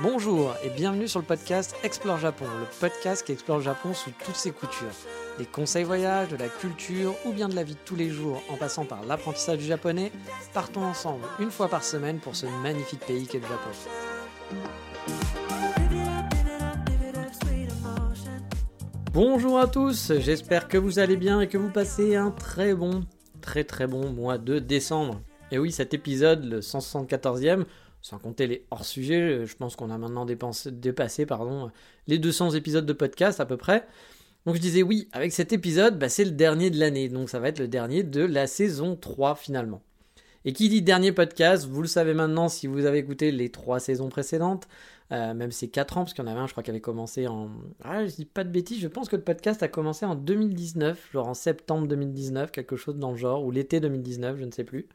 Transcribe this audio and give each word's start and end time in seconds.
Bonjour 0.00 0.54
et 0.62 0.70
bienvenue 0.70 1.08
sur 1.08 1.20
le 1.20 1.24
podcast 1.24 1.74
Explore 1.82 2.18
Japon, 2.18 2.44
le 2.44 2.66
podcast 2.80 3.24
qui 3.24 3.32
explore 3.32 3.58
le 3.58 3.62
Japon 3.64 3.94
sous 3.94 4.10
toutes 4.24 4.36
ses 4.36 4.50
coutures. 4.50 4.86
Des 5.38 5.46
conseils 5.46 5.84
voyages, 5.84 6.28
de 6.28 6.36
la 6.36 6.48
culture 6.48 7.14
ou 7.24 7.32
bien 7.32 7.48
de 7.48 7.54
la 7.54 7.62
vie 7.62 7.74
de 7.74 7.78
tous 7.84 7.96
les 7.96 8.10
jours 8.10 8.42
en 8.50 8.56
passant 8.56 8.84
par 8.84 9.04
l'apprentissage 9.04 9.58
du 9.58 9.64
japonais, 9.64 10.12
partons 10.52 10.82
ensemble 10.82 11.24
une 11.38 11.50
fois 11.50 11.68
par 11.68 11.84
semaine 11.84 12.18
pour 12.18 12.36
ce 12.36 12.46
magnifique 12.62 13.00
pays 13.06 13.26
qu'est 13.26 13.38
le 13.38 13.46
Japon. 13.46 13.70
Bonjour 19.12 19.60
à 19.60 19.68
tous, 19.68 20.12
j'espère 20.18 20.68
que 20.68 20.76
vous 20.76 20.98
allez 20.98 21.16
bien 21.16 21.40
et 21.40 21.48
que 21.48 21.56
vous 21.56 21.70
passez 21.70 22.16
un 22.16 22.32
très 22.32 22.74
bon, 22.74 23.04
très 23.40 23.64
très 23.64 23.86
bon 23.86 24.10
mois 24.10 24.38
de 24.38 24.58
décembre. 24.58 25.20
Et 25.50 25.58
oui, 25.58 25.72
cet 25.72 25.94
épisode, 25.94 26.44
le 26.44 26.60
174e, 26.60 27.64
sans 28.00 28.18
compter 28.18 28.46
les 28.46 28.66
hors-sujets, 28.70 29.46
je 29.46 29.56
pense 29.56 29.76
qu'on 29.76 29.90
a 29.90 29.98
maintenant 29.98 30.26
dépassé 30.26 31.26
pardon, 31.26 31.70
les 32.06 32.18
200 32.18 32.50
épisodes 32.50 32.86
de 32.86 32.92
podcast 32.92 33.40
à 33.40 33.46
peu 33.46 33.56
près. 33.56 33.86
Donc 34.46 34.56
je 34.56 34.60
disais 34.60 34.82
oui, 34.82 35.08
avec 35.12 35.32
cet 35.32 35.52
épisode, 35.52 35.98
bah, 35.98 36.08
c'est 36.08 36.24
le 36.24 36.30
dernier 36.30 36.70
de 36.70 36.78
l'année, 36.78 37.08
donc 37.08 37.30
ça 37.30 37.40
va 37.40 37.48
être 37.48 37.60
le 37.60 37.68
dernier 37.68 38.02
de 38.02 38.22
la 38.22 38.46
saison 38.46 38.96
3 38.96 39.36
finalement. 39.36 39.82
Et 40.44 40.52
qui 40.52 40.68
dit 40.68 40.82
dernier 40.82 41.12
podcast, 41.12 41.66
vous 41.66 41.80
le 41.80 41.88
savez 41.88 42.12
maintenant 42.12 42.50
si 42.50 42.66
vous 42.66 42.84
avez 42.84 42.98
écouté 42.98 43.32
les 43.32 43.48
trois 43.48 43.80
saisons 43.80 44.10
précédentes, 44.10 44.68
euh, 45.10 45.32
même 45.32 45.50
ces 45.50 45.68
4 45.68 45.96
ans, 45.96 46.00
parce 46.02 46.12
qu'il 46.12 46.22
y 46.22 46.28
en 46.28 46.30
avait 46.30 46.40
un, 46.40 46.46
je 46.46 46.52
crois, 46.52 46.62
qui 46.62 46.68
avait 46.68 46.82
commencé 46.82 47.26
en... 47.26 47.48
Ah, 47.82 48.04
je 48.04 48.14
dis 48.14 48.26
pas 48.26 48.44
de 48.44 48.50
bêtises, 48.50 48.80
je 48.80 48.88
pense 48.88 49.08
que 49.08 49.16
le 49.16 49.22
podcast 49.22 49.62
a 49.62 49.68
commencé 49.68 50.04
en 50.04 50.14
2019, 50.14 51.12
genre 51.12 51.28
en 51.28 51.34
septembre 51.34 51.88
2019, 51.88 52.50
quelque 52.50 52.76
chose 52.76 52.96
dans 52.96 53.12
le 53.12 53.16
genre, 53.16 53.42
ou 53.42 53.50
l'été 53.50 53.80
2019, 53.80 54.36
je 54.38 54.44
ne 54.44 54.50
sais 54.50 54.64
plus. 54.64 54.86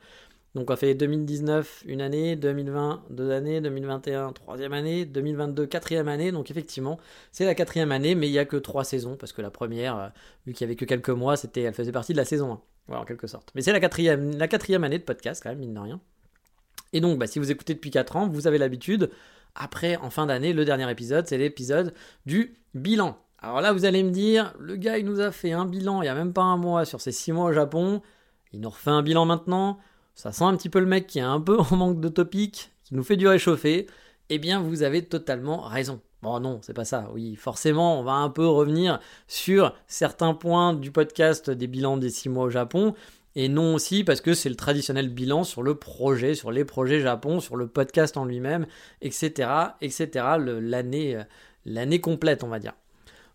Donc 0.55 0.71
on 0.71 0.75
fait 0.75 0.95
2019 0.95 1.83
une 1.85 2.01
année, 2.01 2.35
2020 2.35 3.03
deux 3.11 3.31
années, 3.31 3.61
2021 3.61 4.33
troisième 4.33 4.73
année, 4.73 5.05
2022 5.05 5.67
quatrième 5.67 6.07
année. 6.07 6.31
Donc 6.31 6.49
effectivement, 6.49 6.99
c'est 7.31 7.45
la 7.45 7.53
quatrième 7.55 7.91
année, 7.91 8.15
mais 8.15 8.27
il 8.27 8.31
n'y 8.31 8.39
a 8.39 8.45
que 8.45 8.57
trois 8.57 8.83
saisons 8.83 9.15
parce 9.15 9.31
que 9.31 9.41
la 9.41 9.51
première, 9.51 9.97
euh, 9.97 10.07
vu 10.47 10.53
qu'il 10.53 10.65
n'y 10.65 10.71
avait 10.71 10.75
que 10.75 10.85
quelques 10.85 11.09
mois, 11.09 11.37
c'était, 11.37 11.61
elle 11.61 11.73
faisait 11.73 11.91
partie 11.91 12.13
de 12.13 12.17
la 12.17 12.25
saison 12.25 12.53
1, 12.53 12.61
voilà, 12.87 13.01
en 13.03 13.05
quelque 13.05 13.27
sorte. 13.27 13.51
Mais 13.53 13.61
c'est 13.61 13.71
la 13.71 13.79
quatrième, 13.79 14.37
la 14.37 14.47
quatrième 14.47 14.83
année 14.83 14.97
de 14.97 15.03
podcast 15.03 15.43
quand 15.43 15.49
même, 15.49 15.59
mine 15.59 15.73
de 15.73 15.79
rien. 15.79 15.99
Et 16.93 17.01
donc, 17.01 17.19
bah, 17.19 17.27
si 17.27 17.37
vous 17.37 17.51
écoutez 17.51 17.75
depuis 17.75 17.91
4 17.91 18.15
ans, 18.15 18.27
vous 18.27 18.47
avez 18.47 18.57
l'habitude. 18.57 19.11
Après, 19.55 19.97
en 19.97 20.09
fin 20.09 20.25
d'année, 20.25 20.53
le 20.53 20.65
dernier 20.65 20.89
épisode, 20.89 21.27
c'est 21.27 21.37
l'épisode 21.37 21.93
du 22.25 22.55
bilan. 22.73 23.17
Alors 23.41 23.61
là, 23.61 23.71
vous 23.71 23.85
allez 23.85 24.03
me 24.03 24.11
dire, 24.11 24.53
le 24.59 24.75
gars, 24.75 24.97
il 24.97 25.05
nous 25.05 25.19
a 25.19 25.31
fait 25.31 25.51
un 25.51 25.65
bilan 25.65 26.01
il 26.01 26.05
n'y 26.05 26.09
a 26.09 26.15
même 26.15 26.33
pas 26.33 26.41
un 26.41 26.57
mois 26.57 26.85
sur 26.85 27.01
ses 27.01 27.11
6 27.11 27.31
mois 27.31 27.45
au 27.45 27.53
Japon. 27.53 28.01
Il 28.51 28.61
nous 28.61 28.69
refait 28.69 28.89
un 28.89 29.03
bilan 29.03 29.25
maintenant. 29.25 29.79
Ça 30.19 30.33
sent 30.33 30.43
un 30.43 30.57
petit 30.57 30.67
peu 30.67 30.81
le 30.81 30.85
mec 30.85 31.07
qui 31.07 31.19
est 31.19 31.21
un 31.21 31.39
peu 31.39 31.57
en 31.57 31.77
manque 31.77 32.01
de 32.01 32.09
topic, 32.09 32.73
qui 32.83 32.93
nous 32.93 33.03
fait 33.03 33.15
du 33.15 33.25
réchauffer. 33.25 33.87
Eh 34.29 34.37
bien, 34.37 34.59
vous 34.59 34.83
avez 34.83 35.01
totalement 35.01 35.61
raison. 35.61 36.01
Bon, 36.21 36.41
non, 36.41 36.59
c'est 36.61 36.73
pas 36.73 36.83
ça. 36.83 37.09
Oui, 37.13 37.37
forcément, 37.37 37.97
on 37.97 38.03
va 38.03 38.15
un 38.15 38.29
peu 38.29 38.45
revenir 38.45 38.99
sur 39.29 39.73
certains 39.87 40.33
points 40.33 40.73
du 40.73 40.91
podcast 40.91 41.49
des 41.49 41.67
bilans 41.67 41.95
des 41.95 42.09
6 42.09 42.27
mois 42.27 42.43
au 42.43 42.49
Japon. 42.49 42.95
Et 43.37 43.47
non 43.47 43.75
aussi 43.75 44.03
parce 44.03 44.19
que 44.19 44.33
c'est 44.33 44.49
le 44.49 44.57
traditionnel 44.57 45.07
bilan 45.07 45.45
sur 45.45 45.63
le 45.63 45.75
projet, 45.75 46.35
sur 46.35 46.51
les 46.51 46.65
projets 46.65 46.99
Japon, 46.99 47.39
sur 47.39 47.55
le 47.55 47.67
podcast 47.67 48.17
en 48.17 48.25
lui-même, 48.25 48.65
etc., 48.99 49.49
etc., 49.79 50.09
l'année, 50.37 51.15
euh, 51.15 51.23
l'année 51.63 52.01
complète, 52.01 52.43
on 52.43 52.49
va 52.49 52.59
dire. 52.59 52.73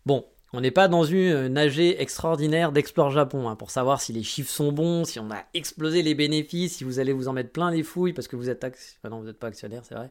Bon, 0.05 0.27
on 0.55 0.61
n'est 0.61 0.71
pas 0.71 0.87
dans 0.87 1.03
une 1.03 1.49
nagée 1.49 2.01
extraordinaire 2.01 2.71
d'Explore 2.71 3.11
Japon 3.11 3.49
hein, 3.49 3.57
pour 3.57 3.73
savoir 3.73 4.01
si 4.01 4.13
les 4.13 4.23
chiffres 4.23 4.51
sont 4.51 4.71
bons, 4.71 5.05
si 5.05 5.19
on 5.19 5.29
a 5.33 5.43
explosé 5.53 6.03
les 6.03 6.15
bénéfices, 6.15 6.77
si 6.77 6.85
vous 6.85 7.01
allez 7.01 7.13
vous 7.13 7.27
en 7.27 7.33
mettre 7.33 7.51
plein 7.51 7.73
les 7.73 7.83
fouilles 7.83 8.13
parce 8.13 8.29
que 8.29 8.37
vous 8.37 8.49
êtes 8.49 8.65
non, 9.11 9.19
vous 9.19 9.27
n'êtes 9.27 9.39
pas 9.39 9.49
actionnaire, 9.49 9.83
c'est 9.85 9.97
vrai. 9.97 10.11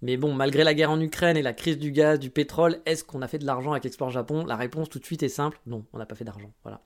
Mais 0.00 0.16
bon, 0.16 0.32
malgré 0.32 0.62
la 0.62 0.74
guerre 0.74 0.92
en 0.92 1.00
Ukraine 1.00 1.36
et 1.36 1.42
la 1.42 1.52
crise 1.52 1.76
du 1.76 1.90
gaz, 1.90 2.20
du 2.20 2.30
pétrole, 2.30 2.78
est-ce 2.86 3.02
qu'on 3.02 3.20
a 3.20 3.26
fait 3.26 3.38
de 3.38 3.46
l'argent 3.46 3.72
avec 3.72 3.84
Explore 3.84 4.10
Japon? 4.10 4.46
La 4.46 4.56
réponse 4.56 4.88
tout 4.88 5.00
de 5.00 5.04
suite 5.04 5.24
est 5.24 5.28
simple, 5.28 5.58
non, 5.66 5.84
on 5.92 5.98
n'a 5.98 6.06
pas 6.06 6.14
fait 6.14 6.24
d'argent. 6.24 6.52
Voilà. 6.62 6.80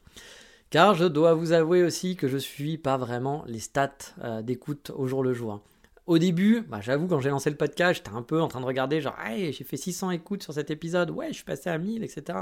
Car 0.70 0.94
je 0.94 1.04
dois 1.04 1.34
vous 1.34 1.52
avouer 1.52 1.82
aussi 1.82 2.16
que 2.16 2.26
je 2.26 2.38
suis 2.38 2.78
pas 2.78 2.96
vraiment 2.96 3.44
les 3.46 3.60
stats 3.60 3.92
euh, 4.22 4.40
d'écoute 4.40 4.90
au 4.96 5.06
jour 5.06 5.22
le 5.22 5.34
jour. 5.34 5.52
Hein 5.52 5.62
au 6.06 6.18
début, 6.18 6.62
bah, 6.68 6.80
j'avoue, 6.82 7.06
quand 7.06 7.20
j'ai 7.20 7.30
lancé 7.30 7.50
le 7.50 7.56
podcast, 7.56 8.02
j'étais 8.04 8.16
un 8.16 8.22
peu 8.22 8.40
en 8.40 8.48
train 8.48 8.60
de 8.60 8.66
regarder, 8.66 9.00
genre, 9.00 9.16
j'ai 9.36 9.52
fait 9.52 9.76
600 9.76 10.10
écoutes 10.10 10.42
sur 10.42 10.52
cet 10.52 10.70
épisode, 10.70 11.10
ouais, 11.10 11.28
je 11.28 11.34
suis 11.34 11.44
passé 11.44 11.70
à 11.70 11.78
1000, 11.78 12.04
etc. 12.04 12.40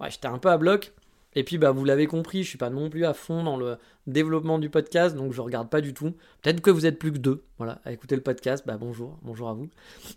Ouais, 0.00 0.10
j'étais 0.10 0.28
un 0.28 0.38
peu 0.38 0.48
à 0.50 0.58
bloc. 0.58 0.92
Et 1.36 1.42
puis, 1.42 1.58
bah, 1.58 1.72
vous 1.72 1.84
l'avez 1.84 2.06
compris, 2.06 2.44
je 2.44 2.48
suis 2.48 2.58
pas 2.58 2.70
non 2.70 2.90
plus 2.90 3.04
à 3.04 3.12
fond 3.12 3.42
dans 3.42 3.56
le 3.56 3.76
développement 4.06 4.60
du 4.60 4.70
podcast, 4.70 5.16
donc 5.16 5.32
je 5.32 5.40
regarde 5.40 5.68
pas 5.68 5.80
du 5.80 5.92
tout. 5.92 6.12
Peut-être 6.42 6.60
que 6.60 6.70
vous 6.70 6.86
êtes 6.86 6.96
plus 6.96 7.12
que 7.12 7.18
deux, 7.18 7.42
voilà, 7.58 7.80
à 7.84 7.90
écouter 7.92 8.14
le 8.14 8.22
podcast, 8.22 8.64
bah 8.66 8.76
bonjour, 8.78 9.18
bonjour 9.22 9.48
à 9.48 9.52
vous. 9.52 9.68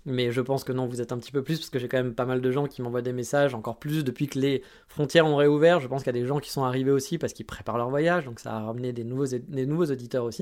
Mais 0.05 0.31
je 0.31 0.41
pense 0.41 0.63
que 0.63 0.71
non, 0.71 0.85
vous 0.85 1.01
êtes 1.01 1.11
un 1.11 1.17
petit 1.17 1.31
peu 1.31 1.43
plus, 1.43 1.57
parce 1.57 1.71
que 1.71 1.79
j'ai 1.79 1.87
quand 1.87 1.97
même 1.97 2.13
pas 2.13 2.25
mal 2.25 2.39
de 2.39 2.51
gens 2.51 2.67
qui 2.67 2.83
m'envoient 2.83 3.01
des 3.01 3.13
messages, 3.13 3.55
encore 3.55 3.77
plus 3.77 4.03
depuis 4.03 4.27
que 4.27 4.37
les 4.37 4.61
frontières 4.87 5.25
ont 5.25 5.35
réouvert. 5.35 5.79
Je 5.79 5.87
pense 5.87 6.03
qu'il 6.03 6.15
y 6.15 6.17
a 6.17 6.21
des 6.21 6.27
gens 6.27 6.39
qui 6.39 6.51
sont 6.51 6.63
arrivés 6.63 6.91
aussi 6.91 7.17
parce 7.17 7.33
qu'ils 7.33 7.47
préparent 7.47 7.77
leur 7.77 7.89
voyage, 7.89 8.25
donc 8.25 8.39
ça 8.39 8.55
a 8.55 8.59
ramené 8.59 8.93
des 8.93 9.03
nouveaux 9.03 9.85
auditeurs 9.85 10.23
aussi. 10.23 10.41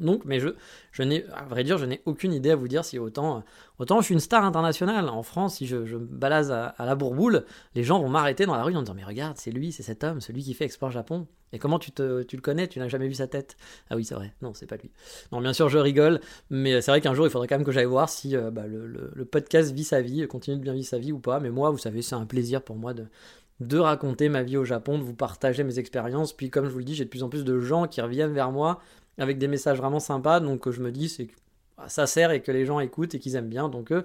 Donc, 0.00 0.24
mais 0.24 0.40
je, 0.40 1.02
n'ai, 1.02 1.24
à 1.34 1.44
vrai 1.44 1.62
dire, 1.62 1.78
je 1.78 1.84
n'ai 1.84 2.00
aucune 2.06 2.32
idée 2.32 2.50
à 2.50 2.56
vous 2.56 2.68
dire 2.68 2.84
si 2.84 2.98
autant, 2.98 3.44
autant 3.78 4.00
je 4.00 4.06
suis 4.06 4.14
une 4.14 4.20
star 4.20 4.44
internationale. 4.44 5.08
En 5.08 5.22
France, 5.22 5.56
si 5.56 5.66
je, 5.66 5.76
me 5.76 5.98
balase 5.98 6.50
à, 6.50 6.74
la 6.78 6.94
bourboule, 6.94 7.44
les 7.74 7.84
gens 7.84 8.00
vont 8.00 8.08
m'arrêter 8.08 8.46
dans 8.46 8.56
la 8.56 8.62
rue 8.62 8.74
en 8.74 8.82
disant 8.82 8.94
Mais 8.94 9.04
regarde, 9.04 9.36
c'est 9.36 9.50
lui, 9.50 9.72
c'est 9.72 9.82
cet 9.82 10.02
homme, 10.02 10.20
celui 10.20 10.42
qui 10.42 10.54
fait 10.54 10.64
Export 10.64 10.90
Japon. 10.90 11.26
Et 11.52 11.58
comment 11.58 11.78
tu, 11.78 11.90
te, 11.90 12.02
le 12.02 12.40
connais? 12.40 12.68
Tu 12.68 12.78
n'as 12.78 12.88
jamais 12.88 13.08
vu 13.08 13.14
sa 13.14 13.26
tête? 13.26 13.56
Ah 13.90 13.96
oui, 13.96 14.04
c'est 14.04 14.14
vrai. 14.14 14.32
Non, 14.40 14.54
c'est 14.54 14.66
pas 14.66 14.76
lui. 14.76 14.90
Non, 15.32 15.40
bien 15.40 15.52
sûr, 15.52 15.68
je 15.68 15.78
rigole. 15.78 16.20
Mais 16.48 16.80
c'est 16.80 16.92
vrai 16.92 17.00
qu'un 17.00 17.14
jour, 17.14 17.26
il 17.26 17.30
faudrait 17.30 17.48
quand 17.48 17.56
même 17.56 17.64
que 17.64 17.72
j'aille 17.72 17.86
voir 17.86 18.08
si 18.08 18.36
euh, 18.36 18.50
bah, 18.50 18.66
le, 18.66 19.24
podcast 19.24 19.72
vit 19.72 19.84
sa 19.84 20.00
vie, 20.00 20.26
continue 20.28 20.56
de 20.56 20.62
bien 20.62 20.74
vivre 20.74 20.86
sa 20.86 20.98
vie 20.98 21.12
ou 21.12 21.18
pas. 21.18 21.40
Mais 21.40 21.50
moi, 21.50 21.70
vous 21.70 21.78
savez, 21.78 22.02
c'est 22.02 22.14
un 22.14 22.26
plaisir 22.26 22.62
pour 22.62 22.76
moi 22.76 22.94
de 22.94 23.78
raconter 23.78 24.28
ma 24.28 24.42
vie 24.42 24.56
au 24.56 24.64
Japon, 24.64 24.98
de 24.98 25.02
vous 25.02 25.14
partager 25.14 25.64
mes 25.64 25.78
expériences. 25.78 26.32
Puis, 26.32 26.50
comme 26.50 26.66
je 26.66 26.70
vous 26.70 26.78
le 26.78 26.84
dis, 26.84 26.94
j'ai 26.94 27.04
de 27.04 27.10
plus 27.10 27.24
en 27.24 27.28
plus 27.28 27.44
de 27.44 27.58
gens 27.58 27.88
qui 27.88 28.00
reviennent 28.00 28.32
vers 28.32 28.52
moi 28.52 28.80
avec 29.20 29.38
des 29.38 29.46
messages 29.46 29.78
vraiment 29.78 30.00
sympas. 30.00 30.40
Donc 30.40 30.68
je 30.68 30.80
me 30.80 30.90
dis 30.90 31.08
c'est 31.08 31.26
que 31.26 31.34
bah, 31.76 31.88
ça 31.88 32.06
sert 32.06 32.32
et 32.32 32.42
que 32.42 32.50
les 32.50 32.66
gens 32.66 32.80
écoutent 32.80 33.14
et 33.14 33.20
qu'ils 33.20 33.36
aiment 33.36 33.48
bien. 33.48 33.68
Donc 33.68 33.92
euh, 33.92 34.02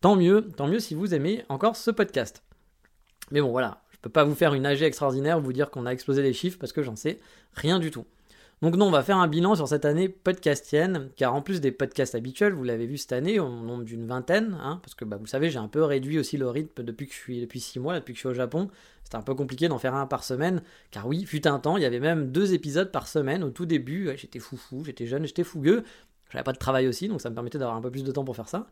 tant 0.00 0.16
mieux, 0.16 0.48
tant 0.56 0.66
mieux 0.66 0.80
si 0.80 0.94
vous 0.94 1.14
aimez 1.14 1.44
encore 1.48 1.76
ce 1.76 1.90
podcast. 1.90 2.42
Mais 3.30 3.40
bon 3.40 3.50
voilà, 3.50 3.82
je 3.92 3.98
peux 3.98 4.10
pas 4.10 4.24
vous 4.24 4.34
faire 4.34 4.54
une 4.54 4.66
AG 4.66 4.82
extraordinaire, 4.82 5.40
vous 5.40 5.52
dire 5.52 5.70
qu'on 5.70 5.86
a 5.86 5.90
explosé 5.90 6.22
les 6.22 6.32
chiffres 6.32 6.58
parce 6.58 6.72
que 6.72 6.82
j'en 6.82 6.96
sais 6.96 7.20
rien 7.54 7.78
du 7.78 7.90
tout. 7.90 8.04
Donc 8.62 8.76
non, 8.76 8.86
on 8.86 8.90
va 8.90 9.02
faire 9.02 9.18
un 9.18 9.28
bilan 9.28 9.54
sur 9.56 9.68
cette 9.68 9.84
année 9.84 10.08
podcastienne, 10.08 11.10
car 11.16 11.34
en 11.34 11.42
plus 11.42 11.60
des 11.60 11.70
podcasts 11.70 12.14
habituels, 12.14 12.54
vous 12.54 12.64
l'avez 12.64 12.86
vu 12.86 12.96
cette 12.96 13.12
année, 13.12 13.38
au 13.38 13.48
nombre 13.48 13.84
d'une 13.84 14.06
vingtaine, 14.06 14.56
hein, 14.62 14.80
parce 14.82 14.94
que 14.94 15.04
bah, 15.04 15.18
vous 15.20 15.26
savez, 15.26 15.50
j'ai 15.50 15.58
un 15.58 15.68
peu 15.68 15.82
réduit 15.82 16.18
aussi 16.18 16.38
le 16.38 16.48
rythme 16.48 16.82
depuis 16.82 17.06
que 17.06 17.40
depuis 17.40 17.60
six 17.60 17.78
mois, 17.78 17.98
depuis 17.98 18.12
que 18.12 18.16
je 18.16 18.20
suis 18.20 18.28
au 18.28 18.34
Japon. 18.34 18.70
C'était 19.04 19.16
un 19.16 19.22
peu 19.22 19.34
compliqué 19.34 19.68
d'en 19.68 19.78
faire 19.78 19.94
un 19.94 20.06
par 20.06 20.24
semaine, 20.24 20.62
car 20.90 21.06
oui, 21.06 21.24
fut 21.24 21.46
un 21.46 21.58
temps, 21.58 21.76
il 21.76 21.82
y 21.82 21.86
avait 21.86 22.00
même 22.00 22.32
deux 22.32 22.54
épisodes 22.54 22.90
par 22.90 23.06
semaine 23.06 23.44
au 23.44 23.50
tout 23.50 23.66
début. 23.66 24.10
j'étais 24.16 24.38
foufou, 24.38 24.82
j'étais 24.84 25.06
jeune, 25.06 25.26
j'étais 25.26 25.44
fougueux. 25.44 25.84
J'avais 26.30 26.44
pas 26.44 26.52
de 26.52 26.58
travail 26.58 26.88
aussi, 26.88 27.06
donc 27.08 27.20
ça 27.20 27.30
me 27.30 27.34
permettait 27.34 27.58
d'avoir 27.58 27.76
un 27.76 27.80
peu 27.80 27.90
plus 27.90 28.02
de 28.02 28.10
temps 28.10 28.24
pour 28.24 28.34
faire 28.34 28.48
ça. 28.48 28.66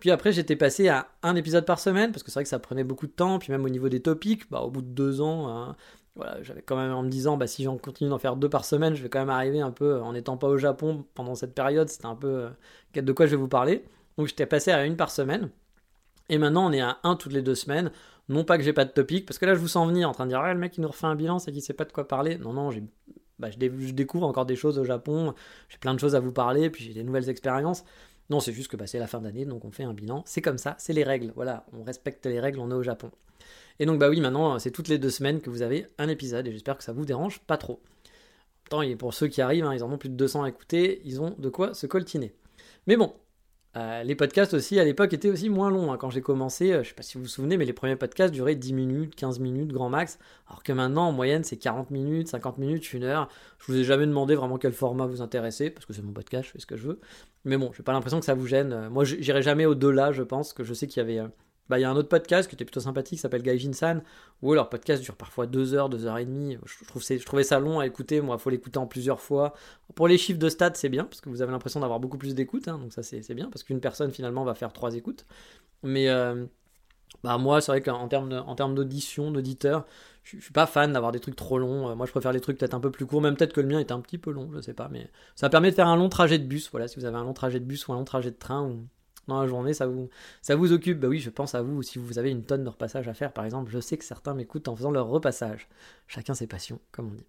Puis 0.00 0.10
après, 0.10 0.32
j'étais 0.32 0.56
passé 0.56 0.88
à 0.88 1.08
un 1.22 1.36
épisode 1.36 1.64
par 1.66 1.78
semaine, 1.78 2.12
parce 2.12 2.22
que 2.22 2.30
c'est 2.30 2.38
vrai 2.38 2.44
que 2.44 2.48
ça 2.48 2.58
prenait 2.58 2.84
beaucoup 2.84 3.06
de 3.06 3.12
temps. 3.12 3.38
Puis 3.38 3.52
même 3.52 3.64
au 3.64 3.68
niveau 3.68 3.88
des 3.88 4.00
topics, 4.00 4.50
bah, 4.50 4.60
au 4.60 4.70
bout 4.70 4.82
de 4.82 4.88
deux 4.88 5.20
ans, 5.20 5.48
hein, 5.48 5.76
voilà, 6.16 6.42
j'avais 6.42 6.62
quand 6.62 6.76
même 6.76 6.92
en 6.92 7.02
me 7.02 7.08
disant, 7.08 7.36
bah, 7.36 7.46
si 7.46 7.64
j'en 7.64 7.76
continue 7.76 8.10
d'en 8.10 8.18
faire 8.18 8.36
deux 8.36 8.48
par 8.48 8.64
semaine, 8.64 8.94
je 8.94 9.02
vais 9.02 9.08
quand 9.08 9.18
même 9.18 9.30
arriver 9.30 9.60
un 9.60 9.70
peu, 9.70 10.00
en 10.00 10.12
n'étant 10.12 10.36
pas 10.36 10.48
au 10.48 10.58
Japon 10.58 11.04
pendant 11.14 11.34
cette 11.34 11.54
période, 11.54 11.88
c'était 11.88 12.06
un 12.06 12.14
peu 12.14 12.48
euh, 12.96 13.02
de 13.02 13.12
quoi 13.12 13.26
je 13.26 13.32
vais 13.32 13.36
vous 13.36 13.48
parler. 13.48 13.84
Donc 14.16 14.28
j'étais 14.28 14.46
passé 14.46 14.70
à 14.70 14.84
une 14.84 14.96
par 14.96 15.10
semaine. 15.10 15.50
Et 16.28 16.38
maintenant, 16.38 16.68
on 16.68 16.72
est 16.72 16.80
à 16.80 16.98
un 17.02 17.16
toutes 17.16 17.32
les 17.32 17.42
deux 17.42 17.54
semaines. 17.54 17.90
Non 18.28 18.44
pas 18.44 18.56
que 18.56 18.64
j'ai 18.64 18.72
pas 18.72 18.84
de 18.84 18.90
topic, 18.90 19.26
parce 19.26 19.38
que 19.38 19.46
là, 19.46 19.54
je 19.54 19.60
vous 19.60 19.68
sens 19.68 19.86
venir 19.86 20.08
en 20.08 20.12
train 20.12 20.24
de 20.24 20.30
dire, 20.30 20.40
ah, 20.40 20.52
le 20.52 20.58
mec, 20.58 20.76
il 20.76 20.80
nous 20.80 20.88
refait 20.88 21.06
un 21.06 21.14
bilan, 21.14 21.38
c'est 21.38 21.52
qu'il 21.52 21.62
sait 21.62 21.74
pas 21.74 21.84
de 21.84 21.92
quoi 21.92 22.08
parler. 22.08 22.38
Non, 22.38 22.52
non, 22.52 22.70
bah, 23.38 23.50
je, 23.50 23.58
découvre 23.58 24.26
encore 24.26 24.46
des 24.46 24.56
choses 24.56 24.78
au 24.78 24.84
Japon, 24.84 25.34
j'ai 25.68 25.78
plein 25.78 25.94
de 25.94 26.00
choses 26.00 26.14
à 26.14 26.20
vous 26.20 26.32
parler, 26.32 26.70
puis 26.70 26.84
j'ai 26.84 26.94
des 26.94 27.02
nouvelles 27.02 27.28
expériences. 27.28 27.84
Non, 28.30 28.40
c'est 28.40 28.52
juste 28.52 28.70
que 28.70 28.76
bah, 28.76 28.86
c'est 28.86 28.98
la 28.98 29.06
fin 29.06 29.20
d'année, 29.20 29.44
donc 29.44 29.64
on 29.64 29.70
fait 29.70 29.84
un 29.84 29.92
bilan. 29.92 30.22
C'est 30.26 30.40
comme 30.40 30.56
ça, 30.56 30.76
c'est 30.78 30.94
les 30.94 31.04
règles. 31.04 31.32
Voilà, 31.34 31.66
on 31.78 31.82
respecte 31.82 32.24
les 32.26 32.40
règles, 32.40 32.60
on 32.60 32.70
est 32.70 32.74
au 32.74 32.82
Japon. 32.82 33.10
Et 33.80 33.86
donc 33.86 33.98
bah 33.98 34.08
oui, 34.08 34.20
maintenant 34.20 34.58
c'est 34.58 34.70
toutes 34.70 34.88
les 34.88 34.98
deux 34.98 35.10
semaines 35.10 35.40
que 35.40 35.50
vous 35.50 35.62
avez 35.62 35.86
un 35.98 36.08
épisode 36.08 36.46
et 36.46 36.52
j'espère 36.52 36.78
que 36.78 36.84
ça 36.84 36.92
vous 36.92 37.04
dérange 37.04 37.40
pas 37.40 37.56
trop. 37.56 37.80
Tant, 38.70 38.82
pour 38.96 39.12
ceux 39.12 39.26
qui 39.26 39.42
arrivent, 39.42 39.64
hein, 39.64 39.74
ils 39.74 39.82
en 39.82 39.92
ont 39.92 39.98
plus 39.98 40.08
de 40.08 40.14
200 40.14 40.44
à 40.44 40.48
écouter, 40.48 41.02
ils 41.04 41.20
ont 41.20 41.34
de 41.38 41.48
quoi 41.48 41.74
se 41.74 41.86
coltiner. 41.86 42.32
Mais 42.86 42.96
bon, 42.96 43.14
euh, 43.76 44.02
les 44.04 44.14
podcasts 44.14 44.54
aussi, 44.54 44.78
à 44.78 44.84
l'époque, 44.84 45.12
étaient 45.12 45.30
aussi 45.30 45.48
moins 45.48 45.70
longs. 45.70 45.92
Hein. 45.92 45.96
Quand 45.96 46.10
j'ai 46.10 46.20
commencé, 46.20 46.72
euh, 46.72 46.82
je 46.82 46.90
sais 46.90 46.94
pas 46.94 47.02
si 47.02 47.18
vous 47.18 47.24
vous 47.24 47.28
souvenez, 47.28 47.56
mais 47.56 47.64
les 47.64 47.72
premiers 47.72 47.96
podcasts 47.96 48.32
duraient 48.32 48.54
10 48.54 48.72
minutes, 48.72 49.14
15 49.16 49.40
minutes, 49.40 49.72
grand 49.72 49.88
max. 49.88 50.18
Alors 50.48 50.62
que 50.62 50.72
maintenant, 50.72 51.08
en 51.08 51.12
moyenne, 51.12 51.42
c'est 51.42 51.56
40 51.56 51.90
minutes, 51.90 52.28
50 52.28 52.58
minutes, 52.58 52.92
une 52.92 53.02
heure. 53.02 53.28
Je 53.58 53.72
vous 53.72 53.78
ai 53.78 53.84
jamais 53.84 54.06
demandé 54.06 54.36
vraiment 54.36 54.58
quel 54.58 54.72
format 54.72 55.06
vous 55.06 55.22
intéressait, 55.22 55.70
parce 55.70 55.86
que 55.86 55.92
c'est 55.92 56.02
mon 56.02 56.12
podcast, 56.12 56.46
je 56.46 56.52
fais 56.52 56.60
ce 56.60 56.66
que 56.66 56.76
je 56.76 56.86
veux. 56.86 57.00
Mais 57.44 57.56
bon, 57.56 57.72
j'ai 57.76 57.82
pas 57.82 57.92
l'impression 57.92 58.20
que 58.20 58.26
ça 58.26 58.34
vous 58.34 58.46
gêne. 58.46 58.72
Euh, 58.72 58.90
moi, 58.90 59.04
j'irai 59.04 59.42
jamais 59.42 59.66
au-delà, 59.66 60.12
je 60.12 60.22
pense, 60.22 60.52
que 60.52 60.62
je 60.62 60.72
sais 60.72 60.86
qu'il 60.86 61.00
y 61.00 61.04
avait 61.04 61.28
bah, 61.68 61.78
y 61.78 61.84
a 61.84 61.90
un 61.90 61.96
autre 61.96 62.08
podcast 62.08 62.48
qui 62.48 62.54
était 62.54 62.64
plutôt 62.64 62.80
sympathique, 62.80 63.16
qui 63.16 63.22
s'appelle 63.22 63.42
Gaijin 63.42 63.72
San, 63.72 64.02
où 64.42 64.52
leur 64.52 64.68
podcast 64.68 65.02
dure 65.02 65.16
parfois 65.16 65.46
deux 65.46 65.74
heures, 65.74 65.88
deux 65.88 66.06
heures 66.06 66.18
et 66.18 66.26
demie. 66.26 66.58
Je, 66.66 66.84
trouve, 66.84 67.02
je 67.02 67.24
trouvais 67.24 67.44
ça 67.44 67.58
long 67.58 67.80
à 67.80 67.86
écouter, 67.86 68.20
moi, 68.20 68.36
il 68.38 68.42
faut 68.42 68.50
l'écouter 68.50 68.78
en 68.78 68.86
plusieurs 68.86 69.20
fois. 69.20 69.54
Pour 69.94 70.08
les 70.08 70.18
chiffres 70.18 70.38
de 70.38 70.48
stats, 70.48 70.74
c'est 70.74 70.88
bien, 70.88 71.04
parce 71.04 71.20
que 71.20 71.28
vous 71.30 71.42
avez 71.42 71.52
l'impression 71.52 71.80
d'avoir 71.80 72.00
beaucoup 72.00 72.18
plus 72.18 72.34
d'écoutes, 72.34 72.68
hein, 72.68 72.78
donc 72.78 72.92
ça 72.92 73.02
c'est 73.02 73.34
bien, 73.34 73.48
parce 73.50 73.62
qu'une 73.62 73.80
personne 73.80 74.10
finalement 74.10 74.44
va 74.44 74.54
faire 74.54 74.72
trois 74.72 74.94
écoutes. 74.94 75.24
Mais 75.82 76.08
euh, 76.08 76.44
bah, 77.22 77.38
moi, 77.38 77.60
c'est 77.60 77.72
vrai 77.72 77.80
qu'en 77.80 78.08
termes 78.08 78.74
d'audition, 78.74 79.30
d'auditeur, 79.30 79.86
je, 80.22 80.36
je 80.36 80.42
suis 80.42 80.52
pas 80.52 80.66
fan 80.66 80.92
d'avoir 80.92 81.12
des 81.12 81.20
trucs 81.20 81.36
trop 81.36 81.58
longs. 81.58 81.88
Euh, 81.90 81.94
moi, 81.94 82.06
je 82.06 82.10
préfère 82.10 82.32
les 82.32 82.40
trucs 82.40 82.58
peut-être 82.58 82.74
un 82.74 82.80
peu 82.80 82.90
plus 82.90 83.06
courts, 83.06 83.22
même 83.22 83.36
peut-être 83.36 83.52
que 83.54 83.60
le 83.60 83.68
mien 83.68 83.78
est 83.78 83.92
un 83.92 84.00
petit 84.00 84.18
peu 84.18 84.30
long, 84.30 84.50
je 84.54 84.60
sais 84.60 84.74
pas, 84.74 84.88
mais 84.90 85.10
ça 85.34 85.48
permet 85.48 85.70
de 85.70 85.76
faire 85.76 85.88
un 85.88 85.96
long 85.96 86.08
trajet 86.10 86.38
de 86.38 86.44
bus. 86.44 86.68
Voilà, 86.70 86.88
si 86.88 86.98
vous 86.98 87.06
avez 87.06 87.16
un 87.16 87.24
long 87.24 87.32
trajet 87.34 87.60
de 87.60 87.64
bus 87.64 87.88
ou 87.88 87.92
un 87.92 87.96
long 87.96 88.04
trajet 88.04 88.30
de 88.30 88.36
train, 88.36 88.62
ou 88.62 88.86
dans 89.28 89.40
la 89.40 89.46
journée, 89.46 89.74
ça 89.74 89.86
vous, 89.86 90.08
ça 90.42 90.56
vous 90.56 90.72
occupe. 90.72 91.00
Bah 91.00 91.08
oui, 91.08 91.20
je 91.20 91.30
pense 91.30 91.54
à 91.54 91.62
vous, 91.62 91.82
si 91.82 91.98
vous 91.98 92.18
avez 92.18 92.30
une 92.30 92.44
tonne 92.44 92.64
de 92.64 92.68
repassage 92.68 93.08
à 93.08 93.14
faire, 93.14 93.32
par 93.32 93.44
exemple, 93.44 93.70
je 93.70 93.80
sais 93.80 93.96
que 93.96 94.04
certains 94.04 94.34
m'écoutent 94.34 94.68
en 94.68 94.76
faisant 94.76 94.90
leur 94.90 95.08
repassage. 95.08 95.68
Chacun 96.06 96.34
ses 96.34 96.46
passions, 96.46 96.80
comme 96.92 97.08
on 97.08 97.14
dit. 97.14 97.26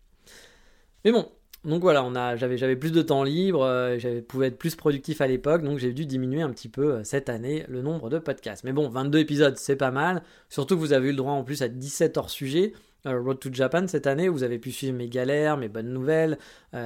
Mais 1.04 1.12
bon, 1.12 1.30
donc 1.66 1.82
voilà, 1.82 2.04
on 2.04 2.16
a, 2.16 2.36
j'avais, 2.36 2.58
j'avais 2.58 2.76
plus 2.76 2.92
de 2.92 3.02
temps 3.02 3.24
libre, 3.24 3.64
euh, 3.64 3.98
j'avais 3.98 4.22
pouvais 4.22 4.48
être 4.48 4.58
plus 4.58 4.76
productif 4.76 5.20
à 5.22 5.28
l'époque, 5.28 5.64
donc 5.64 5.80
j'ai 5.80 5.94
dû 5.94 6.06
diminuer 6.06 6.44
un 6.44 6.52
petit 6.52 6.70
peu 6.70 6.94
euh, 6.94 7.04
cette 7.04 7.28
année 7.28 7.66
le 7.68 7.82
nombre 7.82 8.10
de 8.10 8.20
podcasts. 8.20 8.64
Mais 8.64 8.72
bon, 8.72 8.88
22 8.88 9.20
épisodes, 9.20 9.58
c'est 9.58 9.76
pas 9.76 9.90
mal. 9.90 10.22
Surtout 10.50 10.76
que 10.76 10.80
vous 10.80 10.94
avez 10.94 11.08
eu 11.08 11.12
le 11.12 11.18
droit 11.18 11.34
en 11.34 11.44
plus 11.44 11.64
à 11.64 11.68
17 11.68 12.18
hors 12.18 12.30
sujet. 12.30 12.74
Euh, 13.08 13.20
Road 13.20 13.40
to 13.40 13.50
Japan 13.52 13.88
cette 13.88 14.06
année, 14.06 14.30
vous 14.30 14.44
avez 14.44 14.60
pu 14.60 14.72
suivre 14.72 14.96
mes 14.96 15.10
galères, 15.10 15.58
mes 15.58 15.70
bonnes 15.70 15.92
nouvelles, 15.92 16.38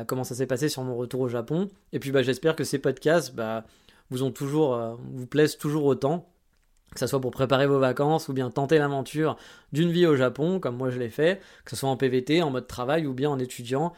comment 0.08 0.24
ça 0.24 0.36
s'est 0.36 0.48
passé 0.48 0.70
sur 0.70 0.84
mon 0.84 0.96
retour 0.96 1.22
au 1.22 1.28
Japon. 1.28 1.68
Et 1.94 2.00
puis 2.00 2.12
bah, 2.12 2.24
j'espère 2.24 2.56
que 2.56 2.64
ces 2.64 2.80
podcasts, 2.80 3.34
bah, 3.36 3.66
vous 4.10 4.24
ont 4.24 4.32
toujours, 4.32 4.76
euh, 4.76 4.96
vous 5.14 5.28
plaisent 5.28 5.58
toujours 5.58 5.86
autant, 5.86 6.30
que 6.94 7.00
ce 7.00 7.08
soit 7.08 7.22
pour 7.22 7.32
préparer 7.32 7.68
vos 7.68 7.80
vacances 7.80 8.30
ou 8.30 8.34
bien 8.34 8.50
tenter 8.50 8.78
l'aventure 8.78 9.38
d'une 9.72 9.92
vie 9.92 10.08
au 10.08 10.16
Japon, 10.16 10.60
comme 10.60 10.78
moi 10.78 10.90
je 10.90 11.00
l'ai 11.00 11.10
fait, 11.10 11.40
que 11.64 11.72
ce 11.72 11.76
soit 11.76 11.90
en 11.90 11.98
PVT, 11.98 12.42
en 12.42 12.50
mode 12.50 12.68
travail 12.68 13.06
ou 13.06 13.14
bien 13.14 13.30
en 13.30 13.40
étudiant. 13.40 13.94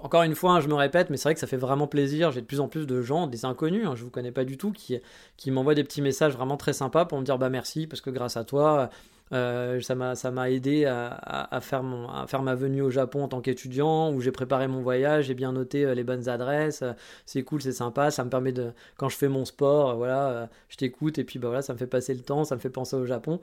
Encore 0.00 0.22
une 0.22 0.36
fois, 0.36 0.52
hein, 0.52 0.60
je 0.60 0.68
me 0.68 0.74
répète, 0.74 1.10
mais 1.10 1.16
c'est 1.16 1.24
vrai 1.24 1.34
que 1.34 1.40
ça 1.40 1.48
fait 1.48 1.56
vraiment 1.56 1.88
plaisir. 1.88 2.30
J'ai 2.30 2.40
de 2.40 2.46
plus 2.46 2.60
en 2.60 2.68
plus 2.68 2.86
de 2.86 3.02
gens, 3.02 3.26
des 3.26 3.44
inconnus, 3.44 3.84
hein, 3.84 3.96
je 3.96 4.04
vous 4.04 4.10
connais 4.10 4.30
pas 4.30 4.44
du 4.44 4.56
tout, 4.56 4.70
qui, 4.70 5.00
qui 5.36 5.50
m'envoient 5.50 5.74
des 5.74 5.82
petits 5.82 6.02
messages 6.02 6.34
vraiment 6.34 6.56
très 6.56 6.72
sympas 6.72 7.04
pour 7.04 7.18
me 7.18 7.24
dire 7.24 7.36
bah 7.36 7.50
merci 7.50 7.88
parce 7.88 8.00
que 8.00 8.10
grâce 8.10 8.36
à 8.36 8.44
toi, 8.44 8.90
ça 9.30 9.94
m'a 9.94 10.14
ça 10.14 10.30
m'a 10.30 10.50
aidé 10.50 10.84
à, 10.86 11.60
faire 11.60 11.82
mon, 11.82 12.08
à 12.08 12.26
faire 12.26 12.42
ma 12.42 12.54
venue 12.54 12.82
au 12.82 12.90
Japon 12.90 13.22
en 13.24 13.28
tant 13.28 13.40
qu'étudiant 13.40 14.12
où 14.12 14.20
j'ai 14.20 14.32
préparé 14.32 14.68
mon 14.68 14.80
voyage, 14.80 15.26
j'ai 15.26 15.34
bien 15.34 15.52
noté 15.52 15.84
euh, 15.84 15.94
les 15.94 16.04
bonnes 16.04 16.28
adresses, 16.28 16.82
euh, 16.82 16.92
c'est 17.26 17.42
cool, 17.42 17.62
c'est 17.62 17.72
sympa, 17.72 18.10
ça 18.10 18.24
me 18.24 18.30
permet 18.30 18.52
de 18.52 18.72
quand 18.96 19.08
je 19.08 19.16
fais 19.16 19.28
mon 19.28 19.44
sport, 19.44 19.96
voilà, 19.96 20.48
je 20.68 20.76
t'écoute 20.76 21.18
et 21.18 21.24
puis 21.24 21.38
bah 21.38 21.48
voilà, 21.48 21.62
ça 21.62 21.72
me 21.72 21.78
fait 21.78 21.86
passer 21.86 22.14
le 22.14 22.20
temps, 22.20 22.44
ça 22.44 22.54
me 22.54 22.60
fait 22.60 22.70
penser 22.70 22.96
au 22.96 23.06
Japon. 23.06 23.40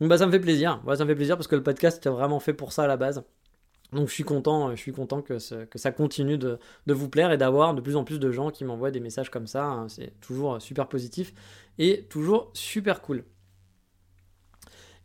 Donc 0.00 0.10
bah 0.10 0.18
ça 0.18 0.26
me 0.26 0.32
fait 0.32 0.40
plaisir, 0.40 0.80
ça 0.96 1.04
me 1.04 1.08
fait 1.08 1.16
plaisir 1.16 1.36
parce 1.36 1.48
que 1.48 1.56
le 1.56 1.62
podcast 1.62 1.98
était 1.98 2.10
vraiment 2.10 2.40
fait 2.40 2.54
pour 2.54 2.72
ça 2.72 2.84
à 2.84 2.86
la 2.86 2.96
base. 2.96 3.22
Donc 3.92 4.08
je 4.08 4.12
suis 4.14 4.24
content, 4.24 4.70
je 4.74 4.80
suis 4.80 4.92
content 4.92 5.22
que, 5.22 5.38
ça 5.38 5.92
continue 5.92 6.36
de, 6.38 6.58
de 6.86 6.92
vous 6.94 7.08
plaire 7.08 7.32
et 7.32 7.38
d'avoir 7.38 7.74
de 7.74 7.80
plus 7.80 7.96
en 7.96 8.04
plus 8.04 8.18
de 8.20 8.30
gens 8.30 8.50
qui 8.50 8.64
m'envoient 8.64 8.90
des 8.90 9.00
messages 9.00 9.30
comme 9.30 9.46
ça. 9.46 9.64
Hein. 9.64 9.88
C'est 9.88 10.18
toujours 10.20 10.60
super 10.60 10.88
positif 10.88 11.32
et 11.78 12.04
toujours 12.10 12.50
super 12.52 13.00
cool. 13.00 13.24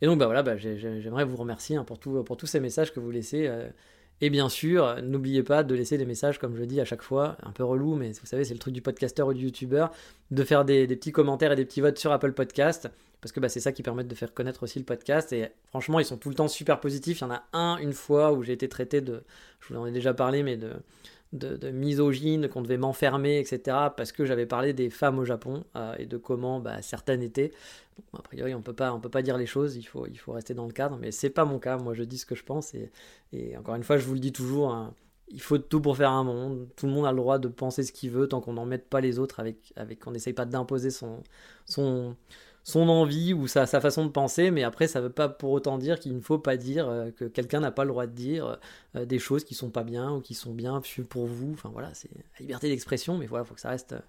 Et 0.04 0.06
donc, 0.06 0.18
bah 0.18 0.26
voilà, 0.26 0.42
bah, 0.42 0.58
j'aimerais 0.58 1.24
vous 1.24 1.38
remercier 1.38 1.76
hein, 1.76 1.84
pour, 1.84 1.98
tous 1.98 2.46
ces 2.46 2.60
messages 2.60 2.92
que 2.92 3.00
vous 3.00 3.10
laissez. 3.10 3.46
Euh, 3.46 3.70
et 4.20 4.28
bien 4.28 4.50
sûr, 4.50 5.00
n'oubliez 5.02 5.42
pas 5.42 5.62
de 5.62 5.74
laisser 5.74 5.96
des 5.96 6.04
messages, 6.04 6.38
comme 6.38 6.54
je 6.54 6.60
le 6.60 6.66
dis 6.66 6.78
à 6.78 6.84
chaque 6.84 7.00
fois, 7.00 7.38
un 7.42 7.52
peu 7.52 7.64
relou, 7.64 7.94
mais 7.94 8.12
vous 8.12 8.26
savez, 8.26 8.44
c'est 8.44 8.52
le 8.52 8.60
truc 8.60 8.74
du 8.74 8.82
podcasteur 8.82 9.28
ou 9.28 9.32
du 9.32 9.44
youtubeur, 9.44 9.92
de 10.30 10.44
faire 10.44 10.66
des, 10.66 10.86
petits 10.88 11.10
commentaires 11.10 11.52
et 11.52 11.56
des 11.56 11.64
petits 11.64 11.80
votes 11.80 11.98
sur 11.98 12.12
Apple 12.12 12.32
Podcast, 12.32 12.90
parce 13.22 13.32
que 13.32 13.40
bah, 13.40 13.48
c'est 13.48 13.60
ça 13.60 13.72
qui 13.72 13.82
permet 13.82 14.04
de 14.04 14.14
faire 14.14 14.34
connaître 14.34 14.64
aussi 14.64 14.78
le 14.78 14.84
podcast. 14.84 15.32
Et 15.32 15.48
franchement, 15.68 16.00
ils 16.00 16.04
sont 16.04 16.18
tout 16.18 16.28
le 16.28 16.34
temps 16.34 16.48
super 16.48 16.80
positifs. 16.80 17.20
Il 17.20 17.22
y 17.22 17.24
en 17.24 17.30
a 17.30 17.44
un, 17.54 17.78
une 17.78 17.94
fois, 17.94 18.34
où 18.34 18.42
j'ai 18.42 18.52
été 18.52 18.68
traité 18.68 19.00
de, 19.00 19.24
je 19.60 19.72
vous 19.72 19.80
en 19.80 19.86
ai 19.86 19.90
déjà 19.90 20.12
parlé, 20.12 20.42
mais 20.42 20.58
de, 20.58 20.72
de, 21.34 21.70
misogyne, 21.70 22.48
qu'on 22.48 22.62
devait 22.62 22.76
m'enfermer, 22.76 23.38
etc. 23.38 23.76
Parce 23.96 24.12
que 24.12 24.24
j'avais 24.24 24.46
parlé 24.46 24.72
des 24.72 24.90
femmes 24.90 25.18
au 25.18 25.24
Japon 25.24 25.64
euh, 25.76 25.94
et 25.98 26.06
de 26.06 26.16
comment 26.16 26.60
bah, 26.60 26.80
certaines 26.82 27.22
étaient. 27.22 27.52
a 28.16 28.22
priori, 28.22 28.54
on 28.54 28.62
peut 28.62 28.72
pas, 28.72 28.92
on 28.92 29.00
peut 29.00 29.08
pas 29.08 29.22
dire 29.22 29.36
les 29.36 29.46
choses. 29.46 29.76
Il 29.76 29.84
faut, 29.84 30.06
il 30.06 30.18
faut 30.18 30.32
rester 30.32 30.54
dans 30.54 30.66
le 30.66 30.72
cadre. 30.72 30.96
Mais 31.00 31.10
c'est 31.10 31.30
pas 31.30 31.44
mon 31.44 31.58
cas. 31.58 31.76
Moi, 31.76 31.94
je 31.94 32.04
dis 32.04 32.18
ce 32.18 32.26
que 32.26 32.34
je 32.34 32.44
pense. 32.44 32.74
Et, 32.74 32.90
et 33.32 33.56
encore 33.56 33.74
une 33.74 33.84
fois, 33.84 33.98
je 33.98 34.06
vous 34.06 34.14
le 34.14 34.20
dis 34.20 34.32
toujours. 34.32 34.72
Hein, 34.72 34.94
il 35.28 35.40
faut 35.40 35.58
tout 35.58 35.80
pour 35.80 35.96
faire 35.96 36.10
un 36.10 36.24
monde. 36.24 36.68
Tout 36.76 36.86
le 36.86 36.92
monde 36.92 37.06
a 37.06 37.10
le 37.10 37.16
droit 37.16 37.38
de 37.38 37.48
penser 37.48 37.82
ce 37.82 37.92
qu'il 37.92 38.10
veut 38.10 38.28
tant 38.28 38.40
qu'on 38.40 38.54
n'en 38.54 38.66
mette 38.66 38.88
pas 38.88 39.00
les 39.00 39.18
autres 39.18 39.40
avec, 39.40 39.72
avec 39.76 40.00
qu'on 40.00 40.12
n'essaye 40.12 40.32
pas 40.32 40.44
d'imposer 40.44 40.90
son, 40.90 41.22
son, 41.66 42.16
son 42.64 42.88
envie 42.88 43.34
ou 43.34 43.46
sa, 43.46 43.66
sa, 43.66 43.80
façon 43.80 44.06
de 44.06 44.10
penser, 44.10 44.50
mais 44.50 44.62
après 44.62 44.88
ça 44.88 45.00
ne 45.00 45.04
veut 45.04 45.12
pas 45.12 45.28
pour 45.28 45.52
autant 45.52 45.76
dire 45.76 46.00
qu'il 46.00 46.14
ne 46.16 46.20
faut 46.20 46.38
pas 46.38 46.56
dire 46.56 46.88
euh, 46.88 47.10
que 47.10 47.26
quelqu'un 47.26 47.60
n'a 47.60 47.70
pas 47.70 47.84
le 47.84 47.90
droit 47.90 48.06
de 48.06 48.12
dire 48.12 48.58
euh, 48.96 49.04
des 49.04 49.18
choses 49.18 49.44
qui 49.44 49.54
sont 49.54 49.68
pas 49.68 49.84
bien 49.84 50.12
ou 50.12 50.20
qui 50.20 50.34
sont 50.34 50.54
bien 50.54 50.80
pour 51.10 51.26
vous. 51.26 51.52
Enfin 51.52 51.68
voilà, 51.70 51.92
c'est 51.92 52.10
la 52.14 52.40
liberté 52.40 52.68
d'expression, 52.68 53.18
mais 53.18 53.26
voilà, 53.26 53.44
faut 53.44 53.54
que 53.54 53.60
ça 53.60 53.68
reste. 53.68 53.92
Euh, 53.92 54.00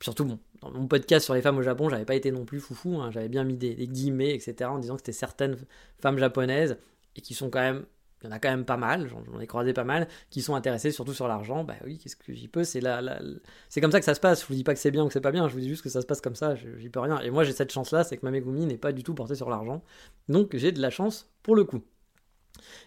surtout 0.00 0.24
bon, 0.24 0.38
dans 0.60 0.70
mon 0.70 0.86
podcast 0.86 1.24
sur 1.24 1.34
les 1.34 1.42
femmes 1.42 1.58
au 1.58 1.62
Japon, 1.62 1.88
j'avais 1.88 2.04
pas 2.04 2.14
été 2.14 2.30
non 2.30 2.44
plus 2.44 2.60
foufou, 2.60 3.00
hein, 3.00 3.10
j'avais 3.10 3.28
bien 3.28 3.42
mis 3.44 3.56
des, 3.56 3.74
guillemets, 3.74 4.34
etc. 4.34 4.70
en 4.70 4.78
disant 4.78 4.94
que 4.94 5.00
c'était 5.00 5.12
certaines 5.12 5.56
femmes 5.98 6.18
japonaises 6.18 6.78
et 7.16 7.20
qui 7.20 7.34
sont 7.34 7.50
quand 7.50 7.60
même 7.60 7.86
il 8.22 8.26
y 8.26 8.28
en 8.28 8.32
a 8.32 8.38
quand 8.38 8.48
même 8.48 8.64
pas 8.64 8.76
mal, 8.76 9.08
j'en 9.08 9.40
ai 9.40 9.46
croisé 9.46 9.72
pas 9.72 9.84
mal, 9.84 10.08
qui 10.30 10.40
sont 10.42 10.54
intéressés 10.54 10.90
surtout 10.90 11.12
sur 11.12 11.28
l'argent. 11.28 11.64
Bah 11.64 11.74
oui, 11.84 11.98
qu'est-ce 11.98 12.16
que 12.16 12.32
j'y 12.32 12.48
peux 12.48 12.64
C'est 12.64 12.80
là, 12.80 13.20
c'est 13.68 13.80
comme 13.80 13.92
ça 13.92 13.98
que 13.98 14.06
ça 14.06 14.14
se 14.14 14.20
passe. 14.20 14.42
Je 14.42 14.46
vous 14.46 14.54
dis 14.54 14.64
pas 14.64 14.74
que 14.74 14.80
c'est 14.80 14.90
bien 14.90 15.04
ou 15.04 15.08
que 15.08 15.12
c'est 15.12 15.20
pas 15.20 15.32
bien, 15.32 15.48
je 15.48 15.54
vous 15.54 15.60
dis 15.60 15.68
juste 15.68 15.82
que 15.82 15.90
ça 15.90 16.00
se 16.00 16.06
passe 16.06 16.20
comme 16.20 16.34
ça, 16.34 16.54
j'y 16.54 16.88
peux 16.88 17.00
rien. 17.00 17.20
Et 17.20 17.30
moi 17.30 17.44
j'ai 17.44 17.52
cette 17.52 17.72
chance-là, 17.72 18.04
c'est 18.04 18.16
que 18.16 18.24
ma 18.24 18.30
Megumi 18.30 18.66
n'est 18.66 18.78
pas 18.78 18.92
du 18.92 19.02
tout 19.02 19.14
portée 19.14 19.34
sur 19.34 19.50
l'argent. 19.50 19.82
Donc 20.28 20.56
j'ai 20.56 20.72
de 20.72 20.80
la 20.80 20.90
chance 20.90 21.30
pour 21.42 21.56
le 21.56 21.64
coup. 21.64 21.82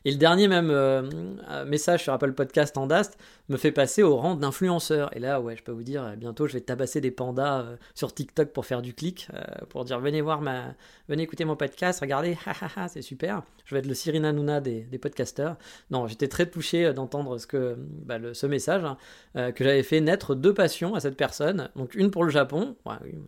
Et 0.06 0.12
le 0.12 0.18
dernier 0.18 0.48
même 0.48 0.70
euh, 0.70 1.04
euh, 1.50 1.66
message 1.66 2.04
sur 2.04 2.14
Apple 2.14 2.34
Podcast 2.34 2.78
en 2.78 2.88
Dast 2.88 3.18
me 3.50 3.58
fait 3.58 3.72
passer 3.72 4.04
au 4.04 4.16
rang 4.16 4.36
d'influenceur. 4.36 5.16
Et 5.16 5.20
là, 5.20 5.42
ouais, 5.42 5.56
je 5.56 5.64
peux 5.64 5.72
vous 5.72 5.84
dire, 5.84 6.16
bientôt 6.18 6.48
je 6.48 6.54
vais 6.54 6.62
tabasser 6.62 7.02
des 7.02 7.12
pandas 7.12 7.62
euh, 7.62 7.76
sur 7.96 8.14
TikTok 8.14 8.50
pour 8.54 8.66
faire 8.66 8.82
du 8.82 8.94
clic, 8.94 9.28
pour 9.70 9.86
dire 9.86 10.00
venez 10.00 10.22
voir 10.22 10.42
ma, 10.42 10.76
venez 11.08 11.24
écouter 11.24 11.46
mon 11.46 11.56
podcast, 11.56 12.00
regardez, 12.00 12.38
c'est 12.90 13.02
super. 13.02 13.44
Je 13.66 13.76
vais 13.76 13.80
être 13.80 13.88
le 13.88 13.94
Cyril 13.94 14.26
Hanouna 14.26 14.62
des, 14.62 14.82
des 14.82 14.98
podcasteurs. 14.98 15.58
Non, 15.92 16.08
j'étais 16.08 16.28
très 16.28 16.50
touché 16.50 16.94
d'entendre 16.94 17.38
ce 17.38 17.48
que 17.48 17.76
bah, 17.78 18.18
ce 18.34 18.46
message 18.46 18.84
hein, 18.84 19.52
que 19.52 19.64
j'avais 19.64 19.84
fait 19.84 20.02
naître 20.02 20.36
deux 20.36 20.54
passions 20.54 20.96
à 20.96 21.00
cette 21.00 21.18
personne. 21.18 21.70
Donc 21.76 21.96
une 21.96 22.12
pour 22.12 22.24
le 22.24 22.30
Japon, 22.30 22.76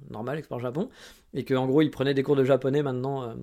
normal, 0.10 0.40
export 0.40 0.60
Japon, 0.60 0.90
et 1.34 1.44
que 1.44 1.54
en 1.54 1.68
gros 1.68 1.82
il 1.82 1.92
prenait 1.92 2.14
des 2.14 2.24
cours 2.24 2.36
de 2.36 2.44
japonais 2.44 2.84
maintenant 2.84 3.36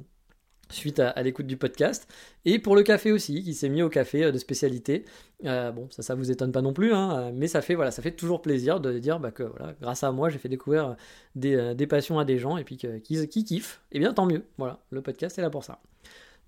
suite 0.71 1.01
à, 1.01 1.23
l'écoute 1.23 1.47
du 1.47 1.57
podcast. 1.57 2.09
Et 2.45 2.59
pour 2.59 2.77
le 2.77 2.83
café 2.83 3.13
aussi, 3.13 3.43
qui 3.43 3.55
s'est 3.55 3.69
mis 3.69 3.83
au 3.83 3.89
café 3.89 4.25
euh, 4.25 4.33
de 4.33 4.39
spécialité. 4.39 5.05
Euh, 5.45 5.71
bon, 5.73 5.89
ça, 5.91 6.03
ça 6.03 6.15
vous 6.15 6.31
étonne 6.31 6.53
pas 6.53 6.63
non 6.63 6.73
plus, 6.73 6.93
hein, 6.93 7.19
euh, 7.19 7.31
mais 7.35 7.47
ça 7.47 7.63
fait, 7.63 7.75
voilà, 7.75 7.91
ça 7.91 8.03
fait 8.03 8.13
toujours 8.13 8.43
plaisir 8.43 8.81
de 8.81 8.99
dire 8.99 9.21
bah, 9.21 9.31
que 9.31 9.45
voilà, 9.45 9.75
grâce 9.81 10.03
à 10.05 10.13
moi, 10.13 10.29
j'ai 10.29 10.39
fait 10.39 10.49
découvrir 10.49 10.97
des, 11.35 11.87
passions 11.89 12.19
à 12.19 12.25
des 12.25 12.39
gens 12.39 12.57
et 12.57 12.65
puis 12.65 12.77
qu'ils 12.77 13.29
qui 13.29 13.45
kiffent. 13.45 13.81
Et 13.93 13.97
eh 13.97 13.99
bien, 14.01 14.13
tant 14.13 14.27
mieux. 14.27 14.45
Voilà, 14.59 14.81
le 14.91 15.03
podcast 15.03 15.39
est 15.39 15.43
là 15.43 15.51
pour 15.51 15.65
ça. 15.65 15.81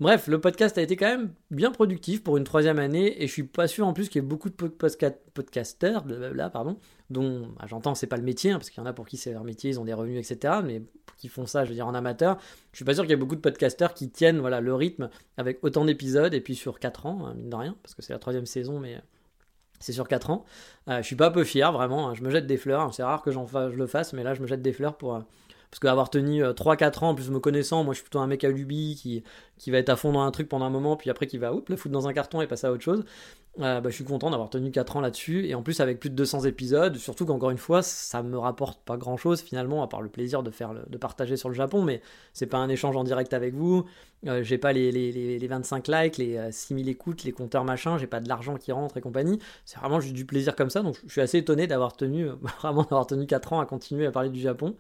Bref, 0.01 0.29
le 0.29 0.41
podcast 0.41 0.79
a 0.79 0.83
été 0.83 0.97
quand 0.97 1.09
même 1.09 1.35
bien 1.51 1.71
productif 1.71 2.25
pour 2.25 2.39
une 2.39 2.45
troisième 2.45 2.79
année 2.79 3.23
et 3.23 3.27
je 3.27 3.33
suis 3.33 3.43
pas 3.43 3.69
sûr 3.69 3.87
en 3.87 3.93
plus 3.93 4.09
qu'il 4.09 4.23
y 4.23 4.25
ait 4.25 4.27
beaucoup 4.27 4.49
de 4.49 4.55
podcasteurs, 4.55 6.05
blablabla, 6.05 6.49
pardon, 6.49 6.79
dont 7.11 7.49
bah, 7.59 7.67
j'entends 7.69 7.95
c'est 7.95 8.07
pas 8.07 8.17
le 8.17 8.23
métier, 8.23 8.51
hein, 8.51 8.57
parce 8.57 8.71
qu'il 8.71 8.83
y 8.83 8.83
en 8.83 8.89
a 8.89 8.95
pour 8.95 9.07
qui 9.07 9.19
c'est 9.19 9.33
leur 9.33 9.45
métier, 9.45 9.69
ils 9.69 9.79
ont 9.79 9.85
des 9.85 9.93
revenus, 9.93 10.19
etc. 10.19 10.61
Mais 10.65 10.83
qui 11.19 11.29
font 11.29 11.45
ça, 11.45 11.67
je 11.67 11.69
veux 11.69 11.75
dire 11.75 11.87
en 11.87 11.93
amateur, 11.93 12.39
je 12.73 12.79
suis 12.79 12.85
pas 12.87 12.95
sûr 12.95 13.05
qu'il 13.05 13.11
y 13.11 13.13
ait 13.13 13.17
beaucoup 13.17 13.37
de 13.37 13.43
podcasteurs 13.43 13.93
qui 13.93 14.09
tiennent 14.09 14.39
voilà 14.39 14.63
le 14.63 14.75
rythme 14.75 15.11
avec 15.37 15.63
autant 15.63 15.85
d'épisodes 15.85 16.33
et 16.33 16.41
puis 16.41 16.55
sur 16.55 16.79
4 16.79 17.05
ans, 17.05 17.27
hein, 17.27 17.35
mine 17.37 17.51
de 17.51 17.57
rien, 17.57 17.77
parce 17.83 17.95
que 17.95 18.01
c'est 18.01 18.15
la 18.15 18.19
troisième 18.19 18.47
saison, 18.47 18.81
mais 18.81 19.03
c'est 19.81 19.93
sur 19.93 20.09
4 20.09 20.31
ans. 20.31 20.47
Euh, 20.89 21.03
je 21.03 21.07
suis 21.07 21.17
pas 21.17 21.27
un 21.27 21.31
peu 21.31 21.45
fier, 21.45 21.71
vraiment, 21.73 22.09
hein, 22.09 22.15
je 22.15 22.23
me 22.23 22.31
jette 22.31 22.47
des 22.47 22.57
fleurs, 22.57 22.95
c'est 22.95 23.03
rare 23.03 23.21
que 23.21 23.33
j'en 23.33 23.47
je 23.47 23.77
le 23.77 23.87
fasse, 23.87 24.15
mais 24.15 24.23
là 24.23 24.33
je 24.33 24.41
me 24.41 24.47
jette 24.47 24.63
des 24.63 24.73
fleurs 24.73 24.97
pour 24.97 25.17
euh, 25.17 25.21
parce 25.71 25.79
qu'avoir 25.81 26.11
tenu 26.11 26.43
3-4 26.43 26.85
euh, 26.85 27.07
ans, 27.07 27.09
en 27.11 27.15
plus 27.15 27.31
me 27.31 27.39
connaissant, 27.39 27.85
moi 27.85 27.95
je 27.95 27.99
suis 27.99 28.05
plutôt 28.05 28.19
un 28.19 28.27
mec 28.27 28.43
à 28.43 28.49
lubie 28.49 28.97
qui, 28.97 29.71
va 29.71 29.79
être 29.79 29.89
à 29.89 29.97
fond 29.97 30.13
dans 30.13 30.23
un 30.23 30.31
truc 30.31 30.49
pendant 30.49 30.65
un 30.65 30.71
moment, 30.71 30.97
puis 30.97 31.11
après 31.11 31.27
qui 31.27 31.39
va 31.39 31.55
oups, 31.55 31.69
le 31.69 31.77
foutre 31.77 31.93
dans 31.93 32.09
un 32.09 32.13
carton 32.13 32.41
et 32.41 32.47
passer 32.47 32.67
à 32.67 32.73
autre 32.73 32.83
chose. 32.83 33.05
Bah, 33.59 33.83
je 33.85 33.91
suis 33.91 34.05
content 34.05 34.31
d'avoir 34.31 34.49
tenu 34.49 34.71
4 34.71 34.97
ans 34.97 35.01
là-dessus, 35.01 35.47
et 35.47 35.55
en 35.55 35.63
plus 35.63 35.81
avec 35.81 35.99
plus 35.99 36.09
de 36.09 36.15
200 36.15 36.43
épisodes, 36.45 36.97
surtout 36.97 37.27
qu'encore 37.27 37.51
une 37.51 37.59
fois, 37.59 37.83
ça 37.83 38.23
me 38.23 38.39
rapporte 38.39 38.81
pas 38.85 38.97
grand-chose 38.97 39.41
finalement, 39.41 39.83
à 39.83 39.89
part 39.89 40.03
le 40.03 40.09
plaisir 40.09 40.43
de, 40.43 40.51
faire 40.51 40.73
de 40.89 40.99
partager 40.99 41.37
sur 41.37 41.49
le 41.49 41.55
Japon, 41.55 41.83
mais 41.83 42.01
c'est 42.33 42.47
pas 42.47 42.59
un 42.59 42.69
échange 42.69 42.97
en 42.97 43.05
direct 43.05 43.33
avec 43.35 43.55
vous, 43.55 43.85
j'ai 44.43 44.57
pas 44.57 44.73
les, 44.73 44.93
les, 44.93 45.39
les, 45.39 45.47
25 45.49 45.89
likes, 45.89 46.19
les 46.19 46.53
6000 46.53 46.89
écoutes, 46.89 47.25
les 47.25 47.33
compteurs 47.33 47.65
machin, 47.65 47.99
j'ai 47.99 48.07
pas 48.07 48.21
de 48.21 48.29
l'argent 48.29 48.57
qui 48.57 48.71
rentre 48.71 48.97
et 48.97 49.01
compagnie, 49.01 49.39
c'est 49.65 49.79
vraiment 49.81 50.01
juste 50.01 50.15
du 50.15 50.25
plaisir 50.25 50.55
comme 50.55 50.71
ça, 50.71 50.83
donc 50.83 50.99
je 51.05 51.11
suis 51.11 51.21
assez 51.21 51.39
étonné 51.39 51.67
d'avoir 51.67 51.97
tenu, 51.97 52.29
vraiment 52.61 52.83
d'avoir 52.83 53.07
tenu 53.07 53.27
4 53.27 53.53
ans 53.53 53.61
à 53.61 53.67
continuer 53.67 54.07
à 54.07 54.13
parler 54.13 54.31
du 54.31 54.41
Japon, 54.41 54.77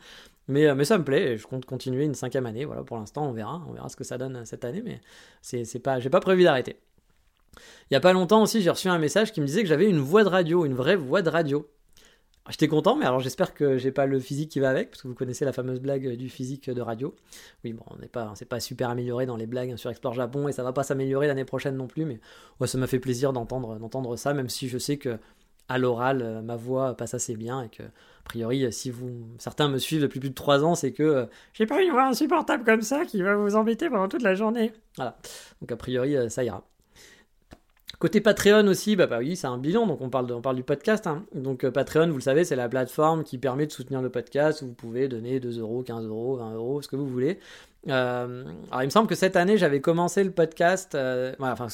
mais, 0.50 0.74
mais, 0.74 0.84
ça 0.84 0.98
me 0.98 1.04
plaît, 1.04 1.32
et 1.32 1.38
je 1.38 1.46
compte 1.46 1.64
continuer 1.64 2.04
une 2.04 2.14
cinquième 2.14 2.44
année. 2.44 2.64
Voilà, 2.64 2.82
pour 2.82 2.96
l'instant, 2.96 3.24
on 3.28 3.32
verra, 3.32 3.62
on 3.68 3.72
verra 3.72 3.88
ce 3.88 3.94
que 3.94 4.02
ça 4.02 4.18
donne 4.18 4.44
cette 4.44 4.64
année, 4.64 4.82
mais 4.84 5.00
c'est 5.42 5.78
pas, 5.78 6.00
j'ai 6.00 6.10
pas 6.10 6.18
prévu 6.18 6.42
d'arrêter. 6.42 6.76
Il 7.90 7.94
y 7.94 7.96
a 7.96 8.00
pas 8.00 8.12
longtemps 8.12 8.42
aussi, 8.42 8.62
j'ai 8.62 8.70
reçu 8.70 8.88
un 8.88 8.98
message 8.98 9.32
qui 9.32 9.40
me 9.40 9.46
disait 9.46 9.62
que 9.62 9.68
j'avais 9.68 9.88
une 9.88 9.98
voix 9.98 10.24
de 10.24 10.28
radio, 10.28 10.64
une 10.64 10.74
vraie 10.74 10.96
voix 10.96 11.22
de 11.22 11.28
radio. 11.28 11.68
J'étais 12.48 12.68
content, 12.68 12.96
mais 12.96 13.04
alors 13.04 13.20
j'espère 13.20 13.54
que 13.54 13.76
j'ai 13.76 13.92
pas 13.92 14.06
le 14.06 14.18
physique 14.18 14.50
qui 14.50 14.60
va 14.60 14.70
avec, 14.70 14.90
parce 14.90 15.02
que 15.02 15.08
vous 15.08 15.14
connaissez 15.14 15.44
la 15.44 15.52
fameuse 15.52 15.78
blague 15.78 16.16
du 16.16 16.28
physique 16.28 16.70
de 16.70 16.80
radio. 16.80 17.14
Oui, 17.64 17.72
bon, 17.72 17.84
on 17.88 17.96
n'est 17.96 18.08
pas, 18.08 18.32
c'est 18.34 18.48
pas 18.48 18.60
super 18.60 18.90
amélioré 18.90 19.26
dans 19.26 19.36
les 19.36 19.46
blagues 19.46 19.76
sur 19.76 19.90
Explore 19.90 20.14
Japon, 20.14 20.48
et 20.48 20.52
ça 20.52 20.62
va 20.62 20.72
pas 20.72 20.82
s'améliorer 20.82 21.26
l'année 21.26 21.44
prochaine 21.44 21.76
non 21.76 21.86
plus, 21.86 22.04
mais 22.04 22.20
ça 22.66 22.78
m'a 22.78 22.86
fait 22.86 22.98
plaisir 22.98 23.32
d'entendre, 23.32 24.16
ça, 24.16 24.32
même 24.34 24.48
si 24.48 24.68
je 24.68 24.78
sais 24.78 24.96
que 24.96 25.18
à 25.68 25.78
l'oral, 25.78 26.22
euh, 26.22 26.42
ma 26.42 26.56
voix 26.56 26.96
passe 26.96 27.14
assez 27.14 27.36
bien 27.36 27.62
et 27.62 27.68
que, 27.68 27.84
a 27.84 28.22
priori, 28.24 28.72
si 28.72 28.90
vous, 28.90 29.28
certains 29.38 29.68
me 29.68 29.78
suivent 29.78 30.02
depuis 30.02 30.18
plus 30.18 30.30
de 30.30 30.34
3 30.34 30.64
ans, 30.64 30.74
c'est 30.74 30.92
que 30.92 31.04
euh, 31.04 31.26
j'ai 31.52 31.64
pas 31.64 31.80
une 31.80 31.92
voix 31.92 32.06
insupportable 32.06 32.64
comme 32.64 32.82
ça 32.82 33.04
qui 33.04 33.22
va 33.22 33.36
vous 33.36 33.54
embêter 33.54 33.88
pendant 33.88 34.08
toute 34.08 34.22
la 34.22 34.34
journée. 34.34 34.72
Voilà. 34.96 35.16
Donc, 35.60 35.70
a 35.70 35.76
priori, 35.76 36.16
euh, 36.16 36.28
ça 36.28 36.42
ira. 36.42 36.64
Côté 38.00 38.20
Patreon 38.20 38.66
aussi, 38.66 38.96
bah, 38.96 39.06
bah, 39.06 39.18
oui, 39.20 39.36
c'est 39.36 39.46
un 39.46 39.58
bilan, 39.58 39.86
donc 39.86 40.00
on 40.00 40.10
parle, 40.10 40.32
on 40.32 40.54
du 40.54 40.64
podcast. 40.64 41.06
Hein. 41.06 41.24
Donc 41.34 41.68
Patreon, 41.68 42.08
vous 42.08 42.16
le 42.16 42.20
savez, 42.20 42.44
c'est 42.44 42.56
la 42.56 42.68
plateforme 42.68 43.22
qui 43.22 43.38
permet 43.38 43.66
de 43.66 43.72
soutenir 43.72 44.02
le 44.02 44.10
podcast, 44.10 44.62
où 44.62 44.66
vous 44.66 44.74
pouvez 44.74 45.06
donner 45.06 45.38
2 45.38 45.60
euros, 45.60 45.82
15 45.82 46.06
euros, 46.06 46.36
20 46.36 46.54
euros, 46.54 46.82
ce 46.82 46.88
que 46.88 46.96
vous 46.96 47.06
voulez. 47.06 47.38
alors 47.86 48.82
il 48.82 48.86
me 48.86 48.90
semble 48.90 49.06
que 49.06 49.14
cette 49.14 49.36
année, 49.36 49.56
j'avais 49.56 49.80
commencé 49.80 50.24
le 50.24 50.32
podcast, 50.32 50.92
voilà, 50.92 51.52
enfin 51.52 51.68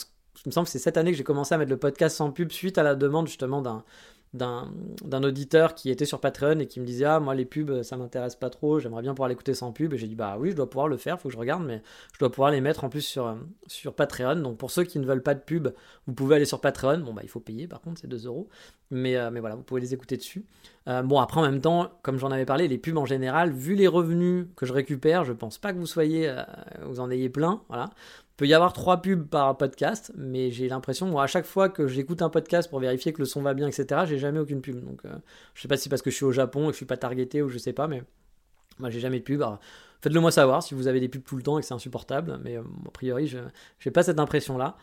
il 0.44 0.48
me 0.48 0.52
semble 0.52 0.66
que 0.66 0.72
c'est 0.72 0.78
cette 0.78 0.96
année 0.96 1.12
que 1.12 1.16
j'ai 1.16 1.24
commencé 1.24 1.54
à 1.54 1.58
mettre 1.58 1.70
le 1.70 1.78
podcast 1.78 2.16
sans 2.16 2.30
pub 2.30 2.52
suite 2.52 2.78
à 2.78 2.82
la 2.82 2.94
demande 2.94 3.26
justement 3.26 3.62
d'un 3.62 3.84
d'un 4.36 5.22
auditeur 5.22 5.74
qui 5.74 5.90
était 5.90 6.04
sur 6.04 6.20
Patreon 6.20 6.60
et 6.60 6.66
qui 6.66 6.80
me 6.80 6.84
disait 6.84 7.04
ah 7.04 7.20
moi 7.20 7.34
les 7.34 7.44
pubs 7.44 7.82
ça 7.82 7.96
m'intéresse 7.96 8.36
pas 8.36 8.50
trop 8.50 8.78
j'aimerais 8.78 9.02
bien 9.02 9.12
pouvoir 9.12 9.28
l'écouter 9.28 9.54
sans 9.54 9.72
pub. 9.72 9.94
Et 9.94 9.98
j'ai 9.98 10.06
dit 10.06 10.14
bah 10.14 10.36
oui 10.38 10.50
je 10.50 10.56
dois 10.56 10.68
pouvoir 10.68 10.88
le 10.88 10.96
faire 10.96 11.20
faut 11.20 11.28
que 11.28 11.34
je 11.34 11.38
regarde 11.38 11.64
mais 11.64 11.82
je 12.12 12.18
dois 12.18 12.30
pouvoir 12.30 12.50
les 12.50 12.60
mettre 12.60 12.84
en 12.84 12.88
plus 12.88 13.02
sur 13.02 13.36
sur 13.66 13.94
Patreon. 13.94 14.36
Donc 14.36 14.58
pour 14.58 14.70
ceux 14.70 14.84
qui 14.84 14.98
ne 14.98 15.06
veulent 15.06 15.22
pas 15.22 15.34
de 15.34 15.40
pub 15.40 15.68
vous 16.06 16.14
pouvez 16.14 16.36
aller 16.36 16.44
sur 16.44 16.60
Patreon. 16.60 16.98
Bon 16.98 17.12
bah 17.12 17.22
il 17.24 17.28
faut 17.28 17.40
payer 17.40 17.66
par 17.66 17.80
contre 17.80 18.00
c'est 18.00 18.08
2 18.08 18.26
euros. 18.26 18.48
Mais 18.90 19.16
euh, 19.16 19.30
mais 19.30 19.40
voilà 19.40 19.56
vous 19.56 19.62
pouvez 19.62 19.80
les 19.80 19.94
écouter 19.94 20.16
dessus. 20.16 20.44
Euh, 20.88 21.02
bon 21.02 21.18
après 21.18 21.40
en 21.40 21.42
même 21.42 21.60
temps 21.60 21.90
comme 22.02 22.18
j'en 22.18 22.30
avais 22.30 22.44
parlé 22.46 22.68
les 22.68 22.78
pubs 22.78 22.96
en 22.96 23.06
général 23.06 23.52
vu 23.52 23.74
les 23.74 23.88
revenus 23.88 24.46
que 24.54 24.66
je 24.66 24.72
récupère 24.72 25.24
je 25.24 25.32
pense 25.32 25.58
pas 25.58 25.72
que 25.72 25.78
vous 25.78 25.86
soyez 25.86 26.28
euh, 26.28 26.42
vous 26.84 27.00
en 27.00 27.10
ayez 27.10 27.28
plein 27.28 27.62
voilà 27.68 27.90
peut 28.36 28.46
y 28.46 28.54
avoir 28.54 28.72
trois 28.72 29.00
pubs 29.00 29.26
par 29.26 29.56
podcast, 29.56 30.12
mais 30.16 30.50
j'ai 30.50 30.68
l'impression, 30.68 31.06
moi, 31.06 31.22
à 31.24 31.26
chaque 31.26 31.46
fois 31.46 31.68
que 31.68 31.86
j'écoute 31.86 32.20
un 32.22 32.28
podcast 32.28 32.68
pour 32.68 32.80
vérifier 32.80 33.12
que 33.12 33.18
le 33.18 33.24
son 33.24 33.42
va 33.42 33.54
bien, 33.54 33.66
etc., 33.66 34.02
j'ai 34.06 34.18
jamais 34.18 34.38
aucune 34.38 34.60
pub. 34.60 34.84
Donc, 34.84 35.04
euh, 35.04 35.14
je 35.54 35.62
sais 35.62 35.68
pas 35.68 35.76
si 35.76 35.84
c'est 35.84 35.90
parce 35.90 36.02
que 36.02 36.10
je 36.10 36.16
suis 36.16 36.24
au 36.24 36.32
Japon 36.32 36.64
et 36.64 36.66
que 36.66 36.72
je 36.72 36.76
suis 36.76 36.86
pas 36.86 36.98
targeté 36.98 37.42
ou 37.42 37.48
je 37.48 37.58
sais 37.58 37.72
pas, 37.72 37.88
mais 37.88 38.02
moi, 38.78 38.90
j'ai 38.90 39.00
jamais 39.00 39.18
de 39.20 39.24
pub. 39.24 39.42
Faites-le 40.02 40.20
moi 40.20 40.30
savoir 40.30 40.62
si 40.62 40.74
vous 40.74 40.86
avez 40.86 41.00
des 41.00 41.08
pubs 41.08 41.24
tout 41.24 41.36
le 41.36 41.42
temps 41.42 41.58
et 41.58 41.62
que 41.62 41.66
c'est 41.66 41.74
insupportable, 41.74 42.38
mais 42.44 42.58
euh, 42.58 42.62
a 42.86 42.90
priori, 42.90 43.26
je 43.26 43.38
n'ai 43.38 43.90
pas 43.90 44.02
cette 44.02 44.20
impression-là 44.20 44.76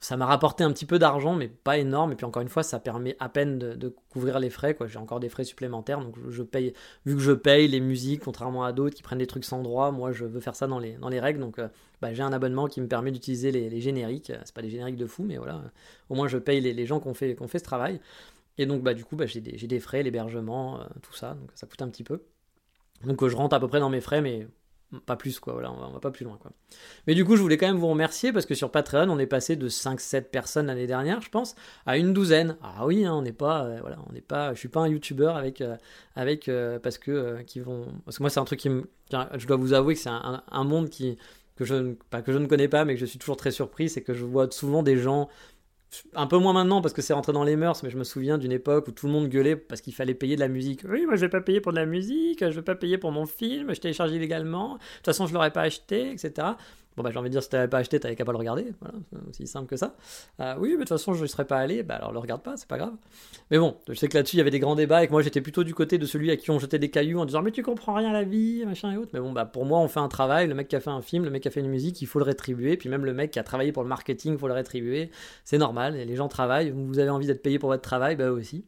ça 0.00 0.16
m'a 0.16 0.26
rapporté 0.26 0.62
un 0.62 0.72
petit 0.72 0.86
peu 0.86 0.98
d'argent, 0.98 1.34
mais 1.34 1.48
pas 1.48 1.76
énorme. 1.78 2.12
Et 2.12 2.14
puis 2.14 2.24
encore 2.24 2.42
une 2.42 2.48
fois, 2.48 2.62
ça 2.62 2.78
permet 2.78 3.16
à 3.18 3.28
peine 3.28 3.58
de, 3.58 3.94
couvrir 4.10 4.38
les 4.38 4.50
frais. 4.50 4.76
J'ai 4.86 4.98
encore 4.98 5.18
des 5.18 5.28
frais 5.28 5.44
supplémentaires, 5.44 6.00
donc 6.00 6.14
je, 6.28 6.42
paye. 6.42 6.72
Vu 7.04 7.16
que 7.16 7.20
je 7.20 7.32
paye 7.32 7.66
les 7.66 7.80
musiques, 7.80 8.22
contrairement 8.24 8.64
à 8.64 8.72
d'autres 8.72 8.94
qui 8.94 9.02
prennent 9.02 9.18
des 9.18 9.26
trucs 9.26 9.44
sans 9.44 9.62
droit, 9.62 9.90
moi 9.90 10.12
je 10.12 10.24
veux 10.24 10.40
faire 10.40 10.54
ça 10.54 10.66
dans 10.66 10.78
les, 10.78 10.96
les 11.10 11.20
règles. 11.20 11.40
Donc 11.40 11.58
euh, 11.58 11.68
bah, 12.00 12.14
j'ai 12.14 12.22
un 12.22 12.32
abonnement 12.32 12.68
qui 12.68 12.80
me 12.80 12.86
permet 12.86 13.10
d'utiliser 13.10 13.50
les, 13.50 13.80
génériques. 13.80 14.32
C'est 14.44 14.54
pas 14.54 14.62
des 14.62 14.70
génériques 14.70 14.96
de 14.96 15.06
fou, 15.06 15.24
mais 15.24 15.36
voilà. 15.36 15.62
Au 16.08 16.14
moins 16.14 16.28
je 16.28 16.38
paye 16.38 16.60
les, 16.60 16.86
gens 16.86 17.00
qui 17.00 17.08
ont 17.08 17.14
fait, 17.14 17.36
fait 17.48 17.58
ce 17.58 17.64
travail. 17.64 18.00
Et 18.56 18.66
donc 18.66 18.82
bah 18.82 18.94
du 18.94 19.04
coup, 19.04 19.16
bah, 19.16 19.26
j'ai 19.26 19.40
des, 19.40 19.56
des, 19.66 19.80
frais, 19.80 20.02
l'hébergement, 20.02 20.80
euh, 20.80 20.84
tout 21.02 21.14
ça. 21.14 21.34
Donc 21.34 21.50
ça 21.54 21.66
coûte 21.66 21.82
un 21.82 21.88
petit 21.88 22.04
peu. 22.04 22.22
Donc 23.04 23.22
euh, 23.22 23.28
je 23.28 23.36
rentre 23.36 23.54
à 23.56 23.60
peu 23.60 23.68
près 23.68 23.80
dans 23.80 23.90
mes 23.90 24.00
frais, 24.00 24.20
mais 24.20 24.46
pas 25.06 25.16
plus 25.16 25.38
quoi, 25.38 25.52
voilà, 25.52 25.70
on 25.70 25.78
va, 25.78 25.88
va, 25.88 26.00
pas 26.00 26.10
plus 26.10 26.24
loin 26.24 26.38
quoi. 26.40 26.50
Mais 27.06 27.14
du 27.14 27.24
coup, 27.24 27.36
je 27.36 27.42
voulais 27.42 27.56
quand 27.56 27.66
même 27.66 27.76
vous 27.76 27.88
remercier 27.88 28.32
parce 28.32 28.46
que 28.46 28.54
sur 28.54 28.70
Patreon, 28.70 29.08
on 29.10 29.18
est 29.18 29.26
passé 29.26 29.56
de 29.56 29.68
5-7 29.68 30.22
personnes 30.24 30.66
l'année 30.66 30.86
dernière, 30.86 31.20
je 31.20 31.28
pense, 31.28 31.54
à 31.86 31.98
une 31.98 32.12
douzaine. 32.12 32.56
Ah 32.62 32.86
oui, 32.86 33.04
hein, 33.04 33.14
on 33.14 33.22
n'est 33.22 33.32
pas, 33.32 33.64
euh, 33.64 33.78
voilà, 33.80 33.98
on 34.08 34.12
n'est 34.12 34.20
pas, 34.20 34.54
je 34.54 34.58
suis 34.58 34.68
pas 34.68 34.80
un 34.80 34.88
youtubeur 34.88 35.36
avec, 35.36 35.60
euh, 35.60 35.76
avec 36.16 36.50
parce 36.82 36.98
que 36.98 37.42
qui 37.42 37.60
vont, 37.60 37.86
parce 38.04 38.18
que 38.18 38.22
moi 38.22 38.30
c'est 38.30 38.40
un 38.40 38.44
truc 38.44 38.60
qui 38.60 38.70
me, 38.70 38.88
je 39.36 39.46
dois 39.46 39.56
vous 39.56 39.72
avouer 39.72 39.94
que 39.94 40.00
c'est 40.00 40.08
un, 40.08 40.42
un, 40.50 40.64
monde 40.64 40.88
qui 40.88 41.16
que 41.56 41.64
je, 41.64 41.94
pas 42.10 42.22
que 42.22 42.32
je 42.32 42.38
ne 42.38 42.46
connais 42.46 42.68
pas, 42.68 42.84
mais 42.84 42.94
que 42.94 43.00
je 43.00 43.06
suis 43.06 43.18
toujours 43.18 43.36
très 43.36 43.50
surpris, 43.50 43.88
c'est 43.88 44.02
que 44.02 44.14
je 44.14 44.24
vois 44.24 44.50
souvent 44.50 44.82
des 44.82 44.96
gens 44.96 45.28
un 46.14 46.26
peu 46.26 46.38
moins 46.38 46.52
maintenant 46.52 46.80
parce 46.80 46.94
que 46.94 47.02
c'est 47.02 47.12
rentré 47.12 47.32
dans 47.32 47.44
les 47.44 47.56
mœurs, 47.56 47.82
mais 47.82 47.90
je 47.90 47.96
me 47.96 48.04
souviens 48.04 48.38
d'une 48.38 48.52
époque 48.52 48.88
où 48.88 48.92
tout 48.92 49.06
le 49.06 49.12
monde 49.12 49.28
gueulait 49.28 49.56
parce 49.56 49.80
qu'il 49.80 49.94
fallait 49.94 50.14
payer 50.14 50.34
de 50.34 50.40
la 50.40 50.48
musique. 50.48 50.82
Oui, 50.88 51.06
moi 51.06 51.16
je 51.16 51.22
vais 51.22 51.28
pas 51.28 51.40
payer 51.40 51.60
pour 51.60 51.72
de 51.72 51.78
la 51.78 51.86
musique, 51.86 52.40
je 52.40 52.54
vais 52.54 52.62
pas 52.62 52.74
payer 52.74 52.98
pour 52.98 53.12
mon 53.12 53.26
film, 53.26 53.74
je 53.74 53.80
télécharge 53.80 54.12
illégalement, 54.12 54.74
de 54.74 54.78
toute 54.78 55.06
façon 55.06 55.26
je 55.26 55.34
l'aurais 55.34 55.52
pas 55.52 55.62
acheté, 55.62 56.10
etc. 56.10 56.48
Bon, 56.98 57.04
bah, 57.04 57.10
j'ai 57.12 57.18
envie 57.20 57.28
de 57.28 57.32
dire, 57.32 57.44
si 57.44 57.48
t'avais 57.48 57.68
pas 57.68 57.78
acheté, 57.78 58.00
t'avais 58.00 58.16
qu'à 58.16 58.24
pas 58.24 58.32
le 58.32 58.38
regarder. 58.38 58.66
Voilà, 58.80 58.96
c'est 59.08 59.28
aussi 59.28 59.46
simple 59.46 59.68
que 59.68 59.76
ça. 59.76 59.94
Euh, 60.40 60.56
oui, 60.58 60.70
mais 60.70 60.74
de 60.74 60.78
toute 60.80 60.88
façon, 60.88 61.14
je 61.14 61.22
ne 61.22 61.28
serais 61.28 61.44
pas 61.44 61.58
allé. 61.58 61.84
Bah, 61.84 61.94
alors, 61.94 62.12
le 62.12 62.18
regarde 62.18 62.42
pas, 62.42 62.56
c'est 62.56 62.66
pas 62.66 62.76
grave. 62.76 62.94
Mais 63.52 63.58
bon, 63.58 63.76
je 63.88 63.94
sais 63.94 64.08
que 64.08 64.16
là-dessus, 64.16 64.34
il 64.34 64.38
y 64.38 64.40
avait 64.40 64.50
des 64.50 64.58
grands 64.58 64.74
débats 64.74 65.04
et 65.04 65.06
que 65.06 65.12
moi, 65.12 65.22
j'étais 65.22 65.40
plutôt 65.40 65.62
du 65.62 65.74
côté 65.74 65.96
de 65.96 66.06
celui 66.06 66.32
à 66.32 66.36
qui 66.36 66.50
on 66.50 66.58
jetait 66.58 66.80
des 66.80 66.90
cailloux 66.90 67.20
en 67.20 67.24
disant, 67.24 67.40
mais 67.40 67.52
tu 67.52 67.62
comprends 67.62 67.94
rien 67.94 68.10
à 68.10 68.12
la 68.12 68.24
vie, 68.24 68.64
machin 68.66 68.90
et 68.92 68.96
autres. 68.96 69.10
Mais 69.14 69.20
bon, 69.20 69.30
bah, 69.30 69.44
pour 69.44 69.64
moi, 69.64 69.78
on 69.78 69.86
fait 69.86 70.00
un 70.00 70.08
travail. 70.08 70.48
Le 70.48 70.54
mec 70.54 70.66
qui 70.66 70.74
a 70.74 70.80
fait 70.80 70.90
un 70.90 71.02
film, 71.02 71.24
le 71.24 71.30
mec 71.30 71.42
qui 71.42 71.48
a 71.48 71.52
fait 71.52 71.60
une 71.60 71.68
musique, 71.68 72.02
il 72.02 72.06
faut 72.06 72.18
le 72.18 72.24
rétribuer. 72.24 72.76
Puis 72.76 72.88
même 72.88 73.04
le 73.04 73.14
mec 73.14 73.30
qui 73.30 73.38
a 73.38 73.44
travaillé 73.44 73.70
pour 73.70 73.84
le 73.84 73.88
marketing, 73.88 74.32
il 74.32 74.38
faut 74.38 74.48
le 74.48 74.54
rétribuer. 74.54 75.12
C'est 75.44 75.58
normal. 75.58 75.94
Les 75.94 76.16
gens 76.16 76.26
travaillent. 76.26 76.70
Vous 76.70 76.98
avez 76.98 77.10
envie 77.10 77.28
d'être 77.28 77.42
payé 77.42 77.60
pour 77.60 77.68
votre 77.68 77.82
travail, 77.82 78.16
bah, 78.16 78.32
aussi. 78.32 78.64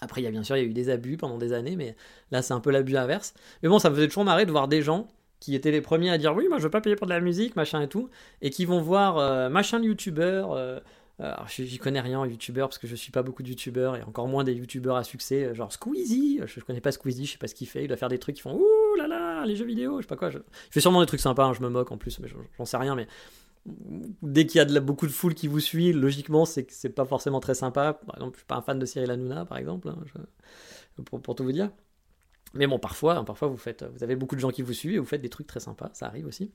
Après, 0.00 0.22
il 0.22 0.24
y 0.24 0.26
a 0.26 0.30
bien 0.30 0.42
sûr, 0.42 0.56
il 0.56 0.62
y 0.62 0.66
a 0.66 0.68
eu 0.68 0.72
des 0.72 0.88
abus 0.88 1.18
pendant 1.18 1.36
des 1.36 1.52
années, 1.52 1.76
mais 1.76 1.94
là, 2.32 2.40
c'est 2.40 2.54
un 2.54 2.60
peu 2.60 2.70
l'abus 2.70 2.96
inverse. 2.96 3.34
Mais 3.62 3.68
bon, 3.68 3.78
ça 3.78 3.90
me 3.90 3.94
faisait 3.94 4.08
toujours 4.08 4.24
marrer 4.24 4.46
de 4.46 4.50
voir 4.50 4.66
des 4.66 4.80
gens 4.82 5.06
qui 5.42 5.56
étaient 5.56 5.72
les 5.72 5.80
premiers 5.80 6.10
à 6.10 6.18
dire 6.18 6.36
oui, 6.36 6.46
moi 6.48 6.58
je 6.58 6.62
veux 6.62 6.70
pas 6.70 6.80
payer 6.80 6.94
pour 6.94 7.08
de 7.08 7.12
la 7.12 7.18
musique, 7.18 7.56
machin 7.56 7.82
et 7.82 7.88
tout, 7.88 8.08
et 8.42 8.50
qui 8.50 8.64
vont 8.64 8.80
voir 8.80 9.18
euh, 9.18 9.48
machin 9.48 9.82
youtubeur. 9.82 10.52
Euh, 10.52 10.78
euh 11.18 11.34
j'y 11.48 11.78
connais 11.78 12.00
rien 12.00 12.20
en 12.20 12.24
youtubeur 12.24 12.68
parce 12.68 12.78
que 12.78 12.86
je 12.86 12.94
suis 12.94 13.10
pas 13.10 13.24
beaucoup 13.24 13.42
de 13.42 13.48
youtubeurs 13.48 13.96
et 13.96 14.02
encore 14.04 14.28
moins 14.28 14.44
des 14.44 14.52
youtubeurs 14.52 14.94
à 14.94 15.02
succès, 15.02 15.52
genre 15.52 15.72
Squeezie. 15.72 16.40
Je, 16.46 16.60
connais 16.60 16.80
pas 16.80 16.92
Squeezie, 16.92 17.26
je 17.26 17.32
sais 17.32 17.38
pas 17.38 17.48
ce 17.48 17.56
qu'il 17.56 17.66
fait. 17.66 17.82
Il 17.82 17.88
doit 17.88 17.96
faire 17.96 18.08
des 18.08 18.18
trucs 18.18 18.36
qui 18.36 18.42
font 18.42 18.54
ouh 18.56 18.96
là 18.96 19.08
là, 19.08 19.44
les 19.44 19.56
jeux 19.56 19.64
vidéo, 19.64 19.96
je 19.98 20.02
sais 20.02 20.08
pas 20.08 20.16
quoi. 20.16 20.30
Je, 20.30 20.38
fais 20.70 20.80
sûrement 20.80 21.00
des 21.00 21.06
trucs 21.06 21.20
sympas, 21.20 21.44
hein, 21.44 21.54
je 21.54 21.60
me 21.60 21.68
moque 21.68 21.90
en 21.90 21.98
plus, 21.98 22.20
mais 22.20 22.28
j'en 22.56 22.64
sais 22.64 22.76
rien. 22.76 22.94
Mais 22.94 23.08
dès 24.22 24.46
qu'il 24.46 24.58
y 24.58 24.60
a 24.60 24.64
de 24.64 24.78
beaucoup 24.78 25.08
de 25.08 25.12
foule 25.12 25.34
qui 25.34 25.48
vous 25.48 25.60
suit, 25.60 25.92
logiquement, 25.92 26.44
c'est 26.44 26.70
c'est 26.70 26.90
pas 26.90 27.04
forcément 27.04 27.40
très 27.40 27.54
sympa. 27.54 27.94
Par 27.94 28.14
exemple, 28.14 28.34
je 28.34 28.38
suis 28.42 28.46
pas 28.46 28.56
un 28.56 28.62
fan 28.62 28.78
de 28.78 28.86
Cyril 28.86 29.10
Hanouna, 29.10 29.44
par 29.44 29.58
exemple, 29.58 29.88
hein, 29.88 29.96
pour, 31.04 31.20
pour 31.20 31.34
tout 31.34 31.42
vous 31.42 31.52
dire. 31.52 31.72
Mais 32.54 32.66
bon, 32.66 32.78
parfois, 32.78 33.16
hein, 33.16 33.24
parfois 33.24 33.48
vous 33.48 33.56
faites, 33.56 33.84
vous 33.94 34.04
avez 34.04 34.14
beaucoup 34.14 34.34
de 34.34 34.40
gens 34.40 34.50
qui 34.50 34.62
vous 34.62 34.72
suivent 34.72 34.94
et 34.94 34.98
vous 34.98 35.06
faites 35.06 35.22
des 35.22 35.28
trucs 35.30 35.46
très 35.46 35.60
sympas, 35.60 35.90
ça 35.94 36.06
arrive 36.06 36.26
aussi. 36.26 36.50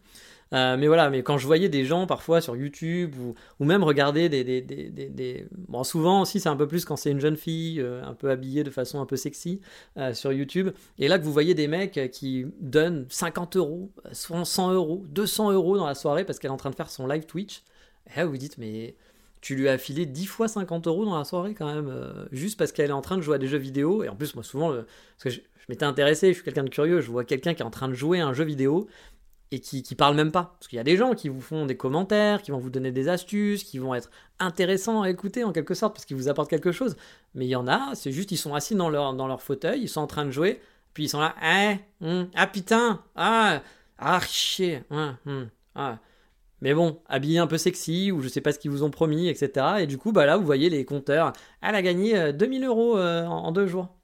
Euh, 0.54 0.78
mais 0.78 0.88
voilà, 0.88 1.10
mais 1.10 1.24
quand 1.24 1.38
je 1.38 1.46
voyais 1.46 1.70
des 1.70 1.86
gens 1.86 2.08
parfois 2.08 2.40
sur 2.40 2.56
YouTube 2.56 3.16
ou, 3.20 3.34
ou 3.60 3.66
même 3.66 3.84
regarder 3.84 4.30
des, 4.30 4.44
des, 4.44 4.62
des, 4.62 4.90
des, 4.90 5.48
bon 5.68 5.84
souvent 5.84 6.22
aussi 6.22 6.40
c'est 6.40 6.50
un 6.50 6.56
peu 6.56 6.68
plus 6.68 6.86
quand 6.86 6.96
c'est 6.96 7.12
une 7.12 7.20
jeune 7.20 7.36
fille 7.36 7.82
euh, 7.82 8.02
un 8.04 8.14
peu 8.14 8.30
habillée 8.30 8.64
de 8.64 8.70
façon 8.70 9.02
un 9.02 9.06
peu 9.06 9.18
sexy 9.18 9.60
euh, 9.98 10.14
sur 10.14 10.32
YouTube 10.32 10.70
et 11.00 11.08
là 11.08 11.20
que 11.20 11.26
vous 11.26 11.34
voyez 11.34 11.54
des 11.54 11.68
mecs 11.68 12.00
qui 12.12 12.46
donnent 12.62 13.06
50 13.10 13.58
euros, 13.58 13.92
100 14.12 14.72
euros, 14.72 15.04
200 15.10 15.52
euros 15.52 15.78
dans 15.78 15.88
la 15.88 15.96
soirée 15.96 16.24
parce 16.24 16.40
qu'elle 16.40 16.52
est 16.52 16.54
en 16.54 16.58
train 16.58 16.70
de 16.70 16.76
faire 16.76 16.90
son 16.90 17.08
live 17.08 17.26
Twitch, 17.26 17.64
et 18.08 18.18
là 18.18 18.26
vous 18.26 18.38
dites 18.38 18.58
mais 18.58 18.96
tu 19.42 19.56
lui 19.56 19.70
as 19.70 19.78
filé 19.78 20.06
10 20.06 20.26
fois 20.26 20.48
50 20.48 20.88
euros 20.88 21.06
dans 21.06 21.18
la 21.18 21.24
soirée 21.24 21.54
quand 21.54 21.74
même, 21.74 22.28
juste 22.32 22.58
parce 22.58 22.72
qu'elle 22.72 22.90
est 22.90 22.94
en 22.94 23.02
train 23.02 23.18
de 23.18 23.22
jouer 23.22 23.36
à 23.36 23.38
des 23.38 23.48
jeux 23.48 23.58
vidéo. 23.58 24.04
Et 24.04 24.10
en 24.10 24.16
plus, 24.16 24.36
moi, 24.36 24.44
souvent, 24.44 24.70
parce 24.72 25.24
que 25.24 25.30
je, 25.30 25.42
m'étais 25.70 25.86
intéressé, 25.86 26.30
je 26.30 26.36
suis 26.36 26.44
quelqu'un 26.44 26.64
de 26.64 26.70
curieux, 26.70 27.02
je 27.02 27.12
vois 27.12 27.24
quelqu'un 27.24 27.54
qui 27.54 27.62
est 27.62 27.66
en 27.66 27.70
train 27.70 27.88
de 27.88 27.94
jouer 27.94 28.20
à 28.20 28.28
un 28.28 28.34
jeu 28.34 28.44
vidéo 28.44 28.88
et 29.52 29.60
qui, 29.60 29.84
qui 29.84 29.96
parle 29.96 30.16
même 30.16 30.32
pas. 30.32 30.56
Parce 30.60 30.68
qu'il 30.68 30.78
y 30.78 30.80
a 30.80 30.84
des 30.84 30.98
gens 30.98 31.14
qui 31.14 31.30
vous 31.30 31.42
font 31.42 31.66
des 31.66 31.78
commentaires, 31.78 32.42
qui 32.42 32.52
vont 32.52 32.58
vous 32.58 32.70
donner 32.70 32.92
des 32.92 33.08
astuces, 33.10 33.64
qui 33.64 33.80
vont 33.80 33.94
être 33.96 34.10
intéressants 34.40 35.02
à 35.02 35.10
écouter 35.10 35.44
en 35.44 35.52
quelque 35.52 35.74
sorte 35.74 35.94
parce 35.94 36.06
qu'ils 36.06 36.18
vous 36.18 36.28
apportent 36.28 36.50
quelque 36.50 36.72
chose. 36.72 36.98
Mais 37.34 37.46
il 37.46 37.50
y 37.50 37.56
en 37.56 37.68
a, 37.68 37.94
c'est 37.96 38.12
juste 38.12 38.32
ils 38.32 38.38
sont 38.38 38.54
assis 38.54 38.76
dans 38.76 38.90
leur, 38.90 39.14
dans 39.14 39.28
leur 39.28 39.42
fauteuil, 39.42 39.82
ils 39.82 39.90
sont 39.90 40.02
en 40.02 40.08
train 40.08 40.26
de 40.26 40.32
jouer, 40.32 40.62
puis 40.94 41.06
ils 41.06 41.10
sont 41.10 41.20
là, 41.20 41.36
eh, 41.44 41.78
ah 42.36 42.48
putain, 42.48 43.02
ah, 43.16 43.62
ah 44.00 44.20
chier, 44.22 44.84
hein, 44.90 45.18
hum, 45.26 45.50
ah. 45.76 46.00
Mais 46.62 46.74
bon, 46.74 47.00
habillés 47.08 47.40
un 47.40 47.48
peu 47.48 47.58
sexy, 47.58 48.12
ou 48.12 48.22
je 48.22 48.28
sais 48.30 48.42
pas 48.42 48.52
ce 48.52 48.60
qu'ils 48.60 48.72
vous 48.72 48.84
ont 48.84 48.90
promis, 48.90 49.28
etc. 49.28 49.66
Et 49.80 49.88
du 49.88 49.98
coup, 49.98 50.12
bah 50.12 50.26
là, 50.26 50.38
vous 50.38 50.46
voyez 50.46 50.70
les 50.70 50.86
compteurs. 50.86 51.34
Elle 51.62 51.76
a 51.76 51.82
gagné 51.82 52.34
2000 52.34 52.64
euh, 52.64 52.68
euros 52.68 52.98
euh, 52.98 53.26
en 53.26 53.52
deux 53.52 53.68
jours. 53.68 53.96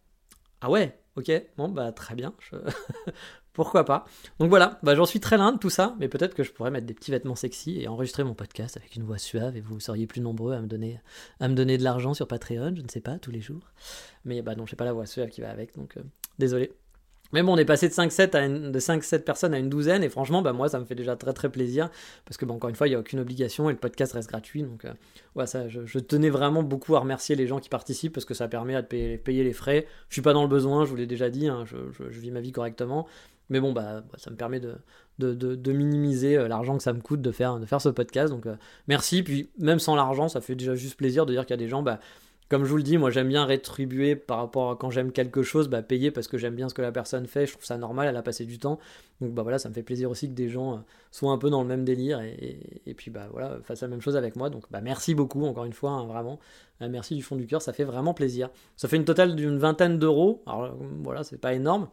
Ah 0.62 0.70
ouais, 0.70 0.98
Ok, 1.16 1.32
bon, 1.58 1.70
bah 1.70 1.92
très 1.92 2.16
bien. 2.16 2.34
pourquoi 3.54 3.86
pas. 3.86 4.06
Donc 4.40 4.50
voilà, 4.50 4.80
bah, 4.82 4.96
j'en 4.96 5.06
suis 5.06 5.20
très 5.20 5.38
loin 5.38 5.52
de 5.52 5.60
tout 5.60 5.70
ça, 5.70 5.96
mais 6.00 6.08
peut-être 6.08 6.34
que 6.34 6.42
je 6.42 6.52
pourrais 6.52 6.72
mettre 6.72 6.88
des 6.88 6.96
petits 6.96 7.12
vêtements 7.12 7.36
sexy 7.36 7.80
et 7.80 7.88
enregistrer 7.88 8.24
mon 8.24 8.34
podcast 8.34 8.78
avec 8.78 8.96
une 8.96 9.04
voix 9.04 9.20
suave 9.20 9.56
et 9.56 9.62
vous 9.62 9.80
seriez 9.80 10.08
plus 10.08 10.22
nombreux 10.22 10.54
à 10.54 10.62
me 10.62 10.68
donner, 10.68 11.00
à 11.40 11.48
me 11.48 11.54
donner 11.54 11.78
de 11.78 11.84
l'argent 11.84 12.16
sur 12.16 12.28
Patreon, 12.28 12.74
je 12.76 12.82
ne 12.82 12.90
sais 12.90 13.02
pas, 13.02 13.20
tous 13.20 13.30
les 13.30 13.42
jours. 13.42 13.62
Mais 14.26 14.42
bah 14.42 14.56
non, 14.56 14.66
j'ai 14.66 14.76
pas 14.76 14.86
la 14.86 14.94
voix 14.94 15.06
suave 15.06 15.30
qui 15.30 15.42
va 15.42 15.52
avec, 15.52 15.76
donc 15.76 15.98
euh, 15.98 16.04
désolé. 16.40 16.72
Mais 17.34 17.42
bon, 17.42 17.54
on 17.54 17.58
est 17.58 17.66
passé 17.66 17.90
de 17.90 17.94
5-7 17.94 18.36
à 18.38 18.48
de 18.48 18.80
5-7 18.80 19.24
personnes 19.24 19.54
à 19.54 19.60
une 19.60 19.70
douzaine, 19.70 20.04
et 20.04 20.10
franchement, 20.10 20.42
bah, 20.42 20.54
moi, 20.54 20.70
ça 20.70 20.80
me 20.80 20.86
fait 20.86 20.96
déjà 20.96 21.16
très 21.16 21.34
très 21.34 21.50
plaisir, 21.50 21.90
parce 22.26 22.38
que, 22.38 22.46
bah, 22.46 22.54
encore 22.54 22.70
une 22.70 22.76
fois, 22.76 22.88
il 22.88 22.92
n'y 22.92 22.96
a 22.96 23.00
aucune 23.00 23.20
obligation, 23.20 23.70
et 23.70 23.74
le 23.74 23.80
podcast 23.80 24.14
reste 24.14 24.30
gratuit, 24.30 24.62
donc 24.62 24.86
euh, 24.86 25.46
ça, 25.46 25.68
je, 25.68 26.00
tenais 26.00 26.30
vraiment 26.30 26.62
beaucoup 26.62 26.96
à 26.96 27.00
remercier 27.00 27.36
les 27.36 27.48
gens 27.48 27.60
qui 27.60 27.70
participent, 27.70 28.14
parce 28.14 28.26
que 28.26 28.36
ça 28.36 28.48
permet 28.48 28.76
de 28.76 29.18
payer, 29.18 29.44
les 29.44 29.54
frais. 29.54 29.88
Je 30.10 30.16
suis 30.16 30.22
pas 30.22 30.34
dans 30.34 30.44
le 30.44 30.48
besoin, 30.48 30.86
je 30.86 30.92
vous 30.92 30.96
l'ai 30.96 31.08
déjà 31.08 31.30
dit, 31.30 31.48
hein, 31.48 31.66
je, 31.66 32.04
vis 32.04 32.30
ma 32.30 32.40
vie 32.40 32.52
correctement, 32.52 33.08
mais 33.50 33.60
bon, 33.60 33.74
bah, 33.74 34.04
ça 34.18 34.30
me 34.30 34.36
permet 34.36 34.60
de, 34.60 34.76
de, 35.18 35.72
minimiser 35.72 36.38
euh, 36.38 36.48
l'argent 36.48 36.78
que 36.78 36.84
ça 36.84 36.94
me 36.94 37.02
coûte 37.02 37.22
de 37.22 37.32
faire, 37.32 37.60
de 37.60 37.66
faire 37.66 37.82
ce 37.82 37.90
podcast, 37.90 38.32
donc 38.32 38.46
euh, 38.46 38.56
merci, 38.88 39.24
puis 39.24 39.50
même 39.58 39.80
sans 39.80 39.96
l'argent, 39.96 40.30
ça 40.30 40.40
fait 40.40 40.56
déjà 40.56 40.76
juste 40.76 40.98
plaisir 40.98 41.26
de 41.26 41.34
dire 41.34 41.48
qu'il 41.48 41.56
y 41.56 41.60
a 41.60 41.64
des 41.64 41.70
gens, 41.70 41.82
bah, 41.82 42.00
comme 42.54 42.66
je 42.66 42.70
vous 42.70 42.78
le 42.78 42.84
dis, 42.84 43.00
moi 43.00 43.10
j'aime 43.10 43.30
bien 43.30 43.46
rétribuer 43.46 44.16
par 44.16 44.38
rapport 44.38 44.70
à 44.70 44.76
quand 44.76 44.92
j'aime 44.92 45.12
quelque 45.12 45.42
chose, 45.42 45.70
bah, 45.70 45.82
payer 45.82 46.12
parce 46.12 46.28
que 46.28 46.38
j'aime 46.38 46.54
bien 46.54 46.70
ce 46.70 46.76
que 46.76 46.84
la 46.84 46.92
personne 46.92 47.26
fait, 47.26 47.48
je 47.48 47.54
trouve 47.54 47.66
ça 47.66 47.80
normal, 47.80 48.08
elle 48.08 48.16
a 48.16 48.22
passé 48.22 48.46
du 48.46 48.60
temps. 48.60 48.78
Donc 49.22 49.34
bah 49.34 49.42
voilà, 49.42 49.58
ça 49.58 49.70
me 49.70 49.74
fait 49.74 49.82
plaisir 49.82 50.12
aussi 50.12 50.30
que 50.30 50.36
des 50.36 50.50
gens 50.50 50.74
euh, 50.76 50.78
soient 51.10 51.32
un 51.32 51.40
peu 51.40 51.50
dans 51.50 51.64
le 51.64 51.68
même 51.68 51.84
délire 51.84 52.22
et, 52.22 52.94
puis 52.94 53.10
bah 53.10 53.28
voilà, 53.32 53.58
fassent 53.64 53.82
la 53.82 53.88
même 53.88 54.02
chose 54.02 54.16
avec 54.16 54.36
moi. 54.36 54.52
Donc 54.52 54.66
bah 54.70 54.82
merci 54.82 55.16
beaucoup 55.16 55.44
encore 55.46 55.66
une 55.66 55.74
fois, 55.74 55.94
hein, 55.94 56.06
vraiment. 56.06 56.40
Euh, 56.84 56.90
merci 56.90 57.16
du 57.16 57.24
fond 57.24 57.36
du 57.36 57.48
cœur, 57.48 57.60
ça 57.60 57.74
fait 57.74 57.86
vraiment 57.86 58.14
plaisir. 58.14 58.52
Ça 58.76 58.88
fait 58.88 58.98
une 58.98 59.06
totale 59.06 59.36
d'une 59.36 59.58
vingtaine 59.58 59.98
d'euros. 59.98 60.44
Alors 60.46 60.66
euh, 60.66 60.72
voilà, 61.02 61.24
c'est 61.24 61.38
pas 61.38 61.56
énorme, 61.56 61.90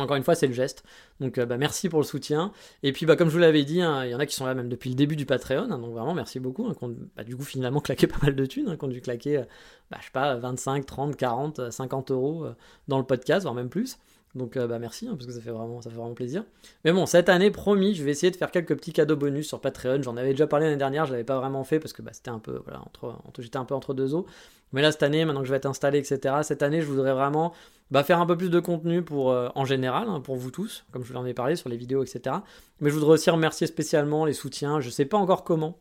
encore 0.00 0.16
une 0.16 0.22
fois, 0.22 0.34
c'est 0.34 0.46
le 0.46 0.54
geste. 0.54 0.84
Donc, 1.20 1.38
euh, 1.38 1.46
bah, 1.46 1.58
merci 1.58 1.88
pour 1.88 2.00
le 2.00 2.04
soutien. 2.04 2.52
Et 2.82 2.92
puis, 2.92 3.06
bah, 3.06 3.16
comme 3.16 3.28
je 3.28 3.34
vous 3.34 3.40
l'avais 3.40 3.64
dit, 3.64 3.82
hein, 3.82 4.04
il 4.04 4.10
y 4.10 4.14
en 4.14 4.18
a 4.18 4.26
qui 4.26 4.34
sont 4.34 4.46
là 4.46 4.54
même 4.54 4.68
depuis 4.68 4.90
le 4.90 4.96
début 4.96 5.16
du 5.16 5.26
Patreon. 5.26 5.70
Hein, 5.70 5.78
donc, 5.78 5.92
vraiment, 5.92 6.14
merci 6.14 6.40
beaucoup. 6.40 6.66
Hein, 6.66 6.74
bah, 7.16 7.24
du 7.24 7.36
coup, 7.36 7.44
finalement, 7.44 7.80
claqué 7.82 8.06
pas 8.06 8.18
mal 8.22 8.34
de 8.34 8.46
thunes. 8.46 8.68
Hein, 8.68 8.76
qui 8.76 8.84
ont 8.84 8.88
dû 8.88 9.00
claquer, 9.00 9.38
euh, 9.38 9.44
bah, 9.90 9.98
je 10.00 10.06
sais 10.06 10.12
pas, 10.12 10.36
25, 10.36 10.86
30, 10.86 11.16
40, 11.16 11.70
50 11.70 12.10
euros 12.10 12.44
euh, 12.44 12.54
dans 12.88 12.98
le 12.98 13.04
podcast, 13.04 13.42
voire 13.42 13.54
même 13.54 13.68
plus. 13.68 13.98
Donc 14.34 14.56
bah 14.56 14.78
merci, 14.78 15.06
parce 15.06 15.26
que 15.26 15.32
ça 15.32 15.40
fait, 15.40 15.50
vraiment, 15.50 15.82
ça 15.82 15.90
fait 15.90 15.96
vraiment 15.96 16.14
plaisir. 16.14 16.44
Mais 16.84 16.92
bon, 16.92 17.04
cette 17.04 17.28
année, 17.28 17.50
promis, 17.50 17.94
je 17.94 18.02
vais 18.02 18.12
essayer 18.12 18.30
de 18.30 18.36
faire 18.36 18.50
quelques 18.50 18.74
petits 18.74 18.92
cadeaux 18.94 19.16
bonus 19.16 19.46
sur 19.46 19.60
Patreon. 19.60 20.00
J'en 20.02 20.16
avais 20.16 20.30
déjà 20.30 20.46
parlé 20.46 20.66
l'année 20.66 20.78
dernière, 20.78 21.04
je 21.04 21.12
l'avais 21.12 21.24
pas 21.24 21.38
vraiment 21.38 21.64
fait 21.64 21.78
parce 21.78 21.92
que 21.92 22.02
c'était 22.12 22.30
un 22.30 22.38
peu, 22.38 22.62
voilà, 22.64 22.80
entre, 22.80 23.14
j'étais 23.40 23.58
un 23.58 23.66
peu 23.66 23.74
entre 23.74 23.92
deux 23.92 24.14
eaux. 24.14 24.26
Mais 24.72 24.80
là, 24.80 24.90
cette 24.90 25.02
année, 25.02 25.24
maintenant 25.24 25.42
que 25.42 25.46
je 25.46 25.52
vais 25.52 25.58
être 25.58 25.66
installé, 25.66 25.98
etc., 25.98 26.36
cette 26.42 26.62
année, 26.62 26.80
je 26.80 26.86
voudrais 26.86 27.12
vraiment 27.12 27.52
bah, 27.90 28.02
faire 28.04 28.20
un 28.20 28.26
peu 28.26 28.36
plus 28.38 28.48
de 28.48 28.58
contenu 28.58 29.02
pour, 29.02 29.32
euh, 29.32 29.50
en 29.54 29.66
général, 29.66 30.08
hein, 30.08 30.20
pour 30.20 30.36
vous 30.36 30.50
tous, 30.50 30.86
comme 30.92 31.04
je 31.04 31.12
vous 31.12 31.18
en 31.18 31.26
ai 31.26 31.34
parlé 31.34 31.56
sur 31.56 31.68
les 31.68 31.76
vidéos, 31.76 32.02
etc. 32.02 32.36
Mais 32.80 32.88
je 32.88 32.94
voudrais 32.94 33.12
aussi 33.12 33.28
remercier 33.28 33.66
spécialement 33.66 34.24
les 34.24 34.32
soutiens. 34.32 34.80
Je 34.80 34.88
sais 34.88 35.04
pas 35.04 35.18
encore 35.18 35.44
comment, 35.44 35.78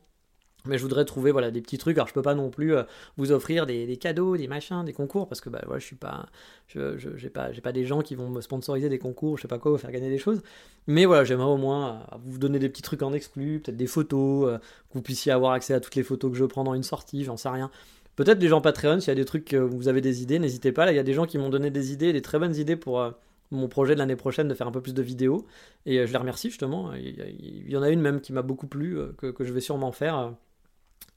mais 0.65 0.77
je 0.77 0.83
voudrais 0.83 1.05
trouver 1.05 1.31
voilà 1.31 1.51
des 1.51 1.61
petits 1.61 1.77
trucs. 1.77 1.97
Alors 1.97 2.07
je 2.07 2.13
peux 2.13 2.21
pas 2.21 2.35
non 2.35 2.49
plus 2.49 2.75
euh, 2.75 2.83
vous 3.17 3.31
offrir 3.31 3.65
des, 3.65 3.97
cadeaux, 3.97 4.37
des 4.37 4.47
machins, 4.47 4.83
des 4.85 4.93
concours 4.93 5.27
parce 5.27 5.41
que 5.41 5.49
bah 5.49 5.61
voilà, 5.65 5.79
je 5.79 5.85
suis 5.85 5.95
pas, 5.95 6.27
je, 6.67 6.97
j'ai 7.15 7.29
pas, 7.29 7.49
pas 7.63 7.71
des 7.71 7.85
gens 7.85 8.01
qui 8.01 8.15
vont 8.15 8.29
me 8.29 8.41
sponsoriser 8.41 8.89
des 8.89 8.99
concours, 8.99 9.37
je 9.37 9.43
sais 9.43 9.47
pas 9.47 9.59
quoi, 9.59 9.71
vous 9.71 9.77
faire 9.77 9.91
gagner 9.91 10.09
des 10.09 10.17
choses. 10.17 10.41
Mais 10.87 11.05
voilà, 11.05 11.23
j'aimerais 11.23 11.49
au 11.49 11.57
moins 11.57 12.05
euh, 12.13 12.17
vous 12.25 12.37
donner 12.37 12.59
des 12.59 12.69
petits 12.69 12.81
trucs 12.81 13.01
en 13.01 13.13
exclu, 13.13 13.59
peut-être 13.59 13.77
des 13.77 13.87
photos, 13.87 14.59
que 14.89 14.93
vous 14.93 15.01
puissiez 15.01 15.31
avoir 15.31 15.53
accès 15.53 15.73
à 15.73 15.79
toutes 15.79 15.95
les 15.95 16.03
photos 16.03 16.31
que 16.31 16.37
je 16.37 16.45
prends 16.45 16.63
dans 16.63 16.73
une 16.73 16.83
sortie, 16.83 17.23
j'en 17.23 17.37
sais 17.37 17.49
rien. 17.49 17.69
Peut-être 18.15 18.39
des 18.39 18.49
gens 18.49 18.61
Patreon, 18.61 18.99
s'il 18.99 19.07
y 19.07 19.11
a 19.11 19.15
des 19.15 19.25
trucs 19.25 19.45
que 19.45 19.57
vous 19.57 19.87
avez 19.87 20.01
des 20.01 20.21
idées, 20.21 20.37
n'hésitez 20.37 20.71
pas. 20.71 20.85
Là, 20.85 20.91
il 20.91 20.95
y 20.95 20.99
a 20.99 21.03
des 21.03 21.13
gens 21.13 21.25
qui 21.25 21.37
m'ont 21.37 21.49
donné 21.49 21.71
des 21.71 21.93
idées, 21.93 22.11
des 22.13 22.21
très 22.21 22.39
bonnes 22.39 22.55
idées 22.55 22.75
pour 22.75 22.99
euh, 22.99 23.11
mon 23.51 23.67
projet 23.67 23.93
de 23.93 23.99
l'année 23.99 24.15
prochaine 24.15 24.47
de 24.47 24.53
faire 24.53 24.67
un 24.67 24.71
peu 24.71 24.81
plus 24.81 24.93
de 24.93 25.01
vidéos. 25.01 25.45
Et 25.85 25.99
euh, 25.99 26.05
je 26.05 26.11
les 26.11 26.17
remercie 26.17 26.49
justement. 26.49 26.93
Il 26.93 27.69
y, 27.69 27.77
en 27.77 27.81
a 27.81 27.89
une 27.89 28.01
même 28.01 28.19
qui 28.19 28.33
m'a 28.33 28.41
beaucoup 28.41 28.67
plu, 28.67 28.99
euh, 28.99 29.13
que, 29.13 29.43
je 29.43 29.53
vais 29.53 29.61
sûrement 29.61 29.91
faire. 29.91 30.35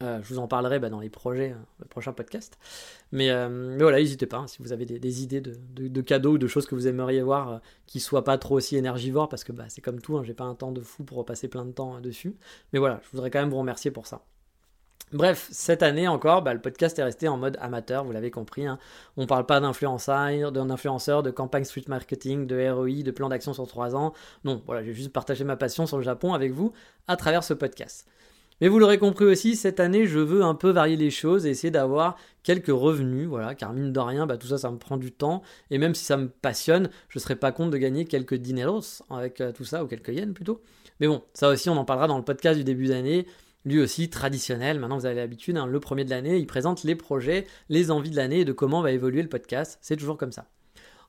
Je 0.01 0.29
vous 0.29 0.39
en 0.39 0.47
parlerai 0.47 0.79
bah, 0.79 0.91
dans 0.91 1.01
les 1.01 1.09
projets, 1.09 1.55
le 1.79 1.87
prochain 1.87 2.13
podcast. 2.13 2.59
Mais, 3.13 3.31
voilà, 3.79 3.99
n'hésitez 3.99 4.27
pas, 4.27 4.39
hein, 4.39 4.47
si 4.47 4.63
vous 4.63 4.73
avez 4.73 4.85
des, 4.85 5.23
idées 5.23 5.41
de, 5.41 6.01
cadeaux 6.01 6.33
ou 6.33 6.39
de 6.39 6.47
choses 6.47 6.67
que 6.67 6.75
vous 6.75 6.87
aimeriez 6.87 7.23
voir 7.23 7.61
qui 7.87 8.01
soient 8.01 8.25
pas 8.25 8.39
trop 8.39 8.57
aussi 8.57 8.77
énergivores, 8.77 9.29
parce 9.29 9.45
que 9.45 9.53
bah, 9.53 9.65
c'est 9.69 9.81
comme 9.81 10.01
tout, 10.01 10.17
hein, 10.17 10.23
j'ai 10.25 10.35
pas 10.35 10.45
un 10.45 10.55
temps 10.55 10.73
de 10.73 10.81
fou 10.81 11.05
pour 11.05 11.25
passer 11.25 11.49
plein 11.49 11.65
de 11.65 11.73
temps 11.73 12.01
dessus. 12.01 12.37
Mais 12.73 12.79
voilà, 12.79 13.01
je 13.05 13.11
voudrais 13.11 13.31
quand 13.31 13.41
même 13.41 13.51
vous 13.51 13.59
remercier 13.59 13.91
pour 13.91 14.07
ça. 14.07 14.25
Bref, 15.15 15.49
cette 15.53 15.85
année 15.85 16.09
encore, 16.09 16.43
bah, 16.43 16.53
le 16.55 16.61
podcast 16.61 16.99
est 16.99 17.05
resté 17.05 17.29
en 17.29 17.37
mode 17.37 17.57
amateur, 17.61 18.05
vous 18.05 18.11
l'avez 18.11 18.33
compris. 18.33 18.67
Hein. 18.67 18.81
On 19.17 19.23
ne 19.23 19.27
parle 19.27 19.47
pas 19.47 19.61
d'influenceurs, 19.61 20.51
d'influenceurs, 20.51 21.23
de 21.23 21.31
campagne 21.31 21.65
street 21.65 21.85
marketing, 21.87 22.49
de 22.49 22.69
ROI, 22.69 23.05
de 23.05 23.11
plan 23.13 23.29
d'action 23.29 23.53
sur 23.53 23.67
3 23.67 23.95
ans. 23.95 24.13
Non, 24.43 24.61
voilà, 24.67 24.83
j'ai 24.83 24.93
juste 24.93 25.13
partagé 25.13 25.45
ma 25.45 25.57
passion 25.57 25.87
sur 25.87 25.99
le 25.99 26.03
Japon 26.03 26.35
avec 26.35 26.53
vous 26.53 26.73
à 27.07 27.17
travers 27.17 27.45
ce 27.45 27.55
podcast. 27.55 28.09
Mais 28.61 28.69
vous 28.69 28.79
l'aurez 28.79 28.99
compris 28.99 29.25
aussi, 29.25 29.57
cette 29.57 29.81
année, 29.81 30.07
je 30.07 30.19
veux 30.19 30.43
un 30.43 30.55
peu 30.55 30.71
varier 30.71 30.97
les 30.97 31.11
choses 31.11 31.45
et 31.45 31.51
essayer 31.51 31.71
d'avoir 31.71 32.17
quelques 32.43 32.69
revenus, 32.69 33.27
voilà, 33.27 33.55
car 33.55 33.73
mine 33.73 33.93
de 33.93 34.01
rien, 34.01 34.27
bah, 34.27 34.37
tout 34.37 34.47
ça, 34.47 34.59
ça 34.59 34.71
me 34.71 34.79
prend 34.79 34.97
du 34.97 35.13
temps. 35.13 35.43
Et 35.71 35.79
même 35.79 35.95
si 35.95 36.05
ça 36.05 36.17
me 36.17 36.29
passionne, 36.29 36.89
je 37.09 37.19
ne 37.19 37.21
serais 37.21 37.37
pas 37.37 37.53
compte 37.53 37.71
de 37.71 37.79
gagner 37.79 38.05
quelques 38.05 38.37
dineros 38.37 39.03
avec 39.11 39.41
euh, 39.41 39.53
tout 39.53 39.65
ça, 39.65 39.83
ou 39.83 39.87
quelques 39.87 40.09
yens 40.09 40.33
plutôt. 40.33 40.63
Mais 41.01 41.09
bon, 41.09 41.23
ça 41.33 41.49
aussi, 41.49 41.69
on 41.69 41.77
en 41.77 41.85
parlera 41.85 42.07
dans 42.07 42.19
le 42.19 42.25
podcast 42.25 42.57
du 42.57 42.65
début 42.65 42.87
d'année 42.87 43.27
lui 43.65 43.81
aussi 43.81 44.11
traditionnel, 44.11 44.79
maintenant 44.79 44.99
vous 44.99 45.07
avez 45.07 45.15
l'habitude, 45.15 45.57
hein, 45.57 45.67
le 45.67 45.81
premier 45.81 46.05
de 46.05 46.11
l'année, 46.11 46.37
il 46.37 46.47
présente 46.47 46.85
les 46.85 46.95
projets, 46.95 47.47
les 47.69 47.91
envies 47.91 48.11
de 48.11 48.17
l'année 48.17 48.41
et 48.41 48.45
de 48.45 48.53
comment 48.53 48.83
va 48.83 48.93
évoluer 48.93 49.23
le 49.23 49.29
podcast, 49.29 49.79
c'est 49.81 49.97
toujours 49.97 50.19
comme 50.19 50.33
ça. 50.33 50.51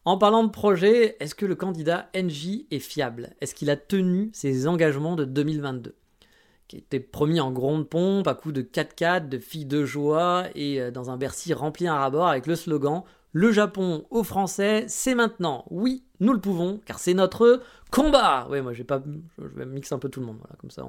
En 0.06 0.18
parlant 0.18 0.44
de 0.44 0.52
projet, 0.52 1.18
est-ce 1.20 1.36
que 1.36 1.46
le 1.46 1.56
candidat 1.56 2.10
NJ 2.16 2.68
est 2.72 2.80
fiable? 2.80 3.32
Est-ce 3.42 3.56
qu'il 3.56 3.70
a 3.70 3.76
tenu 3.76 4.30
ses 4.34 4.68
engagements 4.68 5.16
de 5.16 5.26
2022 5.26 5.96
Qui 6.68 6.78
était 6.78 7.00
promis 7.00 7.40
en 7.40 7.52
grande 7.52 7.88
pompe, 7.88 8.28
à 8.28 8.34
coups 8.34 8.54
de 8.54 8.62
4x4, 8.62 9.30
de 9.30 9.38
filles 9.38 9.66
de 9.66 9.86
joie 9.86 10.46
et 10.56 10.82
euh, 10.82 10.92
dans 10.92 11.12
un 11.12 11.18
Bercy 11.18 11.54
rempli 11.54 11.88
à 11.88 11.96
rabord 11.96 12.28
avec 12.28 12.48
le 12.48 12.56
slogan 12.56 13.04
Le 13.34 13.52
Japon 13.52 14.06
aux 14.10 14.24
Français, 14.24 14.86
c'est 14.88 15.16
maintenant. 15.16 15.66
Oui, 15.70 16.04
nous 16.20 16.34
le 16.34 16.42
pouvons, 16.42 16.82
car 16.86 17.00
c'est 17.00 17.14
notre 17.14 17.62
combat. 17.92 18.48
Oui, 18.50 18.62
moi 18.62 18.74
je 18.74 18.80
vais 18.80 18.84
pas, 18.84 19.04
je 19.38 19.48
vais 19.48 19.66
mixer 19.66 19.94
un 19.94 20.00
peu 20.00 20.10
tout 20.10 20.20
le 20.20 20.26
monde, 20.26 20.38
voilà, 20.40 20.56
comme 20.60 20.72
ça 20.72 20.84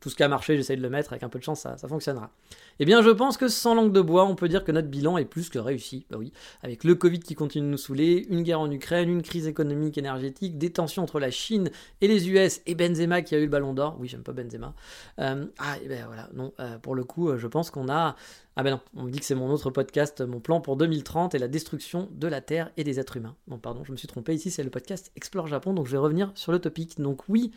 tout 0.00 0.10
ce 0.10 0.16
qui 0.16 0.22
a 0.22 0.28
marché, 0.28 0.56
j'essaie 0.56 0.76
de 0.76 0.82
le 0.82 0.90
mettre, 0.90 1.12
avec 1.12 1.22
un 1.22 1.28
peu 1.28 1.38
de 1.38 1.44
chance, 1.44 1.60
ça, 1.60 1.88
fonctionnera. 1.88 2.30
Eh 2.78 2.84
bien, 2.84 3.02
je 3.02 3.10
pense 3.10 3.36
que 3.36 3.48
sans 3.48 3.74
langue 3.74 3.92
de 3.92 4.00
bois, 4.00 4.24
on 4.24 4.34
peut 4.34 4.48
dire 4.48 4.64
que 4.64 4.72
notre 4.72 4.88
bilan 4.88 5.18
est 5.18 5.24
plus 5.24 5.48
que 5.48 5.58
réussi. 5.58 6.06
Bah 6.10 6.16
oui, 6.18 6.32
avec 6.62 6.84
le 6.84 6.94
Covid 6.94 7.20
qui 7.20 7.34
continue 7.34 7.66
de 7.66 7.70
nous 7.70 7.78
saouler, 7.78 8.26
une 8.30 8.42
guerre 8.42 8.60
en 8.60 8.70
Ukraine, 8.70 9.08
une 9.08 9.22
crise 9.22 9.46
économique, 9.46 9.98
énergétique, 9.98 10.58
des 10.58 10.70
tensions 10.70 11.02
entre 11.02 11.20
la 11.20 11.30
Chine 11.30 11.70
et 12.00 12.08
les 12.08 12.28
US, 12.30 12.60
et 12.66 12.74
Benzema 12.74 13.22
qui 13.22 13.34
a 13.34 13.38
eu 13.38 13.44
le 13.44 13.50
ballon 13.50 13.74
d'or. 13.74 13.96
Oui, 14.00 14.08
j'aime 14.08 14.22
pas 14.22 14.32
Benzema. 14.32 14.74
Euh, 15.18 15.46
ah, 15.58 15.76
et 15.82 15.88
ben 15.88 16.06
voilà, 16.06 16.28
non, 16.34 16.52
euh, 16.60 16.78
pour 16.78 16.94
le 16.94 17.04
coup, 17.04 17.28
euh, 17.28 17.38
je 17.38 17.46
pense 17.46 17.70
qu'on 17.70 17.88
a. 17.88 18.16
Ah 18.56 18.62
ben 18.62 18.72
non, 18.72 18.80
on 18.96 19.04
me 19.04 19.10
dit 19.10 19.18
que 19.18 19.24
c'est 19.24 19.34
mon 19.34 19.50
autre 19.50 19.70
podcast, 19.70 20.20
mon 20.20 20.40
plan 20.40 20.60
pour 20.60 20.76
2030 20.76 21.34
et 21.34 21.38
la 21.38 21.48
destruction 21.48 22.08
de 22.12 22.26
la 22.26 22.42
Terre 22.42 22.70
et 22.76 22.84
des 22.84 23.00
êtres 23.00 23.16
humains. 23.16 23.34
Non, 23.48 23.58
pardon, 23.58 23.82
je 23.84 23.92
me 23.92 23.96
suis 23.96 24.08
trompé, 24.08 24.34
ici 24.34 24.50
c'est 24.50 24.62
le 24.62 24.68
podcast 24.68 25.10
Explore 25.16 25.46
Japon, 25.46 25.72
donc 25.72 25.86
je 25.86 25.92
vais 25.92 25.98
revenir 25.98 26.32
sur 26.34 26.52
le 26.52 26.58
topic. 26.58 27.00
Donc 27.00 27.22
oui, 27.30 27.52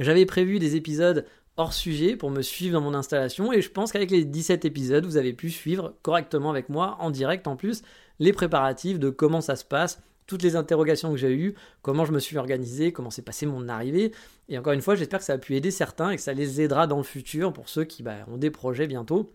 j'avais 0.00 0.26
prévu 0.26 0.58
des 0.58 0.76
épisodes 0.76 1.24
hors 1.60 1.74
sujet 1.74 2.16
pour 2.16 2.30
me 2.30 2.40
suivre 2.40 2.72
dans 2.72 2.80
mon 2.80 2.94
installation 2.94 3.52
et 3.52 3.60
je 3.60 3.70
pense 3.70 3.92
qu'avec 3.92 4.10
les 4.10 4.24
17 4.24 4.64
épisodes, 4.64 5.04
vous 5.04 5.18
avez 5.18 5.34
pu 5.34 5.50
suivre 5.50 5.94
correctement 6.02 6.50
avec 6.50 6.70
moi 6.70 6.96
en 7.00 7.10
direct 7.10 7.46
en 7.46 7.54
plus 7.54 7.82
les 8.18 8.32
préparatifs 8.32 8.98
de 8.98 9.10
comment 9.10 9.42
ça 9.42 9.56
se 9.56 9.64
passe, 9.64 10.02
toutes 10.26 10.42
les 10.42 10.56
interrogations 10.56 11.10
que 11.10 11.18
j'ai 11.18 11.32
eues, 11.32 11.54
comment 11.82 12.06
je 12.06 12.12
me 12.12 12.18
suis 12.18 12.38
organisé, 12.38 12.92
comment 12.92 13.10
s'est 13.10 13.22
passé 13.22 13.44
mon 13.44 13.68
arrivée. 13.68 14.12
Et 14.48 14.58
encore 14.58 14.72
une 14.72 14.80
fois, 14.80 14.94
j'espère 14.94 15.18
que 15.18 15.24
ça 15.24 15.34
a 15.34 15.38
pu 15.38 15.54
aider 15.54 15.70
certains 15.70 16.10
et 16.10 16.16
que 16.16 16.22
ça 16.22 16.32
les 16.32 16.60
aidera 16.62 16.86
dans 16.86 16.98
le 16.98 17.02
futur 17.02 17.52
pour 17.52 17.68
ceux 17.68 17.84
qui 17.84 18.02
bah, 18.02 18.16
ont 18.28 18.36
des 18.36 18.50
projets 18.50 18.86
bientôt 18.86 19.32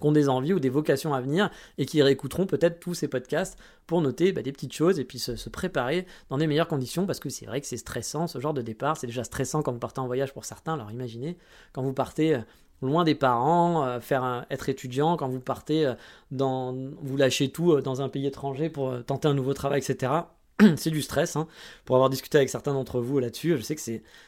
qui 0.00 0.06
ont 0.06 0.12
des 0.12 0.28
envies 0.28 0.52
ou 0.52 0.60
des 0.60 0.68
vocations 0.68 1.14
à 1.14 1.20
venir 1.20 1.50
et 1.78 1.86
qui 1.86 2.02
réécouteront 2.02 2.46
peut-être 2.46 2.80
tous 2.80 2.94
ces 2.94 3.08
podcasts 3.08 3.58
pour 3.86 4.00
noter 4.00 4.32
bah, 4.32 4.42
des 4.42 4.52
petites 4.52 4.72
choses 4.72 4.98
et 4.98 5.04
puis 5.04 5.18
se, 5.18 5.48
préparer 5.48 6.06
dans 6.28 6.38
des 6.38 6.46
meilleures 6.46 6.68
conditions 6.68 7.06
parce 7.06 7.20
que 7.20 7.28
c'est 7.28 7.46
vrai 7.46 7.60
que 7.60 7.66
c'est 7.66 7.76
stressant 7.76 8.26
ce 8.26 8.38
genre 8.38 8.54
de 8.54 8.62
départ. 8.62 8.96
C'est 8.96 9.06
déjà 9.06 9.24
stressant 9.24 9.62
quand 9.62 9.72
vous 9.72 9.78
partez 9.78 10.00
en 10.00 10.06
voyage 10.06 10.32
pour 10.32 10.44
certains. 10.44 10.74
Alors 10.74 10.90
imaginez 10.90 11.36
quand 11.72 11.82
vous 11.82 11.92
partez 11.92 12.34
euh, 12.34 12.40
loin 12.82 13.04
des 13.04 13.14
parents, 13.14 13.84
euh, 13.84 14.00
faire 14.00 14.46
être 14.50 14.68
étudiant, 14.68 15.16
quand 15.16 15.28
vous 15.28 15.40
partez 15.40 15.86
euh, 15.86 15.94
dans, 16.30 16.74
vous 17.00 17.16
lâchez 17.16 17.50
tout 17.50 17.80
dans 17.80 18.02
un 18.02 18.08
pays 18.08 18.26
étranger 18.26 18.68
pour 18.68 19.04
tenter 19.04 19.28
un 19.28 19.34
nouveau 19.34 19.54
travail, 19.54 19.80
etc. 19.80 20.12
c'est 20.76 20.90
du 20.90 21.02
stress. 21.02 21.36
Hein. 21.36 21.46
Pour 21.84 21.96
avoir 21.96 22.10
discuté 22.10 22.38
avec 22.38 22.50
certains 22.50 22.74
d'entre 22.74 23.00
vous 23.00 23.18
là-dessus, 23.18 23.56
je 23.56 23.62
sais 23.62 23.74
que 23.74 23.82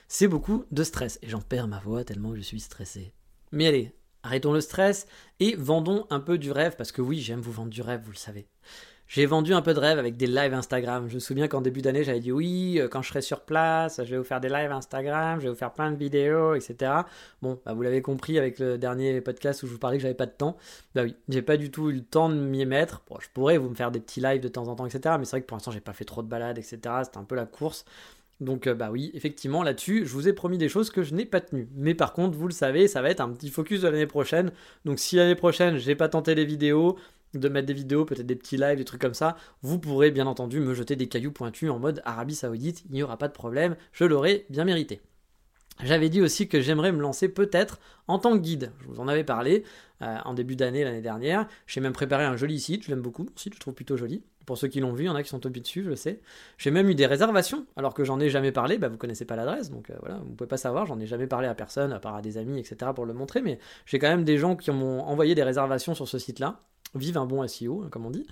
c'est 0.08 0.28
beaucoup 0.28 0.64
de 0.70 0.82
stress. 0.82 1.18
Et 1.22 1.28
j'en 1.28 1.40
perds 1.40 1.68
ma 1.68 1.80
voix 1.80 2.04
tellement 2.04 2.34
je 2.34 2.40
suis 2.40 2.60
stressé. 2.60 3.12
Mais 3.52 3.66
allez, 3.66 3.92
Arrêtons 4.22 4.52
le 4.52 4.60
stress 4.60 5.06
et 5.40 5.56
vendons 5.56 6.06
un 6.10 6.20
peu 6.20 6.38
du 6.38 6.52
rêve, 6.52 6.76
parce 6.76 6.92
que 6.92 7.02
oui, 7.02 7.20
j'aime 7.20 7.40
vous 7.40 7.52
vendre 7.52 7.70
du 7.70 7.82
rêve, 7.82 8.02
vous 8.04 8.12
le 8.12 8.16
savez. 8.16 8.46
J'ai 9.10 9.26
vendu 9.26 9.54
un 9.54 9.60
peu 9.60 9.74
de 9.74 9.80
rêve 9.80 9.98
avec 9.98 10.16
des 10.16 10.28
lives 10.28 10.54
Instagram. 10.54 11.08
Je 11.08 11.14
me 11.14 11.18
souviens 11.18 11.48
qu'en 11.48 11.60
début 11.60 11.82
d'année, 11.82 12.04
j'avais 12.04 12.20
dit 12.20 12.30
oui, 12.30 12.78
euh, 12.78 12.86
quand 12.86 13.02
je 13.02 13.08
serai 13.08 13.22
sur 13.22 13.40
place, 13.40 13.96
je 14.04 14.08
vais 14.08 14.18
vous 14.18 14.22
faire 14.22 14.40
des 14.40 14.48
lives 14.48 14.70
Instagram, 14.70 15.40
je 15.40 15.46
vais 15.46 15.50
vous 15.50 15.58
faire 15.58 15.72
plein 15.72 15.90
de 15.90 15.96
vidéos, 15.96 16.54
etc. 16.54 16.92
Bon, 17.42 17.58
bah, 17.66 17.72
vous 17.72 17.82
l'avez 17.82 18.02
compris 18.02 18.38
avec 18.38 18.60
le 18.60 18.78
dernier 18.78 19.20
podcast 19.20 19.64
où 19.64 19.66
je 19.66 19.72
vous 19.72 19.80
parlais 19.80 19.96
que 19.96 20.02
j'avais 20.02 20.14
pas 20.14 20.26
de 20.26 20.30
temps. 20.30 20.56
Bah 20.94 21.02
oui, 21.02 21.16
j'ai 21.28 21.42
pas 21.42 21.56
du 21.56 21.72
tout 21.72 21.90
eu 21.90 21.94
le 21.94 22.04
temps 22.04 22.28
de 22.28 22.36
m'y 22.36 22.64
mettre. 22.66 23.02
Je 23.20 23.26
pourrais 23.34 23.58
vous 23.58 23.68
me 23.68 23.74
faire 23.74 23.90
des 23.90 23.98
petits 23.98 24.20
lives 24.20 24.40
de 24.40 24.46
temps 24.46 24.68
en 24.68 24.76
temps, 24.76 24.86
etc. 24.86 25.16
Mais 25.18 25.24
c'est 25.24 25.32
vrai 25.32 25.40
que 25.40 25.46
pour 25.46 25.56
l'instant, 25.56 25.72
j'ai 25.72 25.80
pas 25.80 25.92
fait 25.92 26.04
trop 26.04 26.22
de 26.22 26.28
balades, 26.28 26.58
etc. 26.58 26.78
C'était 27.02 27.18
un 27.18 27.24
peu 27.24 27.34
la 27.34 27.46
course. 27.46 27.84
Donc 28.40 28.68
bah 28.68 28.90
oui, 28.90 29.10
effectivement 29.14 29.62
là-dessus, 29.62 30.06
je 30.06 30.12
vous 30.12 30.26
ai 30.26 30.32
promis 30.32 30.56
des 30.56 30.68
choses 30.68 30.90
que 30.90 31.02
je 31.02 31.14
n'ai 31.14 31.26
pas 31.26 31.40
tenues. 31.40 31.68
Mais 31.74 31.94
par 31.94 32.14
contre, 32.14 32.36
vous 32.38 32.48
le 32.48 32.54
savez, 32.54 32.88
ça 32.88 33.02
va 33.02 33.10
être 33.10 33.20
un 33.20 33.30
petit 33.30 33.50
focus 33.50 33.82
de 33.82 33.88
l'année 33.88 34.06
prochaine. 34.06 34.50
Donc 34.84 34.98
si 34.98 35.16
l'année 35.16 35.34
prochaine, 35.34 35.76
j'ai 35.76 35.94
pas 35.94 36.08
tenté 36.08 36.34
les 36.34 36.46
vidéos, 36.46 36.96
de 37.34 37.48
mettre 37.48 37.66
des 37.66 37.74
vidéos, 37.74 38.04
peut-être 38.04 38.26
des 38.26 38.36
petits 38.36 38.56
lives, 38.56 38.78
des 38.78 38.84
trucs 38.84 39.00
comme 39.00 39.14
ça, 39.14 39.36
vous 39.62 39.78
pourrez 39.78 40.10
bien 40.10 40.26
entendu 40.26 40.60
me 40.60 40.74
jeter 40.74 40.96
des 40.96 41.08
cailloux 41.08 41.32
pointus 41.32 41.70
en 41.70 41.78
mode 41.78 42.02
Arabie 42.04 42.34
Saoudite, 42.34 42.82
il 42.88 42.94
n'y 42.94 43.02
aura 43.02 43.18
pas 43.18 43.28
de 43.28 43.32
problème, 43.32 43.76
je 43.92 44.04
l'aurai 44.04 44.46
bien 44.50 44.64
mérité. 44.64 45.00
J'avais 45.82 46.10
dit 46.10 46.20
aussi 46.20 46.46
que 46.46 46.60
j'aimerais 46.60 46.92
me 46.92 47.00
lancer 47.00 47.28
peut-être 47.28 47.80
en 48.06 48.18
tant 48.18 48.36
que 48.36 48.42
guide. 48.42 48.72
Je 48.82 48.88
vous 48.88 49.00
en 49.00 49.08
avais 49.08 49.24
parlé 49.24 49.64
euh, 50.02 50.18
en 50.26 50.34
début 50.34 50.54
d'année 50.54 50.84
l'année 50.84 51.00
dernière. 51.00 51.46
J'ai 51.66 51.80
même 51.80 51.94
préparé 51.94 52.24
un 52.24 52.36
joli 52.36 52.60
site, 52.60 52.84
je 52.84 52.90
l'aime 52.90 53.00
beaucoup, 53.00 53.24
le 53.24 53.30
site 53.36 53.54
je 53.54 53.60
trouve 53.60 53.74
plutôt 53.74 53.96
joli. 53.96 54.22
Pour 54.46 54.58
ceux 54.58 54.68
qui 54.68 54.80
l'ont 54.80 54.92
vu, 54.92 55.04
il 55.04 55.06
y 55.06 55.10
en 55.10 55.14
a 55.14 55.22
qui 55.22 55.28
sont 55.28 55.38
tombés 55.38 55.60
dessus, 55.60 55.84
je 55.84 55.94
sais. 55.94 56.20
J'ai 56.58 56.70
même 56.70 56.88
eu 56.88 56.94
des 56.94 57.06
réservations, 57.06 57.66
alors 57.76 57.94
que 57.94 58.04
j'en 58.04 58.18
ai 58.20 58.30
jamais 58.30 58.52
parlé, 58.52 58.78
bah, 58.78 58.88
vous 58.88 58.96
connaissez 58.96 59.24
pas 59.24 59.36
l'adresse, 59.36 59.70
donc 59.70 59.90
euh, 59.90 59.94
voilà, 60.00 60.16
vous 60.18 60.34
pouvez 60.34 60.48
pas 60.48 60.56
savoir, 60.56 60.86
j'en 60.86 60.98
ai 60.98 61.06
jamais 61.06 61.26
parlé 61.26 61.46
à 61.46 61.54
personne, 61.54 61.92
à 61.92 62.00
part 62.00 62.16
à 62.16 62.22
des 62.22 62.38
amis, 62.38 62.58
etc. 62.58 62.90
pour 62.94 63.06
le 63.06 63.12
montrer, 63.12 63.42
mais 63.42 63.58
j'ai 63.86 63.98
quand 63.98 64.08
même 64.08 64.24
des 64.24 64.38
gens 64.38 64.56
qui 64.56 64.70
m'ont 64.70 65.02
envoyé 65.02 65.34
des 65.34 65.42
réservations 65.42 65.94
sur 65.94 66.08
ce 66.08 66.18
site-là. 66.18 66.60
Vive 66.94 67.18
un 67.18 67.26
bon 67.26 67.46
SEO, 67.46 67.82
hein, 67.84 67.88
comme 67.90 68.06
on 68.06 68.10
dit. 68.10 68.26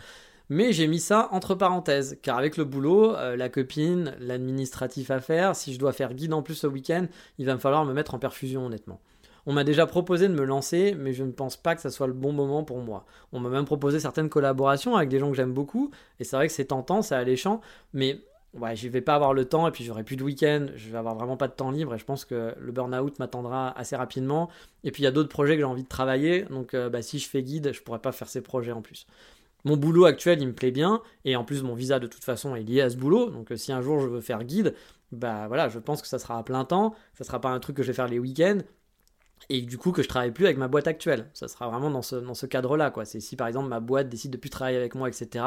Mais 0.50 0.72
j'ai 0.72 0.86
mis 0.86 0.98
ça 0.98 1.28
entre 1.32 1.54
parenthèses, 1.54 2.18
car 2.22 2.38
avec 2.38 2.56
le 2.56 2.64
boulot, 2.64 3.14
euh, 3.14 3.36
la 3.36 3.50
copine, 3.50 4.14
l'administratif 4.18 5.10
à 5.10 5.20
faire, 5.20 5.54
si 5.54 5.74
je 5.74 5.78
dois 5.78 5.92
faire 5.92 6.14
guide 6.14 6.32
en 6.32 6.42
plus 6.42 6.54
ce 6.54 6.66
week-end, 6.66 7.06
il 7.38 7.44
va 7.44 7.54
me 7.54 7.58
falloir 7.58 7.84
me 7.84 7.92
mettre 7.92 8.14
en 8.14 8.18
perfusion 8.18 8.64
honnêtement. 8.64 9.00
On 9.46 9.52
m'a 9.52 9.64
déjà 9.64 9.86
proposé 9.86 10.28
de 10.28 10.34
me 10.34 10.44
lancer, 10.44 10.94
mais 10.98 11.12
je 11.12 11.24
ne 11.24 11.32
pense 11.32 11.56
pas 11.56 11.74
que 11.74 11.80
ça 11.80 11.90
soit 11.90 12.06
le 12.06 12.12
bon 12.12 12.32
moment 12.32 12.64
pour 12.64 12.78
moi. 12.78 13.04
On 13.32 13.40
m'a 13.40 13.48
même 13.48 13.64
proposé 13.64 14.00
certaines 14.00 14.28
collaborations 14.28 14.96
avec 14.96 15.08
des 15.08 15.18
gens 15.18 15.30
que 15.30 15.36
j'aime 15.36 15.52
beaucoup, 15.52 15.90
et 16.20 16.24
c'est 16.24 16.36
vrai 16.36 16.46
que 16.48 16.52
c'est 16.52 16.66
tentant, 16.66 17.02
c'est 17.02 17.14
alléchant, 17.14 17.60
mais 17.92 18.20
ouais, 18.54 18.76
je 18.76 18.88
vais 18.88 19.00
pas 19.00 19.14
avoir 19.14 19.34
le 19.34 19.44
temps, 19.44 19.66
et 19.68 19.70
puis 19.70 19.84
j'aurai 19.84 20.04
plus 20.04 20.16
de 20.16 20.24
week-end, 20.24 20.66
je 20.74 20.90
vais 20.90 20.98
avoir 20.98 21.14
vraiment 21.14 21.36
pas 21.36 21.48
de 21.48 21.54
temps 21.54 21.70
libre, 21.70 21.94
et 21.94 21.98
je 21.98 22.04
pense 22.04 22.24
que 22.24 22.54
le 22.58 22.72
burn-out 22.72 23.18
m'attendra 23.18 23.70
assez 23.78 23.96
rapidement. 23.96 24.48
Et 24.84 24.90
puis 24.90 25.02
il 25.02 25.04
y 25.04 25.08
a 25.08 25.12
d'autres 25.12 25.28
projets 25.28 25.54
que 25.54 25.60
j'ai 25.60 25.64
envie 25.64 25.84
de 25.84 25.88
travailler, 25.88 26.42
donc 26.42 26.74
euh, 26.74 26.88
bah, 26.90 27.02
si 27.02 27.18
je 27.18 27.28
fais 27.28 27.42
guide, 27.42 27.72
je 27.72 27.82
pourrais 27.82 28.00
pas 28.00 28.12
faire 28.12 28.28
ces 28.28 28.42
projets 28.42 28.72
en 28.72 28.82
plus 28.82 29.06
mon 29.64 29.76
boulot 29.76 30.04
actuel, 30.04 30.40
il 30.40 30.48
me 30.48 30.52
plaît 30.52 30.70
bien, 30.70 31.02
et 31.24 31.36
en 31.36 31.44
plus 31.44 31.62
mon 31.62 31.74
visa 31.74 31.98
de 31.98 32.06
toute 32.06 32.24
façon 32.24 32.54
est 32.54 32.62
lié 32.62 32.80
à 32.80 32.90
ce 32.90 32.96
boulot, 32.96 33.30
donc 33.30 33.52
euh, 33.52 33.56
si 33.56 33.72
un 33.72 33.82
jour 33.82 34.00
je 34.00 34.06
veux 34.06 34.20
faire 34.20 34.44
guide, 34.44 34.74
bah 35.12 35.46
voilà, 35.48 35.68
je 35.68 35.78
pense 35.78 36.02
que 36.02 36.08
ça 36.08 36.18
sera 36.18 36.38
à 36.38 36.42
plein 36.42 36.64
temps, 36.64 36.94
ça 37.14 37.24
sera 37.24 37.40
pas 37.40 37.50
un 37.50 37.60
truc 37.60 37.76
que 37.76 37.82
je 37.82 37.88
vais 37.88 37.94
faire 37.94 38.08
les 38.08 38.18
week-ends, 38.18 38.58
et 39.48 39.62
du 39.62 39.78
coup 39.78 39.92
que 39.92 40.02
je 40.02 40.08
travaille 40.08 40.32
plus 40.32 40.44
avec 40.44 40.58
ma 40.58 40.68
boîte 40.68 40.86
actuelle. 40.86 41.28
Ça 41.34 41.48
sera 41.48 41.68
vraiment 41.68 41.90
dans 41.90 42.02
ce, 42.02 42.46
cadre-là. 42.46 42.92
C'est 43.04 43.20
si 43.20 43.36
par 43.36 43.46
exemple 43.46 43.68
ma 43.68 43.80
boîte 43.80 44.08
décide 44.08 44.30
de 44.30 44.36
plus 44.36 44.50
travailler 44.50 44.78
avec 44.78 44.94
moi, 44.94 45.08
etc. 45.08 45.44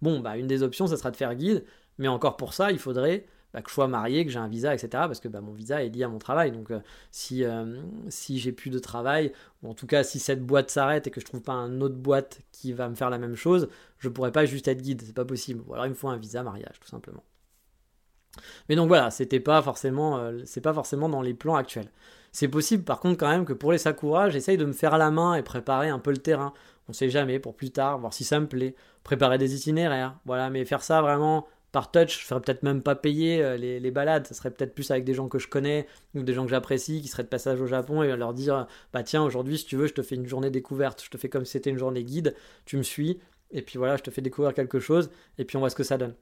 Bon, 0.00 0.20
bah 0.20 0.36
une 0.36 0.46
des 0.46 0.62
options, 0.62 0.86
ça 0.86 0.96
sera 0.96 1.10
de 1.10 1.16
faire 1.16 1.34
guide, 1.34 1.64
mais 1.98 2.08
encore 2.08 2.36
pour 2.36 2.54
ça, 2.54 2.70
il 2.72 2.78
faudrait 2.78 3.26
bah, 3.52 3.60
que 3.60 3.68
je 3.68 3.74
sois 3.74 3.88
marié, 3.88 4.24
que 4.24 4.30
j'ai 4.30 4.38
un 4.38 4.48
visa, 4.48 4.74
etc. 4.74 4.88
Parce 4.92 5.20
que 5.20 5.28
bah, 5.28 5.40
mon 5.40 5.52
visa 5.52 5.82
est 5.84 5.90
lié 5.90 6.04
à 6.04 6.08
mon 6.08 6.18
travail. 6.18 6.52
Donc 6.52 6.70
euh, 6.70 6.80
si, 7.10 7.44
euh, 7.44 7.80
si 8.08 8.38
j'ai 8.38 8.52
plus 8.52 8.70
de 8.70 8.78
travail, 8.78 9.32
ou 9.62 9.68
en 9.70 9.74
tout 9.74 9.86
cas 9.86 10.02
si 10.04 10.18
cette 10.18 10.44
boîte 10.44 10.70
s'arrête 10.70 11.06
et 11.06 11.10
que 11.10 11.20
je 11.20 11.26
trouve 11.26 11.42
pas 11.42 11.52
une 11.52 11.82
autre 11.82 11.96
boîte 11.96 12.40
qui 12.52 12.72
va 12.72 12.88
me 12.88 12.94
faire 12.94 13.10
la 13.10 13.18
même 13.18 13.36
chose, 13.36 13.68
je 13.98 14.08
pourrais 14.08 14.32
pas 14.32 14.46
juste 14.46 14.68
être 14.68 14.80
guide, 14.82 15.02
c'est 15.04 15.14
pas 15.14 15.24
possible. 15.24 15.62
Ou 15.66 15.74
alors 15.74 15.86
il 15.86 15.90
me 15.90 15.94
faut 15.94 16.08
un 16.08 16.16
visa 16.16 16.42
mariage, 16.42 16.80
tout 16.80 16.88
simplement. 16.88 17.22
Mais 18.68 18.76
donc 18.76 18.88
voilà, 18.88 19.10
c'était 19.10 19.40
pas 19.40 19.60
forcément, 19.62 20.18
euh, 20.18 20.40
c'est 20.46 20.60
pas 20.60 20.72
forcément 20.72 21.08
dans 21.08 21.22
les 21.22 21.34
plans 21.34 21.56
actuels. 21.56 21.90
C'est 22.32 22.48
possible 22.48 22.82
par 22.84 22.98
contre 22.98 23.18
quand 23.18 23.28
même 23.28 23.44
que 23.44 23.52
pour 23.52 23.72
les 23.72 23.78
Sakura, 23.78 24.30
j'essaye 24.30 24.56
de 24.56 24.64
me 24.64 24.72
faire 24.72 24.94
à 24.94 24.98
la 24.98 25.10
main 25.10 25.34
et 25.34 25.42
préparer 25.42 25.90
un 25.90 25.98
peu 25.98 26.10
le 26.10 26.18
terrain. 26.18 26.54
On 26.88 26.92
sait 26.92 27.10
jamais 27.10 27.38
pour 27.38 27.54
plus 27.54 27.70
tard, 27.70 27.98
voir 27.98 28.12
si 28.12 28.24
ça 28.24 28.40
me 28.40 28.46
plaît, 28.46 28.74
préparer 29.04 29.38
des 29.38 29.54
itinéraires, 29.54 30.18
voilà, 30.24 30.50
mais 30.50 30.64
faire 30.64 30.82
ça 30.82 31.02
vraiment 31.02 31.46
par 31.72 31.90
touch, 31.90 32.20
je 32.20 32.26
ferais 32.26 32.40
peut-être 32.40 32.62
même 32.62 32.82
pas 32.82 32.94
payer 32.94 33.42
euh, 33.42 33.56
les, 33.56 33.90
balades, 33.90 34.26
ça 34.26 34.34
serait 34.34 34.50
peut-être 34.50 34.74
plus 34.74 34.90
avec 34.90 35.04
des 35.04 35.14
gens 35.14 35.28
que 35.28 35.38
je 35.38 35.48
connais 35.48 35.86
ou 36.14 36.22
des 36.22 36.34
gens 36.34 36.44
que 36.44 36.50
j'apprécie 36.50 37.00
qui 37.00 37.08
seraient 37.08 37.22
de 37.22 37.28
passage 37.28 37.60
au 37.62 37.66
Japon 37.66 38.02
et 38.02 38.14
leur 38.14 38.34
dire 38.34 38.66
bah 38.92 39.02
tiens 39.02 39.22
aujourd'hui 39.22 39.56
si 39.56 39.64
tu 39.64 39.76
veux 39.76 39.86
je 39.86 39.94
te 39.94 40.02
fais 40.02 40.16
une 40.16 40.26
journée 40.26 40.50
découverte, 40.50 41.02
je 41.02 41.10
te 41.10 41.16
fais 41.16 41.30
comme 41.30 41.46
si 41.46 41.52
c'était 41.52 41.70
une 41.70 41.78
journée 41.78 42.04
guide, 42.04 42.34
tu 42.66 42.76
me 42.76 42.82
suis. 42.82 43.20
Et 43.52 43.62
puis 43.62 43.78
voilà 43.78 43.96
je 43.96 44.02
te 44.02 44.10
fais 44.10 44.20
découvrir 44.22 44.54
quelque 44.54 44.80
chose. 44.80 45.10
Et 45.38 45.44
puis 45.44 45.56
on 45.56 45.60
voit 45.60 45.70
ce 45.70 45.76
que 45.76 45.82
ça 45.84 45.96
donne 45.98 46.14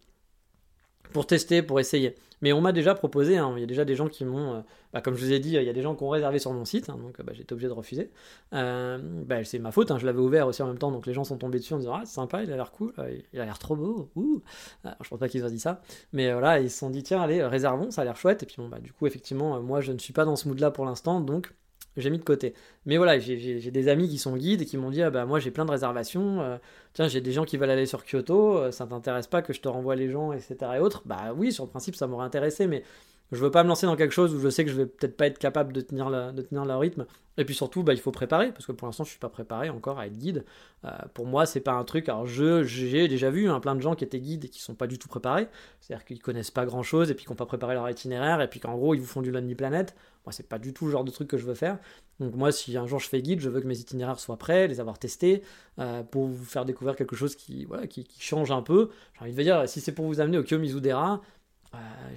pour 1.13 1.27
tester, 1.27 1.63
pour 1.63 1.81
essayer. 1.81 2.15
Mais 2.43 2.53
on 2.53 2.61
m'a 2.61 2.73
déjà 2.73 2.95
proposé, 2.95 3.37
hein, 3.37 3.53
il 3.57 3.61
y 3.61 3.65
a 3.65 3.67
déjà 3.67 3.85
des 3.85 3.95
gens 3.95 4.09
qui 4.09 4.25
m'ont, 4.25 4.55
euh, 4.55 4.61
bah, 4.93 5.01
comme 5.01 5.15
je 5.15 5.25
vous 5.25 5.33
ai 5.33 5.41
dit, 5.41 5.51
il 5.51 5.63
y 5.63 5.69
a 5.69 5.73
des 5.73 5.83
gens 5.83 5.95
qui 5.95 6.03
ont 6.05 6.09
réservé 6.09 6.39
sur 6.39 6.53
mon 6.53 6.65
site, 6.65 6.89
hein, 6.89 6.97
donc 7.01 7.21
bah, 7.23 7.33
j'ai 7.35 7.43
été 7.43 7.53
obligé 7.53 7.69
de 7.69 7.73
refuser. 7.73 8.11
Euh, 8.55 8.99
bah, 9.27 9.45
c'est 9.45 9.59
ma 9.59 9.73
faute, 9.73 9.91
hein, 9.91 9.99
je 9.99 10.07
l'avais 10.07 10.21
ouvert 10.21 10.47
aussi 10.47 10.63
en 10.63 10.67
même 10.67 10.79
temps, 10.79 10.91
donc 10.91 11.07
les 11.07 11.13
gens 11.13 11.25
sont 11.25 11.37
tombés 11.37 11.59
dessus 11.59 11.75
en 11.75 11.79
disant 11.79 11.95
Ah, 11.95 12.03
c'est 12.05 12.15
sympa, 12.15 12.43
il 12.43 12.53
a 12.53 12.57
l'air 12.57 12.73
cool, 12.73 12.93
euh, 12.99 13.19
il 13.33 13.41
a 13.41 13.45
l'air 13.45 13.59
trop 13.59 13.77
beau, 13.77 14.11
ouh. 14.17 14.41
je 14.85 15.09
pense 15.09 15.19
pas 15.19 15.29
qu'ils 15.29 15.45
aient 15.45 15.51
dit 15.51 15.61
ça, 15.61 15.83
mais 16.13 16.33
voilà, 16.33 16.61
ils 16.61 16.71
se 16.71 16.79
sont 16.79 16.91
dit 16.91 17.03
Tiens, 17.03 17.21
allez, 17.21 17.45
réservons, 17.45 17.91
ça 17.91 18.03
a 18.03 18.05
l'air 18.05 18.17
chouette, 18.17 18.43
et 18.43 18.47
puis 18.47 18.57
bon, 18.59 18.69
bah, 18.69 18.79
du 18.79 18.93
coup, 18.93 19.07
effectivement, 19.07 19.61
moi 19.61 19.81
je 19.81 19.93
ne 19.93 19.99
suis 19.99 20.15
pas 20.15 20.25
dans 20.25 20.37
ce 20.37 20.49
mood-là 20.49 20.71
pour 20.71 20.87
l'instant, 20.87 21.21
donc 21.21 21.53
j'ai 21.97 22.11
mis 22.11 22.19
de 22.19 22.25
côté. 22.25 22.55
Mais 22.87 22.97
voilà, 22.97 23.19
j'ai 23.19 23.71
des 23.71 23.89
amis 23.89 24.09
qui 24.09 24.19
sont 24.19 24.37
guides 24.37 24.63
et 24.63 24.67
qui 24.67 24.77
m'ont 24.77 24.91
dit 24.91 25.03
ah 25.03 25.11
bah 25.11 25.27
moi 25.27 25.39
j'ai 25.41 25.51
plein 25.51 25.65
de 25.65 25.71
réservations. 25.71 26.41
Euh, 26.41 26.57
tiens, 26.93 27.09
j'ai 27.09 27.21
des 27.21 27.33
gens 27.33 27.45
qui 27.45 27.57
veulent 27.57 27.71
aller 27.71 27.87
sur 27.87 28.05
Kyoto. 28.05 28.59
Euh, 28.59 28.71
ça 28.71 28.87
t'intéresse 28.87 29.27
pas 29.27 29.43
que 29.43 29.53
je 29.53 29.61
te 29.61 29.69
renvoie 29.69 29.97
les 29.97 30.11
gens, 30.11 30.33
etc. 30.33 30.57
et 30.77 30.79
autres. 30.79 31.03
Bah 31.05 31.33
oui, 31.37 31.53
sur 31.53 31.65
le 31.65 31.71
principe 31.71 31.97
ça 31.97 32.07
m'aurait 32.07 32.27
intéressé, 32.27 32.67
mais 32.67 32.83
je 33.33 33.39
veux 33.39 33.51
pas 33.51 33.63
me 33.63 33.69
lancer 33.69 33.87
dans 33.87 33.97
quelque 33.97 34.13
chose 34.13 34.35
où 34.35 34.41
je 34.41 34.49
sais 34.49 34.65
que 34.65 34.71
je 34.71 34.77
vais 34.77 34.87
peut-être 34.87 35.17
pas 35.17 35.27
être 35.27 35.39
capable 35.39 35.73
de 35.73 35.81
tenir 35.81 36.11
le, 36.11 36.77
rythme. 36.77 37.07
Et 37.39 37.45
puis 37.45 37.55
surtout, 37.55 37.83
bah, 37.83 37.95
il 37.95 38.01
faut 38.01 38.11
préparer, 38.11 38.53
parce 38.53 38.67
que 38.67 38.73
pour 38.73 38.87
l'instant, 38.87 39.05
je 39.05 39.11
suis 39.11 39.19
pas 39.19 39.29
préparé 39.29 39.71
encore 39.71 39.99
à 39.99 40.07
être 40.07 40.19
guide. 40.19 40.45
Euh, 40.85 40.91
pour 41.15 41.27
moi, 41.27 41.47
c'est 41.47 41.61
pas 41.61 41.73
un 41.73 41.85
truc. 41.85 42.09
Alors, 42.09 42.27
je, 42.27 42.65
j'ai 42.65 43.07
déjà 43.07 43.31
vu 43.31 43.49
hein, 43.49 43.61
plein 43.61 43.77
de 43.77 43.81
gens 43.81 43.95
qui 43.95 44.05
étaient 44.05 44.21
guides 44.21 44.47
et 44.47 44.49
qui 44.49 44.61
sont 44.61 44.75
pas 44.75 44.89
du 44.89 44.99
tout 44.99 45.09
préparés. 45.09 45.47
C'est-à-dire 45.81 46.05
qu'ils 46.05 46.21
connaissent 46.21 46.51
pas 46.51 46.67
grand 46.67 46.83
chose 46.83 47.11
et 47.11 47.15
puis 47.15 47.25
qui 47.25 47.31
n'ont 47.31 47.37
pas 47.37 47.47
préparé 47.47 47.75
leur 47.75 47.89
itinéraire 47.89 48.41
et 48.41 48.51
puis 48.51 48.59
qu'en 48.59 48.77
gros, 48.77 48.95
ils 48.95 49.01
vous 49.01 49.07
font 49.07 49.23
du 49.23 49.31
Lonely 49.31 49.55
Planet. 49.55 49.95
Moi, 50.27 50.33
c'est 50.33 50.49
pas 50.49 50.59
du 50.59 50.75
tout 50.75 50.87
le 50.87 50.91
genre 50.91 51.05
de 51.05 51.11
truc 51.11 51.29
que 51.29 51.39
je 51.39 51.47
veux 51.47 51.55
faire. 51.55 51.79
Donc, 52.19 52.35
moi, 52.35 52.53
si 52.53 52.77
un 52.77 52.87
jour 52.87 52.99
je 52.99 53.09
fais 53.09 53.23
guide, 53.23 53.41
je 53.41 53.49
veux 53.49 53.61
que 53.61 53.67
mes 53.67 53.79
itinéraires 53.79 54.19
soient 54.19 54.37
prêts, 54.37 54.67
les 54.69 54.81
avoir 54.81 54.99
testés, 54.99 55.43
euh, 55.79 56.03
pour 56.03 56.27
vous 56.27 56.45
faire 56.45 56.65
découvrir 56.65 56.97
quelque 56.97 57.17
chose 57.17 57.37
qui, 57.37 57.65
voilà, 57.65 57.87
qui, 57.87 58.05
qui 58.05 58.21
change 58.21 58.51
un 58.51 58.61
peu. 58.61 58.91
J'ai 59.15 59.23
envie 59.23 59.35
de 59.35 59.43
dire, 59.43 59.69
si 59.69 59.81
c'est 59.81 59.93
pour 59.93 60.05
vous 60.07 60.21
amener 60.21 60.37
au 60.37 60.43
Kiyomizu-dera, 60.43 61.23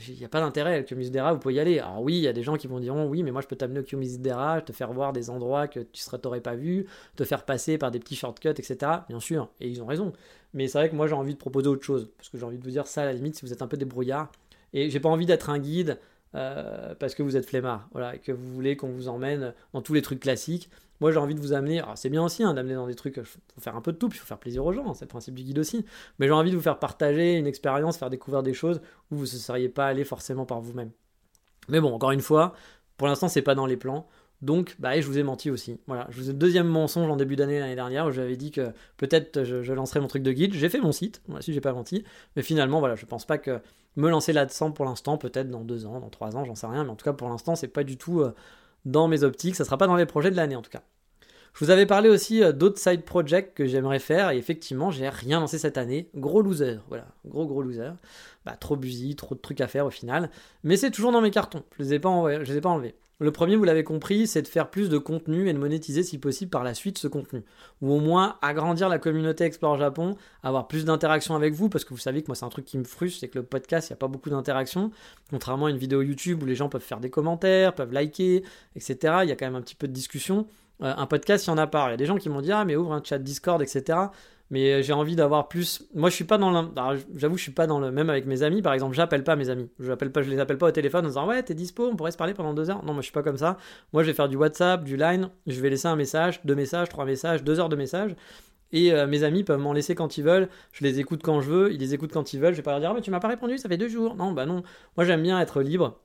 il 0.08 0.16
n'y 0.16 0.26
a 0.26 0.30
pas 0.30 0.40
d'intérêt. 0.40 0.80
Le 0.80 0.84
Kiyomizu-dera, 0.84 1.34
vous 1.34 1.40
pouvez 1.40 1.56
y 1.56 1.60
aller. 1.60 1.80
Alors 1.80 2.02
oui, 2.02 2.16
il 2.16 2.22
y 2.22 2.28
a 2.28 2.34
des 2.34 2.44
gens 2.44 2.56
qui 2.56 2.68
vont 2.68 2.80
dire 2.80 2.96
oui, 2.96 3.24
mais 3.24 3.32
moi 3.32 3.42
je 3.42 3.48
peux 3.48 3.56
t'amener 3.56 3.80
au 3.80 3.84
Kiyomizu-dera, 3.84 4.62
te 4.62 4.72
faire 4.72 4.92
voir 4.94 5.14
des 5.14 5.30
endroits 5.30 5.68
que 5.68 5.80
tu 5.80 6.04
t'aurais 6.22 6.42
pas 6.42 6.56
vu, 6.56 6.88
te 7.16 7.24
faire 7.24 7.46
passer 7.46 7.78
par 7.78 7.92
des 7.92 8.00
petits 8.00 8.16
shortcuts, 8.16 8.50
etc. 8.50 8.92
Bien 9.10 9.20
sûr, 9.20 9.50
et 9.60 9.68
ils 9.68 9.82
ont 9.82 9.86
raison. 9.86 10.14
Mais 10.54 10.68
c'est 10.68 10.78
vrai 10.78 10.90
que 10.90 10.96
moi 10.96 11.08
j'ai 11.08 11.16
envie 11.16 11.34
de 11.34 11.40
proposer 11.40 11.68
autre 11.68 11.84
chose, 11.84 12.10
parce 12.18 12.30
que 12.30 12.38
j'ai 12.38 12.46
envie 12.46 12.58
de 12.58 12.64
vous 12.64 12.72
dire 12.72 12.88
ça 12.88 13.04
à 13.04 13.06
la 13.06 13.14
limite 13.14 13.36
si 13.36 13.46
vous 13.46 13.54
êtes 13.54 13.62
un 13.62 13.68
peu 13.68 13.78
débrouillard. 13.78 14.32
Et 14.74 14.90
j'ai 14.90 15.00
pas 15.00 15.10
envie 15.10 15.26
d'être 15.26 15.50
un 15.50 15.60
guide 15.60 16.00
euh, 16.36 16.96
parce 16.96 17.14
que 17.14 17.22
vous 17.22 17.38
êtes 17.38 17.46
flemmard, 17.46 17.88
voilà, 17.92 18.16
et 18.16 18.20
que 18.20 18.32
vous 18.32 18.54
voulez 18.54 18.76
qu'on 18.76 18.90
vous 18.90 19.08
emmène 19.08 19.54
dans 19.74 19.82
tous 19.82 19.94
les 19.94 20.02
trucs 20.02 20.20
classiques. 20.20 20.70
Moi, 21.04 21.12
j'ai 21.12 21.18
envie 21.20 21.36
de 21.36 21.42
vous 21.42 21.52
amener. 21.52 21.82
c'est 21.96 22.10
bien 22.10 22.24
aussi 22.24 22.44
hein, 22.44 22.54
d'amener 22.54 22.76
dans 22.76 22.88
des 22.88 22.96
trucs. 22.96 23.18
Il 23.18 23.26
faut 23.26 23.42
faire 23.60 23.76
un 23.76 23.82
peu 23.82 23.92
de 23.92 23.98
tout, 23.98 24.08
puis 24.08 24.18
il 24.18 24.22
faut 24.22 24.26
faire 24.26 24.38
plaisir 24.38 24.66
aux 24.66 24.72
gens. 24.72 24.90
Hein, 24.90 24.94
c'est 24.94 25.04
le 25.04 25.10
principe 25.10 25.36
du 25.36 25.44
guide 25.44 25.60
aussi. 25.60 25.86
Mais 26.18 26.28
j'ai 26.28 26.32
envie 26.32 26.50
de 26.50 26.56
vous 26.56 26.62
faire 26.62 26.80
partager 26.80 27.34
une 27.34 27.46
expérience, 27.46 27.98
faire 27.98 28.10
découvrir 28.10 28.42
des 28.42 28.54
choses 28.54 28.80
où 29.12 29.18
vous 29.18 29.24
ne 29.24 29.28
seriez 29.28 29.68
pas 29.68 29.86
allé 29.86 30.06
forcément 30.06 30.46
par 30.46 30.62
vous-même. 30.62 30.92
Mais 31.68 31.82
bon, 31.82 31.94
encore 31.94 32.12
une 32.12 32.22
fois, 32.22 32.54
pour 32.96 33.08
l'instant, 33.08 33.28
c'est 33.28 33.42
pas 33.42 33.54
dans 33.54 33.66
les 33.66 33.76
plans. 33.76 34.08
Donc, 34.42 34.78
bah, 34.80 34.98
je 34.98 35.06
vous 35.06 35.18
ai 35.18 35.24
menti 35.24 35.52
aussi. 35.52 35.78
Voilà, 35.88 36.08
je 36.10 36.22
vous 36.22 36.30
ai 36.30 36.34
deuxième 36.34 36.68
mensonge 36.68 37.10
en 37.10 37.18
début 37.18 37.36
d'année 37.36 37.60
l'année 37.60 37.76
dernière 37.76 38.06
où 38.06 38.12
j'avais 38.12 38.38
dit 38.38 38.52
que 38.52 38.72
peut-être 38.96 39.44
je, 39.44 39.74
lancerais 39.74 40.00
mon 40.00 40.08
truc 40.08 40.24
de 40.24 40.32
guide. 40.32 40.54
J'ai 40.54 40.70
fait 40.70 40.80
mon 40.80 40.94
site, 40.94 41.22
si 41.42 41.52
j'ai 41.52 41.60
pas 41.60 41.74
menti. 41.74 42.06
Mais 42.38 42.44
finalement, 42.44 42.80
voilà, 42.80 42.96
je 42.96 43.06
pense 43.06 43.26
pas 43.26 43.38
que 43.38 43.60
me 43.98 44.10
lancer 44.10 44.32
là-dedans 44.32 44.72
pour 44.72 44.86
l'instant, 44.86 45.18
peut-être 45.18 45.50
dans 45.50 45.66
deux 45.66 45.86
ans, 45.86 46.00
dans 46.00 46.10
trois 46.10 46.38
ans, 46.38 46.46
j'en 46.46 46.56
sais 46.56 46.68
rien. 46.68 46.86
Mais 46.86 46.92
en 46.92 46.96
tout 46.96 47.04
cas, 47.04 47.12
pour 47.12 47.28
l'instant, 47.28 47.58
c'est 47.58 47.68
pas 47.68 47.84
du 47.84 47.98
tout 47.98 48.22
euh, 48.22 48.34
dans 48.86 49.10
mes 49.10 49.24
optiques. 49.24 49.56
Ça 49.56 49.66
sera 49.66 49.78
pas 49.78 49.88
dans 49.88 49.98
les 49.98 50.06
projets 50.06 50.32
de 50.32 50.38
l'année 50.38 50.56
en 50.56 50.62
tout 50.62 50.72
cas. 50.72 50.84
Je 51.54 51.64
vous 51.64 51.72
avais 51.72 51.86
parlé 51.86 52.10
aussi 52.10 52.44
euh, 52.44 52.52
d'autres 52.52 52.80
side 52.80 53.04
projects 53.04 53.54
que 53.54 53.66
j'aimerais 53.66 54.00
faire 54.00 54.32
et 54.32 54.38
effectivement, 54.38 54.90
j'ai 54.90 55.08
rien 55.08 55.40
lancé 55.40 55.58
cette 55.60 55.78
année. 55.78 56.10
Gros 56.16 56.42
loser, 56.42 56.80
voilà, 56.88 57.08
gros 57.26 57.46
gros 57.46 57.62
loser. 57.62 57.92
Bah, 58.46 58.56
trop 58.60 58.76
busy, 58.76 59.16
trop 59.16 59.36
de 59.36 59.40
trucs 59.40 59.62
à 59.62 59.68
faire 59.68 59.86
au 59.86 59.92
final. 59.92 60.30
Mais 60.64 60.78
c'est 60.78 60.92
toujours 60.92 61.12
dans 61.12 61.22
mes 61.22 61.32
cartons, 61.32 61.64
je 61.78 61.84
les 61.84 61.90
les 61.90 62.58
ai 62.58 62.62
pas 62.62 62.70
enlevés. 62.70 62.96
Le 63.20 63.32
premier, 63.32 63.56
vous 63.56 63.64
l'avez 63.64 63.84
compris, 63.84 64.26
c'est 64.26 64.42
de 64.42 64.48
faire 64.48 64.70
plus 64.70 64.90
de 64.90 64.98
contenu 64.98 65.48
et 65.48 65.54
de 65.54 65.58
monétiser 65.58 66.02
si 66.04 66.18
possible 66.18 66.50
par 66.50 66.64
la 66.64 66.74
suite 66.74 66.98
ce 66.98 67.08
contenu. 67.08 67.44
Ou 67.82 67.94
au 67.94 68.00
moins 68.00 68.38
agrandir 68.42 68.90
la 68.90 68.98
communauté 68.98 69.46
Explore 69.46 69.78
Japon, 69.78 70.18
avoir 70.42 70.68
plus 70.68 70.84
d'interactions 70.84 71.36
avec 71.36 71.54
vous, 71.54 71.70
parce 71.70 71.86
que 71.86 71.92
vous 71.92 72.00
savez 72.00 72.22
que 72.24 72.28
moi 72.28 72.36
c'est 72.36 72.44
un 72.44 72.50
truc 72.50 72.66
qui 72.66 72.78
me 72.78 72.84
frustre, 72.84 73.20
c'est 73.20 73.30
que 73.30 73.38
le 73.38 73.46
podcast, 73.46 73.88
il 73.88 73.94
n'y 73.94 73.96
a 73.96 73.98
pas 73.98 74.08
beaucoup 74.08 74.32
d'interactions. 74.32 74.92
Contrairement 75.30 75.68
à 75.68 75.70
une 75.70 75.78
vidéo 75.78 76.02
YouTube 76.02 76.42
où 76.44 76.46
les 76.46 76.56
gens 76.56 76.68
peuvent 76.68 76.82
faire 76.82 77.00
des 77.00 77.12
commentaires, 77.12 77.76
peuvent 77.76 77.94
liker, 77.94 78.44
etc. 78.76 79.20
Il 79.24 79.30
y 79.30 79.32
a 79.32 79.36
quand 79.36 79.46
même 79.46 79.56
un 79.56 79.62
petit 79.62 79.76
peu 79.76 79.88
de 79.88 79.94
discussion. 79.94 80.48
Euh, 80.82 80.94
un 80.96 81.06
podcast, 81.06 81.46
il 81.46 81.50
y 81.50 81.54
en 81.54 81.58
a 81.58 81.68
pas. 81.68 81.88
Il 81.88 81.92
y 81.92 81.94
a 81.94 81.98
des 81.98 82.06
gens 82.06 82.18
qui 82.18 82.30
m'ont 82.30 82.42
dit 82.42 82.52
Ah, 82.52 82.66
mais 82.66 82.76
ouvre 82.76 82.94
un 82.94 83.04
chat 83.04 83.20
Discord, 83.20 83.62
etc. 83.62 84.00
Mais 84.50 84.74
euh, 84.74 84.82
j'ai 84.82 84.94
envie 84.94 85.16
d'avoir 85.16 85.48
plus. 85.48 85.84
Moi, 85.96 86.10
je 86.10 86.16
suis 86.16 86.26
pas 86.26 86.38
dans 86.38 86.52
le. 86.52 86.68
J'avoue, 87.16 87.38
je 87.38 87.44
suis 87.44 87.52
pas 87.52 87.68
dans 87.68 87.80
le. 87.80 87.92
Même 87.92 88.10
avec 88.10 88.26
mes 88.26 88.44
amis, 88.44 88.62
par 88.62 88.74
exemple, 88.74 88.96
j'appelle 88.96 89.24
pas 89.24 89.36
mes 89.36 89.50
amis. 89.50 89.70
Je 89.80 89.92
pas, 89.94 90.22
je 90.22 90.30
les 90.30 90.40
appelle 90.40 90.58
pas 90.58 90.68
au 90.68 90.72
téléphone 90.72 91.06
en 91.06 91.08
disant 91.08 91.28
Ouais, 91.28 91.42
t'es 91.42 91.54
dispo, 91.54 91.88
on 91.88 91.96
pourrait 91.96 92.12
se 92.12 92.18
parler 92.18 92.34
pendant 92.34 92.54
deux 92.54 92.70
heures. 92.70 92.84
Non, 92.84 92.94
moi, 92.94 93.02
je 93.02 93.06
suis 93.06 93.14
pas 93.14 93.24
comme 93.24 93.38
ça. 93.38 93.58
Moi, 93.94 94.04
je 94.04 94.08
vais 94.08 94.14
faire 94.14 94.30
du 94.30 94.36
WhatsApp, 94.36 94.84
du 94.84 94.98
Line. 94.98 95.30
Je 95.48 95.60
vais 95.62 95.70
laisser 95.70 95.88
un 95.88 95.96
message, 95.96 96.42
deux 96.46 96.56
messages, 96.56 96.90
trois 96.90 97.06
messages, 97.06 97.44
deux 97.44 97.60
heures 97.60 97.70
de 97.70 97.76
messages. 97.76 98.16
Et 98.74 98.92
euh, 98.92 99.08
mes 99.08 99.24
amis 99.24 99.44
peuvent 99.44 99.60
m'en 99.60 99.72
laisser 99.72 99.96
quand 99.96 100.18
ils 100.18 100.24
veulent. 100.24 100.50
Je 100.72 100.84
les 100.84 101.00
écoute 101.00 101.22
quand 101.24 101.42
je 101.42 101.50
veux. 101.50 101.72
Ils 101.72 101.80
les 101.80 101.94
écoutent 101.94 102.12
quand 102.12 102.34
ils 102.34 102.40
veulent. 102.40 102.54
Je 102.54 102.58
vais 102.58 102.64
pas 102.64 102.72
leur 102.72 102.80
dire, 102.80 102.90
ah, 102.92 102.94
mais 102.96 103.02
tu 103.02 103.12
m'as 103.12 103.20
pas 103.20 103.28
répondu, 103.28 103.58
ça 103.58 103.70
fait 103.70 103.78
deux 103.78 103.88
jours. 103.88 104.16
Non, 104.16 104.34
bah 104.34 104.46
non. 104.46 104.64
Moi, 104.98 105.06
j'aime 105.06 105.22
bien 105.22 105.40
être 105.40 105.62
libre, 105.62 106.00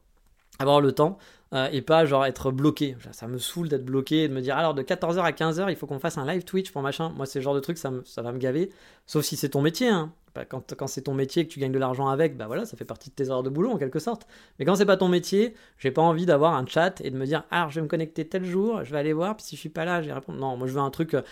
avoir 0.59 0.81
le 0.81 0.93
temps. 0.93 1.19
Euh, 1.55 1.69
et 1.73 1.81
pas 1.81 2.05
genre 2.05 2.27
être 2.27 2.51
bloqué. 2.51 2.95
Ça 3.13 3.27
me 3.27 3.39
saoule 3.39 3.69
d'être 3.69 3.85
bloqué 3.85 4.25
et 4.25 4.29
de 4.29 4.35
me 4.35 4.43
dire 4.43 4.57
alors 4.59 4.75
de 4.75 4.83
14h 4.83 5.21
à 5.21 5.31
15h 5.31 5.71
il 5.71 5.77
faut 5.77 5.87
qu'on 5.87 5.99
fasse 5.99 6.19
un 6.19 6.27
live 6.27 6.45
Twitch 6.45 6.71
pour 6.71 6.83
machin. 6.83 7.11
Moi 7.17 7.25
c'est 7.25 7.39
le 7.39 7.43
genre 7.43 7.55
de 7.55 7.61
truc 7.61 7.79
ça, 7.79 7.91
va 7.91 8.33
me 8.33 8.39
gaver. 8.39 8.71
Sauf 9.07 9.25
si 9.25 9.37
c'est 9.37 9.49
ton 9.51 9.63
métier. 9.63 9.89
Hein. 9.89 10.13
Bah, 10.35 10.45
quand, 10.45 10.87
c'est 10.87 11.03
ton 11.03 11.15
métier 11.15 11.47
que 11.47 11.53
tu 11.53 11.59
gagnes 11.59 11.73
de 11.73 11.79
l'argent 11.79 12.09
avec, 12.09 12.37
bah 12.37 12.47
voilà, 12.47 12.67
ça 12.67 12.77
fait 12.77 12.85
partie 12.85 13.09
de 13.09 13.15
tes 13.15 13.31
heures 13.31 13.43
de 13.43 13.49
boulot 13.49 13.71
en 13.71 13.79
quelque 13.79 13.99
sorte. 13.99 14.27
Mais 14.59 14.67
quand 14.67 14.75
c'est 14.77 14.85
pas 14.85 14.99
ton 14.99 15.09
métier, 15.09 15.55
j'ai 15.79 15.91
pas 15.91 16.03
envie 16.03 16.27
d'avoir 16.27 16.55
un 16.55 16.67
chat 16.67 17.01
et 17.01 17.11
de 17.11 17.17
me 17.17 17.25
dire 17.25 17.45
ah 17.51 17.69
je 17.71 17.77
vais 17.77 17.83
me 17.83 17.89
connecter 17.89 18.29
tel 18.29 18.45
jour, 18.45 18.85
je 18.85 18.93
vais 18.93 18.99
aller 18.99 19.15
voir, 19.15 19.35
puis 19.35 19.47
si 19.47 19.57
je 19.57 19.61
suis 19.61 19.69
pas 19.71 19.87
là, 19.87 20.03
je 20.03 20.09
vais 20.09 20.13
répondre. 20.13 20.39
Non, 20.39 20.59
moi 20.59 20.67
je 20.67 20.75
veux 20.75 20.81
un 20.81 20.91
truc 20.91 21.15
euh, 21.15 21.23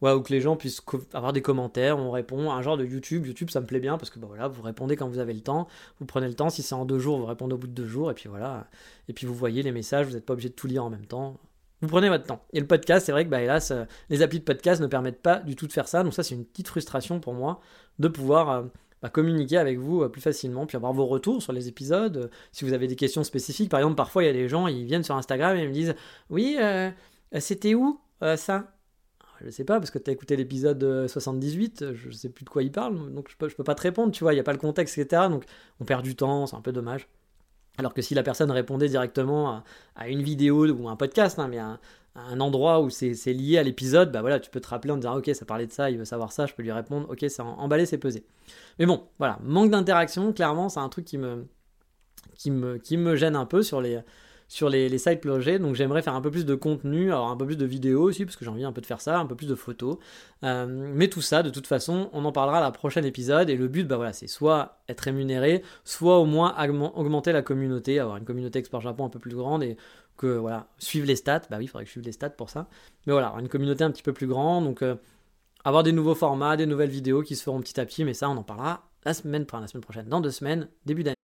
Ouais, 0.00 0.12
ou 0.12 0.20
que 0.20 0.32
les 0.32 0.40
gens 0.40 0.56
puissent 0.56 0.82
avoir 1.12 1.32
des 1.32 1.40
commentaires, 1.40 1.98
on 1.98 2.10
répond, 2.10 2.50
un 2.50 2.62
genre 2.62 2.76
de 2.76 2.84
YouTube. 2.84 3.26
YouTube, 3.26 3.50
ça 3.50 3.60
me 3.60 3.66
plaît 3.66 3.80
bien 3.80 3.96
parce 3.96 4.10
que 4.10 4.18
bah, 4.18 4.26
voilà, 4.28 4.48
vous 4.48 4.62
répondez 4.62 4.96
quand 4.96 5.08
vous 5.08 5.18
avez 5.18 5.32
le 5.32 5.40
temps, 5.40 5.68
vous 6.00 6.06
prenez 6.06 6.26
le 6.26 6.34
temps. 6.34 6.50
Si 6.50 6.62
c'est 6.62 6.74
en 6.74 6.84
deux 6.84 6.98
jours, 6.98 7.18
vous 7.18 7.26
répondez 7.26 7.54
au 7.54 7.58
bout 7.58 7.68
de 7.68 7.72
deux 7.72 7.86
jours, 7.86 8.10
et 8.10 8.14
puis 8.14 8.28
voilà. 8.28 8.66
Et 9.08 9.12
puis 9.12 9.26
vous 9.26 9.34
voyez 9.34 9.62
les 9.62 9.72
messages, 9.72 10.06
vous 10.06 10.12
n'êtes 10.12 10.26
pas 10.26 10.32
obligé 10.34 10.48
de 10.48 10.54
tout 10.54 10.66
lire 10.66 10.84
en 10.84 10.90
même 10.90 11.06
temps. 11.06 11.38
Vous 11.84 11.88
prenez 11.88 12.08
votre 12.08 12.24
temps. 12.24 12.42
Et 12.52 12.60
le 12.60 12.66
podcast, 12.66 13.04
c'est 13.06 13.12
vrai 13.12 13.24
que 13.24 13.30
bah, 13.30 13.42
hélas, 13.42 13.70
euh, 13.70 13.84
les 14.08 14.22
applis 14.22 14.38
de 14.38 14.44
podcast 14.44 14.80
ne 14.80 14.86
permettent 14.86 15.20
pas 15.20 15.40
du 15.40 15.54
tout 15.54 15.66
de 15.66 15.72
faire 15.72 15.86
ça. 15.86 16.02
Donc 16.02 16.14
ça, 16.14 16.22
c'est 16.22 16.34
une 16.34 16.44
petite 16.44 16.68
frustration 16.68 17.20
pour 17.20 17.34
moi 17.34 17.60
de 17.98 18.08
pouvoir 18.08 18.50
euh, 18.50 18.62
bah, 19.02 19.10
communiquer 19.10 19.58
avec 19.58 19.78
vous 19.78 20.02
euh, 20.02 20.08
plus 20.08 20.22
facilement, 20.22 20.66
puis 20.66 20.76
avoir 20.76 20.92
vos 20.94 21.06
retours 21.06 21.42
sur 21.42 21.52
les 21.52 21.68
épisodes. 21.68 22.30
si 22.52 22.64
vous 22.64 22.72
avez 22.72 22.86
des 22.86 22.96
questions 22.96 23.22
spécifiques, 23.22 23.70
par 23.70 23.80
exemple, 23.80 23.96
parfois 23.96 24.22
il 24.22 24.26
y 24.26 24.30
a 24.30 24.32
des 24.32 24.48
gens, 24.48 24.66
ils 24.66 24.86
viennent 24.86 25.04
sur 25.04 25.16
Instagram 25.16 25.56
et 25.56 25.62
ils 25.62 25.68
me 25.68 25.74
disent, 25.74 25.94
oui, 26.30 26.56
c'était 27.38 27.74
où 27.74 28.00
ça? 28.36 28.73
Je 29.44 29.50
sais 29.50 29.64
pas, 29.64 29.78
parce 29.78 29.90
que 29.90 29.98
tu 29.98 30.10
as 30.10 30.12
écouté 30.12 30.36
l'épisode 30.36 31.06
78, 31.06 31.82
euh, 31.82 31.94
je 31.94 32.10
sais 32.10 32.28
plus 32.28 32.44
de 32.44 32.50
quoi 32.50 32.62
il 32.62 32.72
parle, 32.72 33.12
donc 33.12 33.28
je 33.30 33.36
peux, 33.36 33.48
peux 33.48 33.64
pas 33.64 33.74
te 33.74 33.82
répondre, 33.82 34.12
tu 34.12 34.24
vois, 34.24 34.32
il 34.32 34.36
n'y 34.36 34.40
a 34.40 34.44
pas 34.44 34.52
le 34.52 34.58
contexte, 34.58 34.98
etc. 34.98 35.28
Donc 35.28 35.44
on 35.80 35.84
perd 35.84 36.02
du 36.02 36.16
temps, 36.16 36.46
c'est 36.46 36.56
un 36.56 36.60
peu 36.60 36.72
dommage. 36.72 37.08
Alors 37.78 37.92
que 37.92 38.02
si 38.02 38.14
la 38.14 38.22
personne 38.22 38.50
répondait 38.50 38.88
directement 38.88 39.62
à, 39.96 40.08
une 40.08 40.22
vidéo 40.22 40.66
ou 40.68 40.88
un 40.88 40.96
podcast, 40.96 41.38
hein, 41.38 41.48
mais 41.48 41.58
à, 41.58 41.80
un 42.16 42.38
endroit 42.40 42.80
où 42.80 42.90
c'est 42.90 43.32
lié 43.32 43.58
à 43.58 43.64
l'épisode, 43.64 44.12
bah 44.12 44.20
voilà, 44.20 44.38
tu 44.38 44.48
peux 44.48 44.60
te 44.60 44.68
rappeler 44.68 44.92
en 44.92 44.96
disant 44.96 45.16
ok, 45.16 45.30
ça 45.34 45.44
parlait 45.44 45.66
de 45.66 45.72
ça, 45.72 45.90
il 45.90 45.98
veut 45.98 46.04
savoir 46.04 46.30
ça, 46.30 46.46
je 46.46 46.54
peux 46.54 46.62
lui 46.62 46.70
répondre, 46.70 47.10
ok, 47.10 47.24
c'est 47.28 47.42
emballé, 47.42 47.86
c'est 47.86 47.98
pesé. 47.98 48.24
Mais 48.78 48.86
bon, 48.86 49.02
voilà, 49.18 49.40
manque 49.42 49.72
d'interaction, 49.72 50.32
clairement, 50.32 50.68
c'est 50.68 50.78
un 50.78 50.88
truc 50.88 51.04
qui, 51.04 51.18
me, 51.18 51.46
qui 52.36 52.96
me 52.96 53.16
gêne 53.16 53.34
un 53.34 53.46
peu 53.46 53.64
sur 53.64 53.80
les, 53.80 54.00
sur 54.48 54.68
les, 54.68 54.88
les 54.88 54.98
side 54.98 55.20
projets. 55.20 55.58
Donc 55.58 55.74
j'aimerais 55.74 56.02
faire 56.02 56.14
un 56.14 56.20
peu 56.20 56.30
plus 56.30 56.44
de 56.44 56.54
contenu, 56.54 57.12
alors 57.12 57.28
un 57.28 57.36
peu 57.36 57.46
plus 57.46 57.56
de 57.56 57.64
vidéos 57.64 58.02
aussi, 58.02 58.24
parce 58.24 58.36
que 58.36 58.44
j'ai 58.44 58.50
envie 58.50 58.64
un 58.64 58.72
peu 58.72 58.80
de 58.80 58.86
faire 58.86 59.00
ça, 59.00 59.18
un 59.18 59.26
peu 59.26 59.34
plus 59.34 59.48
de 59.48 59.54
photos. 59.54 59.98
Euh, 60.42 60.66
mais 60.68 61.08
tout 61.08 61.22
ça, 61.22 61.42
de 61.42 61.50
toute 61.50 61.66
façon, 61.66 62.10
on 62.12 62.24
en 62.24 62.32
parlera 62.32 62.58
à 62.58 62.60
la 62.60 62.70
prochaine 62.70 63.04
épisode. 63.04 63.50
Et 63.50 63.56
le 63.56 63.68
but, 63.68 63.86
bah 63.86 63.96
voilà, 63.96 64.12
c'est 64.12 64.26
soit 64.26 64.80
être 64.88 65.00
rémunéré, 65.00 65.62
soit 65.84 66.18
au 66.18 66.26
moins 66.26 66.54
augmenter 66.94 67.32
la 67.32 67.42
communauté, 67.42 67.98
avoir 67.98 68.16
une 68.16 68.24
communauté 68.24 68.58
Export 68.58 68.80
Japon 68.80 69.06
un 69.06 69.10
peu 69.10 69.18
plus 69.18 69.34
grande 69.34 69.62
et 69.62 69.76
que 70.16 70.26
voilà, 70.26 70.68
suivre 70.78 71.06
les 71.06 71.16
stats. 71.16 71.42
Bah 71.50 71.56
oui, 71.58 71.64
il 71.64 71.68
faudrait 71.68 71.84
que 71.84 71.88
je 71.88 71.92
suive 71.92 72.04
les 72.04 72.12
stats 72.12 72.30
pour 72.30 72.50
ça. 72.50 72.68
Mais 73.06 73.12
voilà, 73.12 73.34
une 73.40 73.48
communauté 73.48 73.84
un 73.84 73.90
petit 73.90 74.02
peu 74.02 74.12
plus 74.12 74.26
grande. 74.26 74.64
Donc 74.64 74.82
euh, 74.82 74.94
avoir 75.64 75.82
des 75.82 75.92
nouveaux 75.92 76.14
formats, 76.14 76.56
des 76.56 76.66
nouvelles 76.66 76.90
vidéos 76.90 77.22
qui 77.22 77.36
se 77.36 77.42
feront 77.42 77.60
petit 77.60 77.80
à 77.80 77.86
petit. 77.86 78.04
Mais 78.04 78.14
ça, 78.14 78.28
on 78.28 78.36
en 78.36 78.42
parlera 78.42 78.88
la 79.04 79.14
semaine, 79.14 79.46
la 79.52 79.66
semaine 79.66 79.82
prochaine, 79.82 80.08
dans 80.08 80.20
deux 80.20 80.30
semaines, 80.30 80.68
début 80.86 81.02
d'année. 81.02 81.23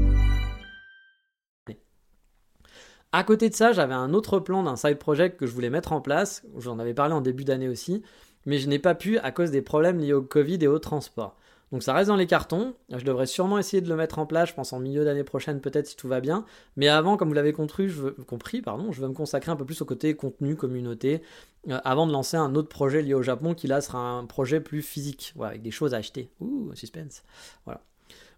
À 3.13 3.23
côté 3.23 3.49
de 3.49 3.55
ça, 3.55 3.73
j'avais 3.73 3.93
un 3.93 4.13
autre 4.13 4.39
plan 4.39 4.63
d'un 4.63 4.77
side 4.77 4.97
project 4.97 5.37
que 5.37 5.45
je 5.45 5.53
voulais 5.53 5.69
mettre 5.69 5.91
en 5.91 5.99
place. 6.01 6.43
J'en 6.57 6.79
avais 6.79 6.93
parlé 6.93 7.13
en 7.13 7.21
début 7.21 7.43
d'année 7.43 7.67
aussi. 7.67 8.03
Mais 8.45 8.57
je 8.57 8.67
n'ai 8.67 8.79
pas 8.79 8.95
pu 8.95 9.17
à 9.19 9.31
cause 9.31 9.51
des 9.51 9.61
problèmes 9.61 9.99
liés 9.99 10.13
au 10.13 10.21
Covid 10.21 10.57
et 10.61 10.67
au 10.67 10.79
transport. 10.79 11.35
Donc 11.71 11.83
ça 11.83 11.93
reste 11.93 12.09
dans 12.09 12.15
les 12.15 12.27
cartons. 12.27 12.73
Je 12.89 13.03
devrais 13.03 13.25
sûrement 13.25 13.57
essayer 13.57 13.81
de 13.81 13.89
le 13.89 13.95
mettre 13.95 14.19
en 14.19 14.25
place, 14.25 14.49
je 14.49 14.53
pense 14.53 14.73
en 14.73 14.79
milieu 14.79 15.05
d'année 15.05 15.23
prochaine 15.23 15.61
peut-être 15.61 15.87
si 15.87 15.95
tout 15.95 16.07
va 16.07 16.19
bien. 16.19 16.45
Mais 16.75 16.87
avant, 16.89 17.17
comme 17.17 17.29
vous 17.29 17.33
l'avez 17.33 17.53
compris, 17.53 17.87
je 17.87 18.01
veux, 18.01 18.15
pardon, 18.63 18.91
je 18.91 19.01
veux 19.01 19.07
me 19.07 19.13
consacrer 19.13 19.51
un 19.51 19.55
peu 19.55 19.65
plus 19.65 19.81
au 19.81 19.85
côté 19.85 20.15
contenu, 20.15 20.55
communauté, 20.55 21.21
euh, 21.69 21.79
avant 21.83 22.07
de 22.07 22.11
lancer 22.11 22.35
un 22.35 22.55
autre 22.55 22.69
projet 22.69 23.01
lié 23.01 23.13
au 23.13 23.21
Japon 23.21 23.53
qui 23.53 23.67
là 23.67 23.79
sera 23.79 23.99
un 23.99 24.25
projet 24.25 24.59
plus 24.59 24.81
physique, 24.81 25.33
avec 25.41 25.61
des 25.61 25.71
choses 25.71 25.93
à 25.93 25.97
acheter. 25.97 26.29
Ouh, 26.41 26.71
suspense. 26.75 27.23
Voilà. 27.65 27.81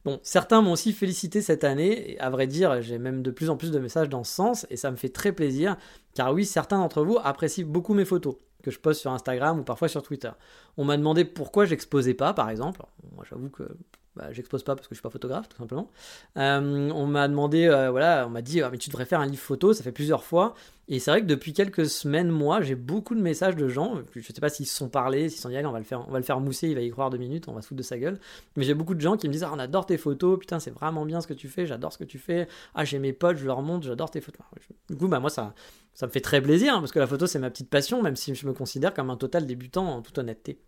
Bon, 0.06 0.20
certains 0.22 0.62
m'ont 0.62 0.74
aussi 0.74 0.92
félicité 0.92 1.42
cette 1.42 1.63
année, 1.63 2.12
et 2.12 2.20
à 2.20 2.30
vrai 2.30 2.46
dire, 2.46 2.82
j'ai 2.82 2.98
même 2.98 3.22
de 3.22 3.32
plus 3.32 3.50
en 3.50 3.56
plus 3.56 3.72
de 3.72 3.80
messages 3.80 4.10
dans 4.10 4.24
ce 4.24 4.34
sens, 4.34 4.68
et 4.70 4.76
ça 4.76 4.92
me 4.92 4.98
fait 4.98 5.10
très 5.10 5.32
plaisir, 5.32 5.78
car 6.13 6.34
oui, 6.34 6.46
certains 6.46 6.78
d'entre 6.78 7.04
vous 7.04 7.18
apprécient 7.24 7.66
beaucoup 7.66 7.94
mes 7.94 8.06
photos 8.06 8.36
que 8.63 8.72
je 8.72 8.80
poste 8.80 9.02
sur 9.02 9.12
Instagram 9.12 9.60
ou 9.60 9.63
parfois 9.63 9.88
sur 9.88 10.04
Twitter. 10.04 10.32
On 10.78 10.86
m'a 10.86 10.98
demandé 10.98 11.26
pourquoi 11.26 11.66
j'exposais 11.66 12.13
pas, 12.13 12.34
par 12.34 12.50
exemple. 12.50 12.82
Moi, 13.16 13.24
j'avoue 13.30 13.50
que 13.50 13.63
bah, 14.15 14.32
j'expose 14.32 14.63
pas 14.63 14.76
parce 14.76 14.88
que 14.88 14.93
je 14.93 14.99
suis 14.99 15.04
pas 15.04 15.10
photographe, 15.10 15.49
tout 15.49 15.58
simplement. 15.58 15.89
Euh, 16.38 16.89
on 16.91 17.08
m'a 17.08 17.28
demandé, 17.28 17.65
euh, 17.65 17.89
voilà, 17.89 18.26
on 18.28 18.30
m'a 18.30 18.43
dit, 18.43 18.62
ah, 18.62 18.69
mais 18.71 18.78
tu 18.78 18.89
devrais 18.89 19.06
faire 19.06 19.19
un 19.19 19.26
livre 19.26 19.41
photo, 19.41 19.73
ça 19.73 19.84
fait 19.84 19.91
plusieurs 19.91 20.23
fois. 20.23 20.54
Et 20.88 20.99
c'est 20.99 21.10
vrai 21.10 21.21
que 21.21 21.26
depuis 21.26 21.54
quelques 21.54 21.88
semaines, 21.88 22.30
moi, 22.30 22.62
j'ai 22.62 22.76
beaucoup 22.76 23.15
de 23.15 23.21
messages 23.21 23.56
de 23.56 23.67
gens. 23.67 23.95
Je 24.13 24.21
sais 24.21 24.34
pas 24.41 24.49
s'ils 24.49 24.67
se 24.67 24.76
sont 24.76 24.89
parlé, 24.89 25.30
s'ils 25.30 25.39
sont 25.39 25.49
dit, 25.49 25.56
allez, 25.56 25.65
on 25.65 25.71
va 25.71 25.80
le 25.80 25.86
faire, 25.86 26.08
on 26.08 26.12
va 26.12 26.19
le 26.19 26.26
faire 26.26 26.39
mousser, 26.39 26.67
il 26.67 26.76
va 26.76 26.82
y 26.82 26.89
croire 26.91 27.10
deux 27.10 27.17
minutes, 27.17 27.47
on 27.47 27.54
va 27.54 27.62
se 27.62 27.67
foutre 27.67 27.80
de 27.80 27.84
sa 27.84 27.97
gueule. 27.97 28.19
Mais 28.56 28.63
j'ai 28.63 28.76
beaucoup 28.76 28.93
de 28.93 29.02
gens 29.02 29.17
qui 29.17 29.28
me 29.28 29.34
disent, 29.34 29.43
ah, 29.43 29.52
on 29.52 29.60
adore 29.60 29.88
tes 29.88 29.97
photos, 29.97 30.38
putain, 30.38 30.60
c'est 30.60 30.71
vraiment 30.71 31.06
bien 31.06 31.19
ce 31.21 31.28
que 31.28 31.34
tu 31.34 31.47
fais, 31.47 31.65
j'adore 31.65 31.91
ce 31.91 31.97
que 31.97 32.04
tu 32.04 32.19
fais. 32.19 32.47
Ah, 32.76 32.86
j'ai 32.86 32.99
mes 32.99 33.13
potes, 33.13 33.38
je 33.38 33.45
leur 33.45 33.62
montre, 33.63 33.88
j'adore 33.88 34.12
tes 34.12 34.21
photos. 34.21 34.45
Du 34.89 34.97
coup, 34.97 35.08
bah, 35.08 35.19
moi, 35.19 35.32
ça, 35.32 35.56
ça 35.95 36.06
me 36.06 36.12
fait 36.12 36.21
très 36.21 36.41
plaisir, 36.41 36.76
hein, 36.76 36.80
parce 36.82 36.91
que 36.91 36.99
la 36.99 37.08
photo, 37.08 37.26
c'est 37.26 37.39
ma 37.39 37.49
petite 37.49 37.69
passion, 37.69 38.04
même 38.04 38.15
si 38.15 38.36
je 38.36 38.45
me 38.45 38.54
considère 38.54 38.93
comme 38.93 39.10
un 39.10 39.17
total 39.17 39.47
débutant 39.47 39.88
en 39.88 40.02
toute 40.02 40.17
honnêteté. 40.19 40.60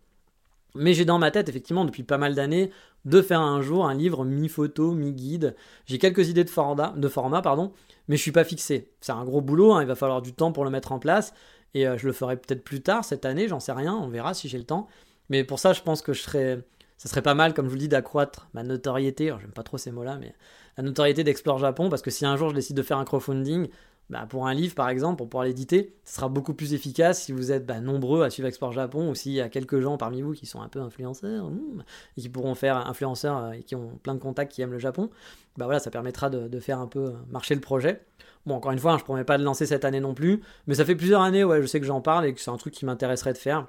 Mais 0.78 0.94
j'ai 0.94 1.04
dans 1.04 1.18
ma 1.18 1.30
tête, 1.30 1.48
effectivement, 1.48 1.84
depuis 1.84 2.02
pas 2.02 2.18
mal 2.18 2.34
d'années, 2.34 2.70
de 3.04 3.22
faire 3.22 3.40
un 3.40 3.62
jour 3.62 3.86
un 3.86 3.94
livre 3.94 4.24
mi-photo, 4.24 4.92
mi-guide. 4.92 5.54
J'ai 5.86 5.98
quelques 5.98 6.28
idées 6.28 6.44
de 6.44 6.50
format, 6.50 7.42
pardon, 7.42 7.72
mais 8.08 8.16
je 8.16 8.22
suis 8.22 8.32
pas 8.32 8.44
fixé. 8.44 8.90
C'est 9.00 9.12
un 9.12 9.24
gros 9.24 9.40
boulot, 9.40 9.72
hein, 9.72 9.82
il 9.82 9.88
va 9.88 9.94
falloir 9.94 10.22
du 10.22 10.32
temps 10.32 10.52
pour 10.52 10.64
le 10.64 10.70
mettre 10.70 10.92
en 10.92 10.98
place. 10.98 11.32
Et 11.74 11.86
euh, 11.86 11.98
je 11.98 12.06
le 12.06 12.12
ferai 12.12 12.36
peut-être 12.36 12.64
plus 12.64 12.80
tard 12.82 13.04
cette 13.04 13.24
année, 13.24 13.48
j'en 13.48 13.60
sais 13.60 13.72
rien, 13.72 13.94
on 13.94 14.08
verra 14.08 14.34
si 14.34 14.48
j'ai 14.48 14.58
le 14.58 14.64
temps. 14.64 14.86
Mais 15.28 15.44
pour 15.44 15.58
ça, 15.58 15.72
je 15.72 15.82
pense 15.82 16.02
que 16.02 16.12
je 16.12 16.22
serais, 16.22 16.64
ça 16.96 17.08
serait 17.08 17.22
pas 17.22 17.34
mal, 17.34 17.54
comme 17.54 17.66
je 17.66 17.70
vous 17.70 17.78
dis, 17.78 17.88
d'accroître 17.88 18.48
ma 18.54 18.62
notoriété. 18.62 19.34
J'aime 19.40 19.52
pas 19.52 19.62
trop 19.62 19.78
ces 19.78 19.90
mots-là, 19.90 20.18
mais 20.18 20.34
la 20.76 20.82
notoriété 20.82 21.24
d'Explore 21.24 21.58
Japon, 21.58 21.88
parce 21.88 22.02
que 22.02 22.10
si 22.10 22.24
un 22.24 22.36
jour 22.36 22.50
je 22.50 22.54
décide 22.54 22.76
de 22.76 22.82
faire 22.82 22.98
un 22.98 23.04
crowdfunding, 23.04 23.68
bah, 24.08 24.26
pour 24.28 24.46
un 24.46 24.54
livre 24.54 24.74
par 24.74 24.88
exemple, 24.88 25.16
pour 25.16 25.28
pouvoir 25.28 25.44
l'éditer, 25.44 25.96
ce 26.04 26.16
sera 26.16 26.28
beaucoup 26.28 26.54
plus 26.54 26.74
efficace 26.74 27.22
si 27.22 27.32
vous 27.32 27.50
êtes 27.50 27.66
bah, 27.66 27.80
nombreux 27.80 28.22
à 28.22 28.30
suivre 28.30 28.46
Export 28.46 28.72
Japon 28.72 29.10
ou 29.10 29.14
s'il 29.14 29.32
y 29.32 29.40
a 29.40 29.48
quelques 29.48 29.80
gens 29.80 29.96
parmi 29.98 30.22
vous 30.22 30.32
qui 30.32 30.46
sont 30.46 30.60
un 30.60 30.68
peu 30.68 30.80
influenceurs 30.80 31.50
hmm, 31.50 31.82
et 32.16 32.20
qui 32.20 32.28
pourront 32.28 32.54
faire 32.54 32.86
influenceurs 32.86 33.38
euh, 33.38 33.52
et 33.52 33.62
qui 33.62 33.74
ont 33.74 33.98
plein 34.02 34.14
de 34.14 34.20
contacts 34.20 34.52
qui 34.52 34.62
aiment 34.62 34.72
le 34.72 34.78
Japon. 34.78 35.10
Bah 35.56 35.64
voilà, 35.64 35.80
ça 35.80 35.90
permettra 35.90 36.30
de, 36.30 36.60
faire 36.60 36.78
un 36.78 36.86
peu 36.86 37.14
marcher 37.30 37.54
le 37.54 37.60
projet. 37.60 38.02
Bon, 38.44 38.54
encore 38.54 38.72
une 38.72 38.78
fois, 38.78 38.92
hein, 38.92 38.98
je 38.98 39.02
ne 39.02 39.06
promets 39.06 39.24
pas 39.24 39.38
de 39.38 39.42
lancer 39.42 39.66
cette 39.66 39.84
année 39.84 40.00
non 40.00 40.14
plus, 40.14 40.40
mais 40.66 40.74
ça 40.74 40.84
fait 40.84 40.94
plusieurs 40.94 41.22
années, 41.22 41.42
ouais, 41.44 41.60
je 41.62 41.66
sais 41.66 41.80
que 41.80 41.86
j'en 41.86 42.00
parle 42.00 42.26
et 42.26 42.34
que 42.34 42.40
c'est 42.40 42.50
un 42.50 42.56
truc 42.56 42.74
qui 42.74 42.84
m'intéresserait 42.84 43.32
de 43.32 43.38
faire. 43.38 43.66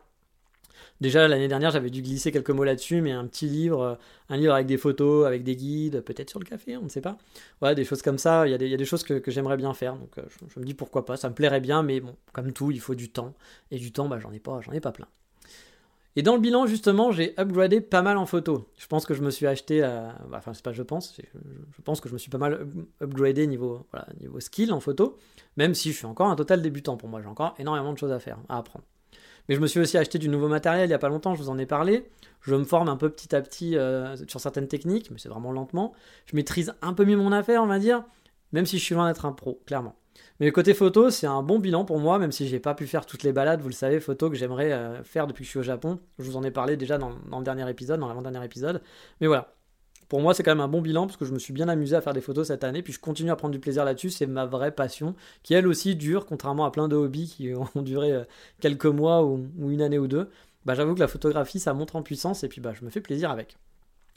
Déjà 1.00 1.28
l'année 1.28 1.48
dernière 1.48 1.70
j'avais 1.72 1.90
dû 1.90 2.02
glisser 2.02 2.32
quelques 2.32 2.50
mots 2.50 2.64
là-dessus, 2.64 3.02
mais 3.02 3.12
un 3.12 3.26
petit 3.28 3.48
livre, 3.48 3.82
euh, 3.82 3.96
un 4.30 4.38
livre 4.38 4.54
avec 4.54 4.66
des 4.66 4.78
photos, 4.78 5.28
avec 5.28 5.44
des 5.44 5.56
guides, 5.56 6.02
peut-être 6.02 6.30
sur 6.30 6.40
le 6.40 6.46
café, 6.46 6.76
on 6.78 6.84
ne 6.84 6.90
sait 6.90 7.02
pas. 7.02 7.18
Ouais, 7.62 7.76
des 7.76 7.86
choses 7.86 8.02
comme 8.02 8.18
ça, 8.18 8.48
il 8.48 8.52
y 8.52 8.54
a 8.54 8.58
des, 8.58 8.66
il 8.66 8.72
y 8.72 8.74
a 8.74 8.78
des 8.78 8.86
choses 8.86 9.04
que, 9.04 9.22
j'aimerais 9.28 9.58
bien 9.58 9.74
faire, 9.74 9.96
donc 9.96 10.18
euh, 10.18 10.24
je, 10.54 10.60
me 10.60 10.66
dis 10.66 10.74
pourquoi 10.74 11.06
pas, 11.06 11.16
ça 11.16 11.30
me 11.30 11.36
plairait 11.36 11.62
bien, 11.62 11.84
mais 11.84 12.00
bon, 12.00 12.16
comme 12.34 12.52
tout, 12.52 12.72
il 12.72 12.80
faut 12.80 12.96
du 12.96 13.10
temps, 13.10 13.34
et 13.70 13.78
du 13.78 13.92
temps, 13.92 14.08
bah, 14.08 14.20
j'en 14.20 14.32
ai 14.32 14.40
pas, 14.40 14.60
j'en 14.62 14.72
ai 14.72 14.80
pas 14.80 14.92
plein. 14.92 15.08
Et 16.16 16.24
dans 16.24 16.34
le 16.34 16.42
bilan, 16.42 16.66
justement, 16.66 17.12
j'ai 17.12 17.40
upgradé 17.40 17.80
pas 17.80 18.02
mal 18.02 18.18
en 18.18 18.26
photo. 18.26 18.68
Je 18.80 18.88
pense 18.88 19.06
que 19.06 19.14
je 19.14 19.22
me 19.22 19.30
suis 19.30 19.46
acheté, 19.46 19.82
bah, 19.82 20.16
enfin, 20.34 20.56
c'est 20.56 20.64
pas 20.64 20.74
je 20.74 20.82
pense, 20.82 21.16
je 21.16 21.82
pense 21.84 22.02
que 22.02 22.10
je 22.10 22.14
me 22.14 22.18
suis 22.18 22.32
pas 22.32 22.40
mal 22.40 22.66
upgradé 23.04 23.46
niveau, 23.46 23.86
voilà, 23.92 24.08
niveau 24.20 24.40
skill 24.40 24.74
en 24.74 24.80
photo, 24.80 25.20
même 25.58 25.76
si 25.76 25.92
je 25.92 25.98
suis 25.98 26.08
encore 26.08 26.28
un 26.28 26.36
total 26.36 26.64
débutant 26.64 26.98
pour 26.98 27.08
moi, 27.08 27.22
j'ai 27.22 27.28
encore 27.28 27.54
énormément 27.60 27.94
de 27.94 28.00
choses 28.00 28.12
à 28.12 28.20
faire, 28.20 28.40
à 28.50 28.58
apprendre. 28.58 28.84
Mais 29.48 29.56
je 29.56 29.60
me 29.60 29.68
suis 29.68 29.80
aussi 29.80 29.98
acheté 29.98 30.18
du 30.20 30.30
nouveau 30.30 30.48
matériel 30.48 30.86
il 30.86 30.90
n'y 30.90 30.94
a 30.94 31.00
pas 31.00 31.10
longtemps, 31.10 31.36
je 31.36 31.42
vous 31.42 31.50
en 31.50 31.58
ai 31.58 31.66
parlé. 31.66 32.10
Je 32.42 32.56
me 32.56 32.64
forme 32.64 32.90
un 32.90 32.98
peu 32.98 33.10
petit 33.10 33.36
à 33.36 33.42
petit 33.42 33.78
euh, 33.78 34.16
sur 34.28 34.40
certaines 34.40 34.68
techniques, 34.68 35.12
mais 35.12 35.18
c'est 35.18 35.30
vraiment 35.30 35.52
lentement. 35.52 35.94
Je 36.26 36.36
maîtrise 36.36 36.74
un 36.82 36.94
peu 36.94 37.06
mieux 37.06 37.18
mon 37.18 37.32
affaire, 37.32 37.62
on 37.64 37.68
va 37.68 37.80
dire, 37.80 38.04
même 38.52 38.66
si 38.66 38.78
je 38.78 38.84
suis 38.84 38.96
loin 38.96 39.08
d'être 39.08 39.26
un 39.26 39.34
pro, 39.34 39.62
clairement. 39.66 39.96
Mais 40.40 40.52
côté 40.52 40.74
photo, 40.74 41.10
c'est 41.10 41.28
un 41.28 41.42
bon 41.42 41.60
bilan 41.60 41.84
pour 41.84 42.00
moi, 42.00 42.20
même 42.20 42.32
si 42.32 42.48
j'ai 42.48 42.60
pas 42.60 42.76
pu 42.76 42.88
faire 42.88 43.06
toutes 43.06 43.24
les 43.24 43.34
balades, 43.34 43.62
vous 43.62 43.70
le 43.70 43.74
savez, 43.74 44.00
photos 44.00 44.30
que 44.30 44.36
j'aimerais 44.36 44.72
euh, 44.72 45.04
faire 45.04 45.28
depuis 45.28 45.42
que 45.42 45.46
je 45.46 45.50
suis 45.50 45.60
au 45.60 45.64
Japon. 45.64 46.00
Je 46.20 46.24
vous 46.24 46.38
en 46.38 46.44
ai 46.44 46.52
parlé 46.52 46.78
déjà 46.78 46.98
dans, 46.98 47.12
dans 47.30 47.40
le 47.40 47.44
dernier 47.44 47.70
épisode, 47.70 48.00
dans 48.00 48.08
l'avant-dernier 48.08 48.44
épisode. 48.46 48.82
Mais 49.20 49.28
voilà, 49.28 49.57
pour 50.10 50.22
moi, 50.22 50.34
c'est 50.34 50.44
quand 50.44 50.52
même 50.52 50.62
un 50.62 50.68
bon 50.68 50.82
bilan 50.82 51.06
parce 51.06 51.18
que 51.18 51.26
je 51.26 51.34
me 51.34 51.40
suis 51.40 51.54
bien 51.54 51.68
amusé 51.68 51.96
à 51.96 52.02
faire 52.02 52.14
des 52.14 52.22
photos 52.22 52.48
cette 52.48 52.64
année, 52.64 52.82
puis 52.82 52.94
je 52.94 53.00
continue 53.00 53.32
à 53.32 53.36
prendre 53.36 53.52
du 53.52 53.60
plaisir 53.60 53.84
là-dessus. 53.84 54.10
C'est 54.10 54.26
ma 54.26 54.46
vraie 54.46 54.72
passion, 54.72 55.16
qui 55.44 55.54
elle 55.54 55.68
aussi 55.68 55.96
dure, 55.96 56.26
contrairement 56.26 56.66
à 56.66 56.72
plein 56.72 56.88
de 56.88 56.96
hobbies 56.96 57.28
qui 57.36 57.54
ont 57.76 57.82
duré 57.82 58.14
euh, 58.14 58.24
quelques 58.62 58.86
mois 58.86 59.24
ou, 59.26 59.48
une 59.60 59.82
année 59.82 60.00
ou 60.00 60.08
deux. 60.08 60.30
Bah, 60.66 60.76
j'avoue 60.76 60.96
que 60.96 61.00
la 61.00 61.08
photographie, 61.08 61.60
ça 61.60 61.74
montre 61.74 61.96
en 61.96 62.04
puissance 62.04 62.44
et 62.44 62.48
puis 62.48 62.62
bah, 62.62 62.74
je 62.74 62.86
me 62.86 62.90
fais 62.90 63.02
plaisir 63.02 63.32
avec. 63.32 63.58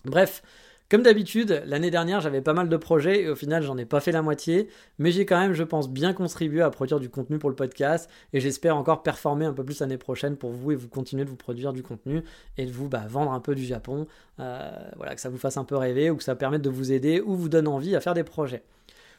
Bref, 0.05 0.43
comme 0.91 1.05
d'habitude, 1.05 1.63
l'année 1.67 1.93
dernière, 1.93 2.21
j'avais 2.21 2.41
pas 2.41 2.53
mal 2.53 2.69
de 2.69 2.77
projets 2.77 3.23
et 3.23 3.29
au 3.29 3.37
final, 3.37 3.63
j'en 3.63 3.79
ai 3.79 3.85
pas 3.85 4.01
fait 4.01 4.11
la 4.11 4.23
moitié, 4.23 4.69
mais 4.99 5.13
j'ai 5.13 5.25
quand 5.25 5.39
même, 5.39 5.53
je 5.53 5.63
pense, 5.63 5.89
bien 5.89 6.13
contribué 6.13 6.63
à 6.63 6.71
produire 6.71 6.99
du 6.99 7.09
contenu 7.09 7.39
pour 7.39 7.49
le 7.49 7.55
podcast 7.55 8.11
et 8.33 8.41
j'espère 8.41 8.77
encore 8.77 9.05
performer 9.05 9.45
un 9.45 9.53
peu 9.53 9.65
plus 9.65 9.79
l'année 9.79 9.99
prochaine 9.99 10.37
pour 10.37 10.51
vous 10.51 10.73
et 10.73 10.75
vous 10.75 10.89
continuer 10.89 11.25
de 11.25 11.31
vous 11.31 11.37
produire 11.37 11.73
du 11.73 11.85
contenu 11.85 12.25
et 12.59 12.67
de 12.67 12.73
vous 12.73 12.89
bah, 12.89 13.05
vendre 13.09 13.31
un 13.31 13.39
peu 13.39 13.55
du 13.55 13.65
Japon, 13.65 14.09
euh, 14.41 14.69
voilà, 14.97 15.15
que 15.15 15.21
ça 15.21 15.29
vous 15.29 15.39
fasse 15.39 15.57
un 15.57 15.65
peu 15.65 15.77
rêver 15.77 16.11
ou 16.11 16.17
que 16.17 16.25
ça 16.25 16.35
permette 16.35 16.63
de 16.63 16.71
vous 16.71 16.91
aider 16.91 17.21
ou 17.21 17.37
vous 17.37 17.49
donne 17.49 17.69
envie 17.69 17.95
à 17.95 18.01
faire 18.01 18.15
des 18.15 18.25
projets. 18.25 18.65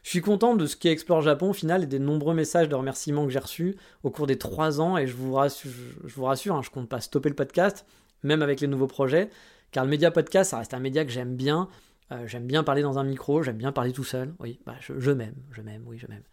Je 0.04 0.10
suis 0.10 0.22
content 0.22 0.56
de 0.56 0.66
ce 0.66 0.76
qui 0.76 0.90
Explore 0.90 1.22
Japon 1.22 1.52
au 1.52 1.54
final 1.54 1.84
et 1.84 1.86
des 1.88 2.00
nombreux 2.00 2.34
messages 2.34 2.68
de 2.68 2.76
remerciements 2.76 3.26
que 3.26 3.32
j'ai 3.32 3.40
reçus 3.40 3.78
au 4.04 4.10
cours 4.10 4.28
des 4.28 4.38
trois 4.38 4.82
ans 4.82 4.98
et 4.98 5.08
je 5.08 5.16
vous 5.16 5.36
rassure, 5.36 5.72
je, 6.04 6.16
vous 6.16 6.28
hein, 6.28 6.62
je 6.62 6.70
compte 6.70 6.90
pas 6.90 7.00
stopper 7.00 7.30
le 7.30 7.36
podcast, 7.36 7.86
même 8.24 8.42
avec 8.42 8.60
les 8.60 8.68
nouveaux 8.68 8.88
projets. 8.88 9.30
Car 9.72 9.86
le 9.86 9.90
média 9.90 10.12
podcast, 10.12 10.52
ça 10.52 10.58
reste 10.58 10.74
un 10.74 10.80
média 10.80 11.06
que 11.06 11.12
j'aime 11.12 11.36
bien. 11.36 11.70
Euh, 12.12 12.28
j'aime 12.28 12.46
bien 12.46 12.62
parler 12.64 12.82
dans 12.82 13.00
un 13.00 13.06
micro, 13.06 13.42
j'aime 13.42 13.58
bien 13.58 13.72
parler 13.72 13.94
tout 13.94 14.04
seul. 14.04 14.34
Oui, 14.40 14.60
bah, 14.66 14.76
je, 14.82 15.12
m'aime, 15.12 15.36
je 15.52 15.62
m'aime, 15.62 15.84
oui, 15.86 15.98
je 15.98 16.08
m'aime. 16.08 16.24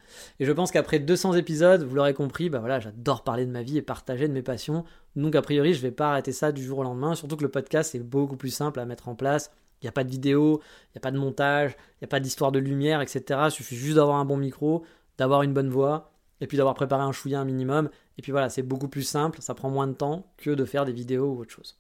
Et 0.41 0.45
je 0.45 0.51
pense 0.51 0.73
qu'après 0.73 0.99
200 0.99 1.35
épisodes, 1.35 1.85
vous 1.85 1.95
l'aurez 1.95 2.15
compris, 2.15 2.51
bah 2.51 2.59
voilà, 2.59 2.81
j'adore 2.81 3.23
parler 3.23 3.47
de 3.47 3.53
ma 3.53 3.63
vie 3.63 3.79
et 3.79 3.83
partager 3.83 4.27
de 4.27 4.33
mes 4.33 4.43
passions. 4.43 4.85
Donc 5.15 5.37
a 5.37 5.43
priori, 5.43 5.75
je 5.75 5.81
vais 5.81 5.93
pas 5.93 6.11
arrêter 6.11 6.33
ça 6.33 6.51
du 6.51 6.65
jour 6.65 6.79
au 6.79 6.83
lendemain. 6.83 7.15
Surtout 7.15 7.37
que 7.37 7.45
le 7.45 7.51
podcast 7.51 7.95
est 7.95 8.01
beaucoup 8.01 8.37
plus 8.37 8.51
simple 8.51 8.81
à 8.81 8.87
mettre 8.87 9.09
en 9.09 9.15
place. 9.15 9.53
Il 9.81 9.85
n'y 9.85 9.89
a 9.89 9.93
pas 9.93 10.03
de 10.03 10.11
vidéo, 10.11 10.61
il 10.87 10.97
n'y 10.97 10.99
a 10.99 11.01
pas 11.01 11.13
de 11.13 11.19
montage, 11.19 11.77
il 11.77 12.03
n'y 12.03 12.07
a 12.07 12.09
pas 12.09 12.19
d'histoire 12.19 12.51
de 12.51 12.59
lumière, 12.59 13.01
etc. 13.01 13.43
Il 13.45 13.51
suffit 13.53 13.77
juste 13.77 13.95
d'avoir 13.95 14.17
un 14.17 14.25
bon 14.25 14.37
micro, 14.37 14.85
d'avoir 15.17 15.43
une 15.43 15.53
bonne 15.53 15.71
voix, 15.71 16.11
et 16.41 16.49
puis 16.49 16.57
d'avoir 16.57 16.75
préparé 16.75 17.03
un 17.05 17.13
chouïa 17.13 17.39
un 17.39 17.45
minimum. 17.45 17.89
Et 18.17 18.23
puis 18.23 18.33
voilà, 18.33 18.49
c'est 18.49 18.63
beaucoup 18.63 18.89
plus 18.89 19.05
simple, 19.05 19.41
ça 19.41 19.55
prend 19.55 19.71
moins 19.71 19.87
de 19.87 19.93
temps 19.93 20.27
que 20.39 20.51
de 20.51 20.65
faire 20.65 20.85
des 20.85 20.93
vidéos 20.93 21.33
ou 21.33 21.41
autre 21.41 21.53
chose. 21.53 21.79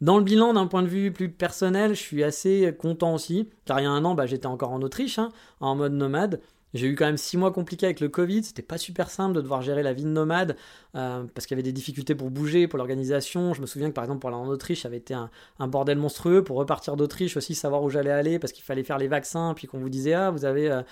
Dans 0.00 0.18
le 0.18 0.24
bilan, 0.24 0.54
d'un 0.54 0.66
point 0.66 0.82
de 0.82 0.88
vue 0.88 1.12
plus 1.12 1.30
personnel, 1.30 1.94
je 1.94 2.00
suis 2.00 2.22
assez 2.22 2.74
content 2.78 3.14
aussi, 3.14 3.48
car 3.64 3.80
il 3.80 3.84
y 3.84 3.86
a 3.86 3.90
un 3.90 4.04
an, 4.04 4.14
bah, 4.14 4.26
j'étais 4.26 4.46
encore 4.46 4.72
en 4.72 4.82
Autriche, 4.82 5.18
hein, 5.18 5.30
en 5.60 5.74
mode 5.74 5.92
nomade. 5.92 6.40
J'ai 6.74 6.88
eu 6.88 6.94
quand 6.94 7.06
même 7.06 7.16
six 7.16 7.36
mois 7.36 7.52
compliqués 7.52 7.86
avec 7.86 8.00
le 8.00 8.08
Covid, 8.08 8.44
c'était 8.44 8.62
pas 8.62 8.76
super 8.76 9.08
simple 9.08 9.34
de 9.34 9.40
devoir 9.40 9.62
gérer 9.62 9.82
la 9.82 9.92
vie 9.92 10.02
de 10.02 10.08
nomade, 10.08 10.56
euh, 10.94 11.24
parce 11.34 11.46
qu'il 11.46 11.56
y 11.56 11.58
avait 11.58 11.62
des 11.62 11.72
difficultés 11.72 12.14
pour 12.14 12.30
bouger, 12.30 12.68
pour 12.68 12.76
l'organisation. 12.76 13.54
Je 13.54 13.60
me 13.60 13.66
souviens 13.66 13.88
que 13.88 13.94
par 13.94 14.04
exemple 14.04 14.20
pour 14.20 14.30
aller 14.30 14.38
en 14.38 14.48
Autriche, 14.48 14.82
ça 14.82 14.88
avait 14.88 14.98
été 14.98 15.14
un, 15.14 15.30
bordel 15.68 15.98
monstrueux. 15.98 16.44
Pour 16.44 16.56
repartir 16.56 16.96
d'Autriche 16.96 17.36
aussi, 17.36 17.54
savoir 17.54 17.82
où 17.82 17.90
j'allais 17.90 18.10
aller, 18.10 18.38
parce 18.38 18.52
qu'il 18.52 18.64
fallait 18.64 18.84
faire 18.84 18.98
les 18.98 19.08
vaccins, 19.08 19.54
puis 19.54 19.66
qu'on 19.66 19.78
vous 19.78 19.88
disait, 19.88 20.14
ah, 20.14 20.30
vous 20.30 20.44
avez... 20.44 20.70
Euh, 20.70 20.82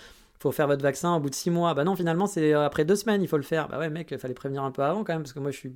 faut 0.44 0.52
faire 0.52 0.66
votre 0.66 0.82
vaccin 0.82 1.16
au 1.16 1.20
bout 1.20 1.30
de 1.30 1.34
six 1.34 1.50
mois. 1.50 1.74
Bah 1.74 1.84
non, 1.84 1.96
finalement, 1.96 2.26
c'est 2.26 2.54
euh, 2.54 2.64
après 2.64 2.84
deux 2.84 2.96
semaines, 2.96 3.22
il 3.22 3.28
faut 3.28 3.36
le 3.38 3.42
faire. 3.42 3.66
Bah 3.68 3.78
ouais, 3.78 3.90
mec, 3.90 4.10
il 4.10 4.18
fallait 4.18 4.34
prévenir 4.34 4.62
un 4.62 4.70
peu 4.70 4.82
avant 4.82 5.02
quand 5.02 5.14
même, 5.14 5.22
parce 5.22 5.32
que 5.32 5.40
moi, 5.40 5.50
je 5.50 5.56
suis, 5.56 5.74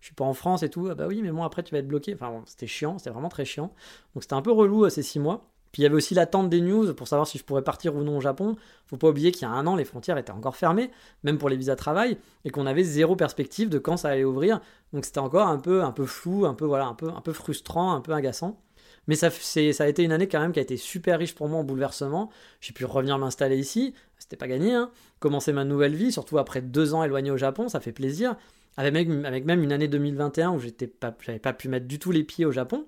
suis, 0.00 0.14
pas 0.14 0.24
en 0.24 0.34
France 0.34 0.62
et 0.62 0.70
tout. 0.70 0.92
bah 0.94 1.06
oui, 1.06 1.20
mais 1.22 1.32
moi, 1.32 1.46
après, 1.46 1.62
tu 1.62 1.72
vas 1.72 1.78
être 1.78 1.88
bloqué. 1.88 2.14
Enfin, 2.14 2.42
c'était 2.46 2.66
chiant, 2.66 2.98
c'était 2.98 3.10
vraiment 3.10 3.28
très 3.28 3.44
chiant. 3.44 3.72
Donc, 4.14 4.22
c'était 4.22 4.34
un 4.34 4.42
peu 4.42 4.52
relou 4.52 4.88
ces 4.88 5.02
six 5.02 5.18
mois. 5.20 5.50
Puis 5.74 5.82
il 5.82 5.86
y 5.86 5.86
avait 5.86 5.96
aussi 5.96 6.14
l'attente 6.14 6.48
des 6.48 6.60
news 6.60 6.94
pour 6.94 7.08
savoir 7.08 7.26
si 7.26 7.36
je 7.36 7.42
pourrais 7.42 7.64
partir 7.64 7.96
ou 7.96 8.04
non 8.04 8.18
au 8.18 8.20
Japon. 8.20 8.54
Faut 8.86 8.96
pas 8.96 9.08
oublier 9.08 9.32
qu'il 9.32 9.42
y 9.42 9.44
a 9.46 9.50
un 9.50 9.66
an, 9.66 9.74
les 9.74 9.84
frontières 9.84 10.16
étaient 10.18 10.30
encore 10.30 10.54
fermées, 10.54 10.88
même 11.24 11.36
pour 11.36 11.48
les 11.48 11.56
visas 11.56 11.74
travail, 11.74 12.16
et 12.44 12.50
qu'on 12.50 12.66
avait 12.66 12.84
zéro 12.84 13.16
perspective 13.16 13.68
de 13.68 13.78
quand 13.78 13.96
ça 13.96 14.10
allait 14.10 14.22
ouvrir. 14.22 14.60
Donc 14.92 15.04
c'était 15.04 15.18
encore 15.18 15.48
un 15.48 15.58
peu, 15.58 15.82
un 15.82 15.90
peu 15.90 16.06
flou, 16.06 16.46
un 16.46 16.54
peu 16.54 16.64
voilà, 16.64 16.86
un 16.86 16.94
peu, 16.94 17.08
un 17.08 17.20
peu 17.20 17.32
frustrant, 17.32 17.92
un 17.92 18.00
peu 18.00 18.12
agaçant. 18.12 18.60
Mais 19.06 19.16
ça, 19.16 19.30
ça 19.30 19.84
a 19.84 19.86
été 19.86 20.02
une 20.02 20.12
année 20.12 20.28
quand 20.28 20.40
même 20.40 20.52
qui 20.52 20.58
a 20.58 20.62
été 20.62 20.76
super 20.76 21.18
riche 21.18 21.34
pour 21.34 21.48
moi 21.48 21.58
en 21.58 21.64
bouleversement. 21.64 22.30
J'ai 22.60 22.72
pu 22.72 22.84
revenir 22.84 23.18
m'installer 23.18 23.58
ici, 23.58 23.94
c'était 24.18 24.36
pas 24.36 24.48
gagné. 24.48 24.74
Hein. 24.74 24.90
Commencer 25.20 25.52
ma 25.52 25.64
nouvelle 25.64 25.94
vie, 25.94 26.12
surtout 26.12 26.38
après 26.38 26.62
deux 26.62 26.94
ans 26.94 27.04
éloigné 27.04 27.30
au 27.30 27.36
Japon, 27.36 27.68
ça 27.68 27.80
fait 27.80 27.92
plaisir. 27.92 28.36
Avec 28.76 28.92
même, 28.94 29.62
une 29.62 29.72
année 29.72 29.88
2021 29.88 30.52
où 30.52 30.58
j'étais 30.58 30.88
pas, 30.88 31.16
j'avais 31.20 31.38
pas 31.38 31.52
pu 31.52 31.68
mettre 31.68 31.86
du 31.86 31.98
tout 31.98 32.10
les 32.10 32.24
pieds 32.24 32.44
au 32.44 32.50
Japon 32.50 32.86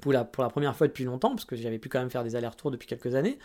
pour 0.00 0.12
la, 0.12 0.24
pour 0.24 0.44
la 0.44 0.50
première 0.50 0.76
fois 0.76 0.86
depuis 0.86 1.04
longtemps, 1.04 1.30
parce 1.30 1.44
que 1.44 1.56
j'avais 1.56 1.78
pu 1.78 1.88
quand 1.88 1.98
même 1.98 2.10
faire 2.10 2.24
des 2.24 2.36
allers-retours 2.36 2.70
depuis 2.70 2.86
quelques 2.86 3.14
années. 3.14 3.38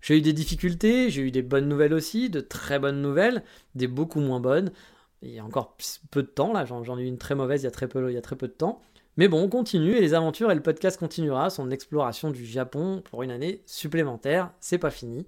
J'ai 0.00 0.18
eu 0.18 0.20
des 0.20 0.32
difficultés, 0.32 1.10
j'ai 1.10 1.22
eu 1.22 1.30
des 1.30 1.42
bonnes 1.42 1.68
nouvelles 1.68 1.94
aussi, 1.94 2.28
de 2.28 2.40
très 2.40 2.78
bonnes 2.78 3.00
nouvelles, 3.00 3.44
des 3.76 3.86
beaucoup 3.86 4.20
moins 4.20 4.40
bonnes. 4.40 4.72
Il 5.22 5.30
y 5.30 5.38
a 5.38 5.44
encore 5.44 5.76
peu 6.10 6.22
de 6.22 6.28
temps, 6.28 6.52
là, 6.52 6.64
j'en 6.64 6.98
ai 6.98 7.02
eu 7.02 7.06
une 7.06 7.18
très 7.18 7.36
mauvaise 7.36 7.62
il 7.62 7.64
y, 7.64 7.68
a 7.68 7.70
très 7.70 7.86
peu, 7.86 8.10
il 8.10 8.14
y 8.14 8.18
a 8.18 8.22
très 8.22 8.36
peu 8.36 8.48
de 8.48 8.52
temps. 8.52 8.82
Mais 9.18 9.28
bon, 9.28 9.42
on 9.42 9.48
continue 9.48 9.94
et 9.94 10.00
les 10.00 10.14
aventures 10.14 10.50
et 10.50 10.54
le 10.54 10.62
podcast 10.62 10.98
continuera 10.98 11.50
son 11.50 11.70
exploration 11.70 12.30
du 12.30 12.46
Japon 12.46 13.02
pour 13.10 13.22
une 13.22 13.30
année 13.30 13.62
supplémentaire. 13.66 14.50
C'est 14.58 14.78
pas 14.78 14.90
fini. 14.90 15.26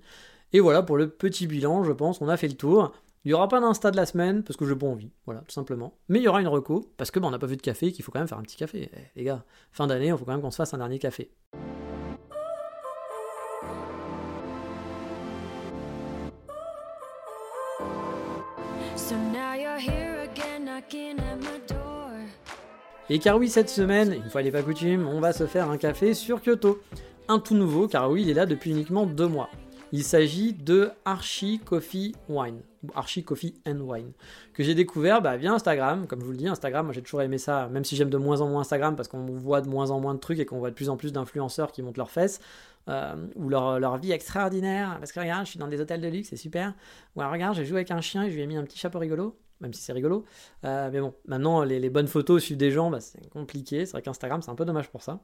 Et 0.55 0.61
voilà 0.61 0.83
pour 0.83 0.97
le 0.97 1.11
petit 1.11 1.47
bilan, 1.47 1.85
je 1.85 1.93
pense, 1.93 2.23
on 2.23 2.29
a 2.29 2.37
fait 2.39 2.49
le 2.49 2.55
tour. 2.55 2.93
Il 3.25 3.29
n'y 3.29 3.35
aura 3.35 3.49
pas 3.49 3.61
d'insta 3.61 3.91
de 3.91 3.97
la 3.97 4.07
semaine 4.07 4.43
parce 4.43 4.57
que 4.57 4.67
j'ai 4.67 4.77
pas 4.77 4.87
envie, 4.87 5.11
voilà, 5.27 5.41
tout 5.41 5.53
simplement. 5.53 5.99
Mais 6.09 6.19
il 6.19 6.23
y 6.23 6.29
aura 6.29 6.41
une 6.41 6.49
reco 6.49 6.91
parce 6.97 7.11
que 7.11 7.19
ben, 7.19 7.29
on 7.29 7.31
n'a 7.31 7.39
pas 7.39 7.47
vu 7.47 7.57
de 7.57 7.63
café, 7.63 7.93
qu'il 7.93 8.05
faut 8.05 8.13
quand 8.13 8.21
même 8.21 8.29
faire 8.29 8.39
un 8.39 8.43
petit 8.43 8.57
café. 8.57 8.91
Eh, 8.93 9.01
les 9.17 9.25
gars, 9.25 9.45
fin 9.73 9.87
d'année, 9.87 10.09
il 10.09 10.17
faut 10.17 10.25
quand 10.25 10.33
même 10.33 10.43
qu'on 10.43 10.51
se 10.51 10.57
fasse 10.57 10.73
un 10.73 10.79
dernier 10.79 10.99
café. 10.99 11.31
Et 23.11 23.19
car 23.19 23.37
oui, 23.37 23.51
cette 23.51 23.69
semaine, 23.69 24.15
une 24.15 24.31
fois 24.31 24.43
n'est 24.43 24.51
pas 24.51 24.63
coutume, 24.63 25.07
on 25.07 25.21
va 25.21 25.35
se 25.35 25.47
faire 25.47 25.69
un 25.69 25.77
café 25.77 26.15
sur 26.15 26.41
Kyoto. 26.41 26.81
Un 27.29 27.39
tout 27.39 27.55
nouveau, 27.55 27.87
car 27.87 28.11
oui, 28.11 28.23
il 28.23 28.31
est 28.31 28.35
là 28.35 28.47
depuis 28.47 28.71
uniquement 28.71 29.05
deux 29.05 29.29
mois. 29.29 29.51
Il 29.93 30.03
s'agit 30.03 30.55
de 30.55 30.91
Archie 31.05 31.61
Coffee 31.63 32.15
Wine, 32.31 32.61
ou 32.83 32.89
Archie 32.95 33.23
Coffee 33.23 33.55
and 33.69 33.81
Wine, 33.81 34.13
que 34.55 34.63
j'ai 34.63 34.75
découvert 34.75 35.21
bah, 35.21 35.37
via 35.37 35.53
Instagram. 35.53 36.07
Comme 36.07 36.21
je 36.21 36.25
vous 36.25 36.31
le 36.31 36.39
dis, 36.39 36.49
Instagram, 36.49 36.87
moi 36.87 36.95
j'ai 36.95 37.03
toujours 37.03 37.21
aimé 37.21 37.37
ça, 37.37 37.69
même 37.69 37.85
si 37.85 37.95
j'aime 37.95 38.09
de 38.09 38.17
moins 38.17 38.41
en 38.41 38.49
moins 38.49 38.63
Instagram 38.63 38.97
parce 38.97 39.09
qu'on 39.09 39.27
voit 39.27 39.61
de 39.61 39.69
moins 39.69 39.91
en 39.91 40.01
moins 40.01 40.15
de 40.15 40.19
trucs 40.19 40.39
et 40.39 40.47
qu'on 40.47 40.59
voit 40.59 40.71
de 40.71 40.75
plus 40.75 40.89
en 40.89 40.97
plus 40.97 41.13
d'influenceurs 41.13 41.73
qui 41.73 41.83
montent 41.83 41.99
leurs 41.99 42.11
fesses. 42.11 42.41
Euh, 42.89 43.15
ou 43.37 43.49
leur, 43.49 43.81
leur, 43.81 43.97
vie 43.97 44.13
extraordinaire. 44.13 44.97
Parce 44.99 45.11
que 45.13 45.21
regarde, 45.21 45.47
je 45.47 45.53
suis 45.53 45.59
dans 45.59 45.69
des 45.69 45.81
hôtels 45.81 46.03
de 46.03 46.09
luxe, 46.09 46.29
c'est 46.29 46.37
super. 46.37 46.75
Ou 47.17 47.21
alors, 47.23 47.33
regarde, 47.33 47.55
j'ai 47.55 47.65
joué 47.65 47.79
avec 47.79 47.91
un 47.91 48.03
chien 48.03 48.25
et 48.25 48.31
je 48.31 48.35
lui 48.35 48.43
ai 48.43 48.47
mis 48.47 48.57
un 48.57 48.65
petit 48.65 48.79
chapeau 48.79 48.99
rigolo, 48.99 49.39
même 49.61 49.73
si 49.73 49.83
c'est 49.83 49.93
rigolo. 49.93 50.25
Euh, 50.65 50.91
mais 50.93 51.01
bon, 51.01 51.15
maintenant, 51.27 51.63
les, 51.63 51.91
bonnes 51.91 52.09
photos 52.09 52.43
suivent 52.43 52.57
des 52.57 52.71
gens, 52.71 52.91
bah, 52.91 53.01
c'est 53.01 53.29
compliqué. 53.31 53.87
C'est 53.87 53.93
vrai 53.93 54.03
qu'Instagram, 54.03 54.43
c'est 54.43 54.51
un 54.51 54.55
peu 54.55 54.65
dommage 54.65 54.91
pour 54.91 55.03
ça. 55.03 55.21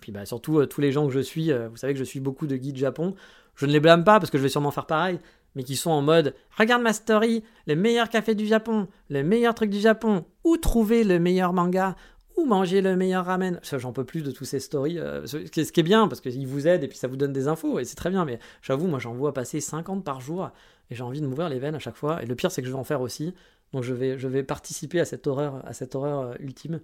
Puis 0.00 0.12
bah, 0.12 0.24
surtout, 0.24 0.60
euh, 0.60 0.66
tous 0.66 0.80
les 0.80 0.92
gens 0.92 1.06
que 1.06 1.12
je 1.12 1.20
suis, 1.20 1.52
vous 1.52 1.76
savez 1.76 1.92
que 1.92 1.98
je 1.98 2.04
suis 2.04 2.20
beaucoup 2.20 2.46
de 2.46 2.56
guides 2.56 2.76
Japon. 2.76 3.14
Je 3.56 3.66
ne 3.66 3.72
les 3.72 3.80
blâme 3.80 4.04
pas 4.04 4.18
parce 4.20 4.30
que 4.30 4.38
je 4.38 4.42
vais 4.42 4.48
sûrement 4.48 4.70
faire 4.70 4.86
pareil, 4.86 5.18
mais 5.54 5.64
qui 5.64 5.76
sont 5.76 5.90
en 5.90 6.02
mode 6.02 6.34
regarde 6.56 6.82
ma 6.82 6.92
story, 6.92 7.44
le 7.66 7.74
meilleur 7.74 8.08
café 8.08 8.34
du 8.34 8.46
Japon, 8.46 8.88
le 9.08 9.22
meilleur 9.22 9.54
truc 9.54 9.70
du 9.70 9.80
Japon, 9.80 10.24
où 10.44 10.56
trouver 10.56 11.04
le 11.04 11.18
meilleur 11.18 11.52
manga, 11.52 11.96
où 12.36 12.46
manger 12.46 12.80
le 12.80 12.96
meilleur 12.96 13.26
ramen. 13.26 13.60
J'en 13.62 13.92
peux 13.92 14.04
plus 14.04 14.22
de 14.22 14.30
tous 14.30 14.44
ces 14.44 14.60
stories. 14.60 14.98
Euh, 14.98 15.26
ce 15.26 15.36
qui 15.36 15.80
est 15.80 15.82
bien 15.82 16.08
parce 16.08 16.20
qu'ils 16.20 16.46
vous 16.46 16.66
aident 16.66 16.84
et 16.84 16.88
puis 16.88 16.98
ça 16.98 17.08
vous 17.08 17.16
donne 17.16 17.32
des 17.32 17.48
infos 17.48 17.78
et 17.78 17.84
c'est 17.84 17.96
très 17.96 18.10
bien, 18.10 18.24
mais 18.24 18.38
j'avoue, 18.62 18.86
moi 18.86 18.98
j'en 18.98 19.12
vois 19.12 19.34
passer 19.34 19.60
50 19.60 20.04
par 20.04 20.20
jour 20.20 20.50
et 20.90 20.94
j'ai 20.94 21.02
envie 21.02 21.20
de 21.20 21.26
m'ouvrir 21.26 21.48
les 21.48 21.58
veines 21.58 21.74
à 21.74 21.78
chaque 21.78 21.96
fois. 21.96 22.22
Et 22.22 22.26
le 22.26 22.34
pire, 22.34 22.50
c'est 22.50 22.62
que 22.62 22.68
je 22.68 22.72
vais 22.72 22.78
en 22.78 22.84
faire 22.84 23.00
aussi 23.00 23.34
Donc 23.72 23.84
je 23.84 23.94
vais, 23.94 24.42
participer 24.42 25.00
à 25.00 25.04
cette 25.04 25.26
horreur, 25.26 25.62
à 25.66 25.72
cette 25.72 25.94
horreur 25.94 26.20
euh, 26.20 26.34
ultime. 26.40 26.80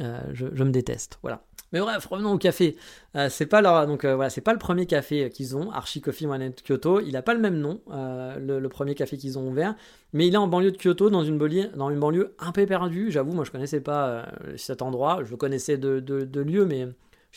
Euh, 0.00 0.20
je, 0.32 0.46
me 0.46 0.70
déteste, 0.70 1.18
voilà. 1.22 1.42
Mais 1.72 1.80
bref, 1.80 2.06
revenons 2.06 2.32
au 2.32 2.38
café. 2.38 2.76
Euh, 3.16 3.28
c'est 3.28 3.46
pas 3.46 3.60
donc 3.84 4.06
c'est 4.30 4.40
pas 4.40 4.52
le 4.52 4.58
premier 4.58 4.86
café 4.86 5.28
qu'ils 5.28 5.56
ont, 5.56 5.70
Archie 5.72 6.00
Coffee 6.00 6.26
One 6.26 6.52
Kyoto. 6.64 7.00
Il 7.00 7.16
a 7.16 7.22
pas 7.22 7.34
le 7.34 7.40
même 7.40 7.58
nom, 7.58 7.80
le, 7.88 8.66
premier 8.68 8.94
café 8.94 9.18
qu'ils 9.18 9.38
ont 9.38 9.48
ouvert, 9.48 9.74
mais 10.12 10.28
il 10.28 10.34
est 10.34 10.38
en 10.38 10.46
banlieue 10.46 10.70
de 10.70 10.78
Kyoto, 10.78 11.10
dans 11.10 11.24
une 11.24 11.36
banlieue, 11.36 12.34
un 12.38 12.52
peu 12.52 12.64
perdue. 12.64 13.10
J'avoue, 13.10 13.32
moi 13.32 13.44
je 13.44 13.50
connaissais 13.50 13.80
pas 13.80 14.30
cet 14.56 14.82
endroit, 14.82 15.24
je 15.24 15.34
connaissais 15.34 15.76
de, 15.76 15.98
de, 15.98 16.20
de 16.20 16.40
lieu, 16.40 16.64
mais 16.64 16.86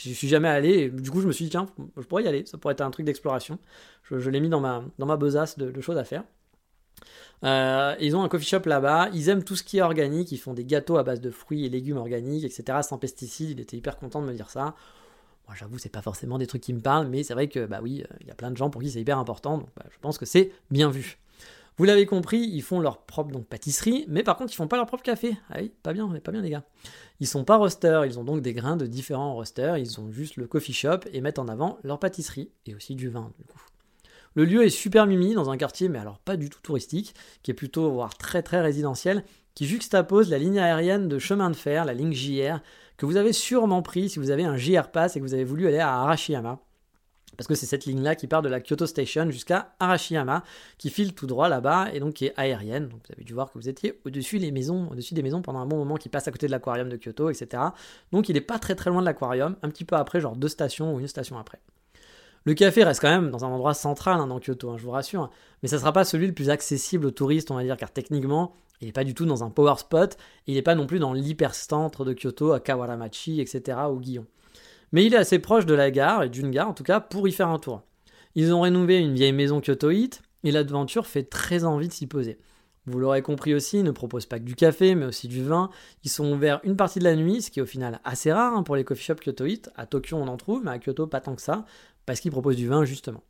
je 0.04 0.14
suis 0.14 0.28
jamais 0.28 0.48
allé. 0.48 0.90
du 0.90 1.10
coup, 1.10 1.22
je 1.22 1.28
me 1.28 1.32
suis 1.32 1.46
dit 1.46 1.52
tiens, 1.52 1.68
je 1.98 2.04
pourrais 2.04 2.24
y 2.24 2.28
aller. 2.28 2.46
Ça 2.46 2.58
pourrait 2.58 2.74
être 2.74 2.82
un 2.82 2.92
truc 2.92 3.06
d'exploration. 3.06 3.60
Je, 4.04 4.30
l'ai 4.30 4.40
mis 4.40 4.50
dans 4.50 4.60
ma 4.60 4.84
dans 4.98 5.06
ma 5.06 5.18
besace 5.18 5.58
de, 5.58 5.82
choses 5.82 5.98
à 5.98 6.04
faire. 6.04 6.24
Euh, 7.44 7.96
ils 8.00 8.16
ont 8.16 8.24
un 8.24 8.30
coffee 8.30 8.48
shop 8.48 8.62
là-bas. 8.66 9.10
Ils 9.14 9.30
aiment 9.30 9.44
tout 9.44 9.56
ce 9.56 9.64
qui 9.64 9.78
est 9.78 9.82
organique. 9.82 10.32
Ils 10.32 10.38
font 10.38 10.54
des 10.54 10.66
gâteaux 10.66 10.98
à 10.98 11.04
base 11.04 11.22
de 11.22 11.32
fruits 11.32 11.66
et 11.66 11.70
légumes 11.70 11.98
organiques, 11.98 12.44
etc. 12.44 12.80
Sans 12.82 12.98
pesticides. 12.98 13.52
Il 13.52 13.60
était 13.60 13.78
hyper 13.78 13.98
content 13.98 14.22
de 14.22 14.28
me 14.28 14.34
dire 14.34 14.50
ça. 14.50 14.76
Moi, 15.48 15.56
j'avoue, 15.58 15.78
c'est 15.78 15.90
pas 15.90 16.02
forcément 16.02 16.38
des 16.38 16.48
trucs 16.48 16.62
qui 16.62 16.74
me 16.74 16.82
parlent, 16.82 17.08
mais 17.08 17.24
c'est 17.24 17.34
vrai 17.34 17.50
que, 17.50 17.66
bah 17.66 17.80
oui, 17.82 18.04
il 18.22 18.28
y 18.28 18.32
a 18.32 18.36
plein 18.36 18.52
de 18.52 18.58
gens 18.58 18.70
pour 18.70 18.82
qui 18.82 18.90
c'est 18.90 19.02
hyper 19.02 19.18
important. 19.18 19.58
Donc, 19.58 19.68
bah, 19.76 19.86
je 19.90 19.98
pense 20.00 20.18
que 20.18 20.26
c'est 20.26 20.52
bien 20.70 20.90
vu. 20.90 21.18
Vous 21.78 21.86
l'avez 21.86 22.06
compris, 22.06 22.40
ils 22.40 22.62
font 22.62 22.80
leur 22.80 23.06
propre 23.06 23.40
pâtisserie, 23.40 24.06
mais 24.08 24.24
par 24.24 24.38
contre, 24.38 24.54
ils 24.54 24.56
font 24.56 24.68
pas 24.68 24.78
leur 24.78 24.86
propre 24.86 25.04
café. 25.04 25.38
Ah 25.50 25.58
oui, 25.62 25.72
pas 25.84 25.94
bien, 25.94 26.08
pas 26.24 26.32
bien 26.32 26.42
les 26.42 26.50
gars. 26.50 26.64
Ils 27.20 27.28
sont 27.28 27.44
pas 27.44 27.58
roasters, 27.58 28.06
ils 28.06 28.20
ont 28.20 28.24
donc 28.24 28.42
des 28.42 28.54
grains 28.54 28.78
de 28.78 28.86
différents 28.86 29.34
roasters, 29.34 29.78
ils 29.78 30.00
ont 30.00 30.12
juste 30.12 30.36
le 30.36 30.48
coffee 30.48 30.74
shop 30.74 31.00
et 31.14 31.22
mettent 31.22 31.40
en 31.40 31.48
avant 31.48 31.80
leur 31.84 32.00
pâtisserie 32.00 32.52
et 32.66 32.76
aussi 32.76 32.96
du 32.96 33.10
vin 33.10 33.32
du 33.38 33.46
coup. 33.46 33.62
Le 34.34 34.46
lieu 34.46 34.64
est 34.64 34.70
super 34.70 35.08
mimi 35.08 35.34
dans 35.34 35.50
un 35.50 35.58
quartier, 35.58 35.90
mais 35.90 36.00
alors 36.00 36.20
pas 36.20 36.38
du 36.38 36.50
tout 36.50 36.62
touristique, 36.62 37.14
qui 37.44 37.52
est 37.52 37.56
plutôt, 37.56 37.92
voire 37.92 38.16
très 38.18 38.42
très 38.42 38.62
résidentiel, 38.62 39.26
qui 39.56 39.66
juxtapose 39.66 40.30
la 40.30 40.38
ligne 40.38 40.60
aérienne 40.60 41.10
de 41.10 41.20
chemin 41.20 41.50
de 41.50 41.56
fer, 41.56 41.84
la 41.84 41.94
ligne 41.94 42.14
JR, 42.14 42.60
que 42.96 43.06
vous 43.06 43.18
avez 43.18 43.34
sûrement 43.34 43.82
pris 43.82 44.10
si 44.10 44.20
vous 44.20 44.30
avez 44.30 44.46
un 44.46 44.56
JR 44.56 44.90
Pass 44.92 45.16
et 45.16 45.20
que 45.20 45.26
vous 45.26 45.34
avez 45.34 45.44
voulu 45.44 45.68
aller 45.68 45.80
à 45.80 46.02
Arashiyama. 46.02 46.60
Parce 47.38 47.48
que 47.48 47.56
c'est 47.56 47.66
cette 47.66 47.86
ligne-là 47.86 48.16
qui 48.16 48.28
part 48.28 48.42
de 48.42 48.50
la 48.50 48.60
Kyoto 48.60 48.86
Station 48.86 49.30
jusqu'à 49.32 49.74
Arashiyama, 49.80 50.44
qui 50.78 50.90
file 50.90 51.14
tout 51.14 51.28
droit 51.28 51.50
là-bas 51.50 51.88
et 51.94 52.00
donc 52.00 52.14
qui 52.14 52.26
est 52.26 52.34
aérienne. 52.38 52.90
Vous 52.92 53.00
avez 53.14 53.24
dû 53.24 53.34
voir 53.34 53.52
que 53.52 53.58
vous 53.58 53.70
étiez 53.70 54.00
au-dessus 54.06 54.40
des 54.40 54.52
maisons, 54.52 54.90
au-dessus 54.92 55.14
des 55.14 55.24
maisons 55.24 55.42
pendant 55.42 55.60
un 55.60 55.66
bon 55.66 55.78
moment, 55.78 55.96
qui 55.96 56.10
passe 56.10 56.28
à 56.28 56.32
côté 56.32 56.48
de 56.48 56.52
l'aquarium 56.52 56.90
de 56.90 56.98
Kyoto, 56.98 57.30
etc. 57.30 57.64
Donc 58.12 58.30
il 58.30 58.34
n'est 58.34 58.42
pas 58.42 58.60
très 58.60 58.76
très 58.76 58.90
loin 58.90 59.02
de 59.02 59.06
l'aquarium, 59.06 59.56
un 59.62 59.70
petit 59.70 59.86
peu 59.86 59.96
après, 59.96 60.20
genre 60.20 60.36
deux 60.36 60.50
stations 60.50 60.94
ou 60.94 61.00
une 61.00 61.08
station 61.08 61.38
après. 61.38 61.60
Le 62.44 62.56
café 62.56 62.84
reste 62.84 63.02
quand 63.02 63.10
même 63.10 63.30
dans 63.30 63.46
un 63.46 63.50
endroit 63.50 63.76
central 63.76 64.20
hein, 64.20 64.28
dans 64.28 64.40
Kyoto, 64.40 64.72
hein, 64.72 64.78
je 64.78 64.84
vous 64.84 64.92
rassure, 64.92 65.30
mais 65.62 65.70
ça 65.70 65.76
ne 65.76 65.82
sera 65.82 65.94
pas 65.94 66.04
celui 66.04 66.26
le 66.26 66.34
plus 66.34 66.50
accessible 66.50 67.06
aux 67.06 67.12
touristes, 67.12 67.52
on 67.52 67.56
va 67.56 67.64
dire, 67.64 67.78
car 67.78 67.92
techniquement, 67.92 68.56
il 68.82 68.88
n'est 68.88 68.92
pas 68.92 69.04
du 69.04 69.14
tout 69.14 69.26
dans 69.26 69.44
un 69.44 69.52
power 69.52 69.76
spot, 69.78 70.18
il 70.48 70.56
n'est 70.56 70.64
pas 70.64 70.74
non 70.74 70.88
plus 70.88 70.98
dans 70.98 71.14
l'hypercentre 71.14 72.04
de 72.04 72.14
Kyoto, 72.14 72.52
à 72.54 72.60
Kawaramachi, 72.60 73.40
etc., 73.42 73.78
ou 73.92 74.00
Guillon. 74.00 74.26
Mais 74.92 75.06
il 75.06 75.14
est 75.14 75.18
assez 75.18 75.40
proche 75.40 75.66
de 75.66 75.74
la 75.74 75.92
gare, 75.92 76.24
et 76.24 76.30
d'une 76.30 76.52
gare 76.52 76.70
en 76.70 76.74
tout 76.74 76.84
cas, 76.84 77.00
pour 77.00 77.28
y 77.28 77.32
faire 77.32 77.50
un 77.50 77.60
tour. 77.60 77.84
Ils 78.36 78.54
ont 78.54 78.62
rénové 78.62 79.00
une 79.00 79.14
vieille 79.14 79.34
maison 79.34 79.62
kyotoïte, 79.62 80.22
et 80.44 80.52
l'aventure 80.52 81.06
fait 81.06 81.24
très 81.24 81.64
envie 81.64 81.88
de 81.88 81.94
s'y 81.94 82.08
poser. 82.08 82.40
Vous 82.88 83.00
l'aurez 83.00 83.22
compris 83.22 83.54
aussi, 83.54 83.78
ils 83.78 83.84
ne 83.84 83.92
proposent 83.92 84.26
pas 84.26 84.40
que 84.40 84.44
du 84.44 84.56
café, 84.56 84.96
mais 84.96 85.06
aussi 85.06 85.28
du 85.28 85.44
vin. 85.44 85.70
Ils 86.04 86.10
sont 86.10 86.32
ouverts 86.32 86.62
une 86.64 86.76
partie 86.76 86.98
de 86.98 87.04
la 87.04 87.16
nuit, 87.16 87.44
ce 87.44 87.52
qui 87.52 87.60
est 87.60 87.62
au 87.62 87.68
final 87.68 88.00
assez 88.04 88.34
rare 88.34 88.56
hein, 88.56 88.64
pour 88.64 88.76
les 88.76 88.84
coffee 88.84 89.04
shops 89.04 89.22
kyotoïtes. 89.22 89.70
À 89.76 89.86
Tokyo, 89.86 90.18
on 90.18 90.28
en 90.28 90.38
trouve, 90.38 90.64
mais 90.64 90.72
à 90.72 90.80
Kyoto, 90.80 91.06
pas 91.06 91.22
tant 91.22 91.36
que 91.36 91.44
ça 91.44 91.66
parce 92.06 92.20
qu'ils 92.20 92.32
proposent 92.32 92.56
du 92.56 92.68
vin 92.68 92.86
justement. 92.86 93.24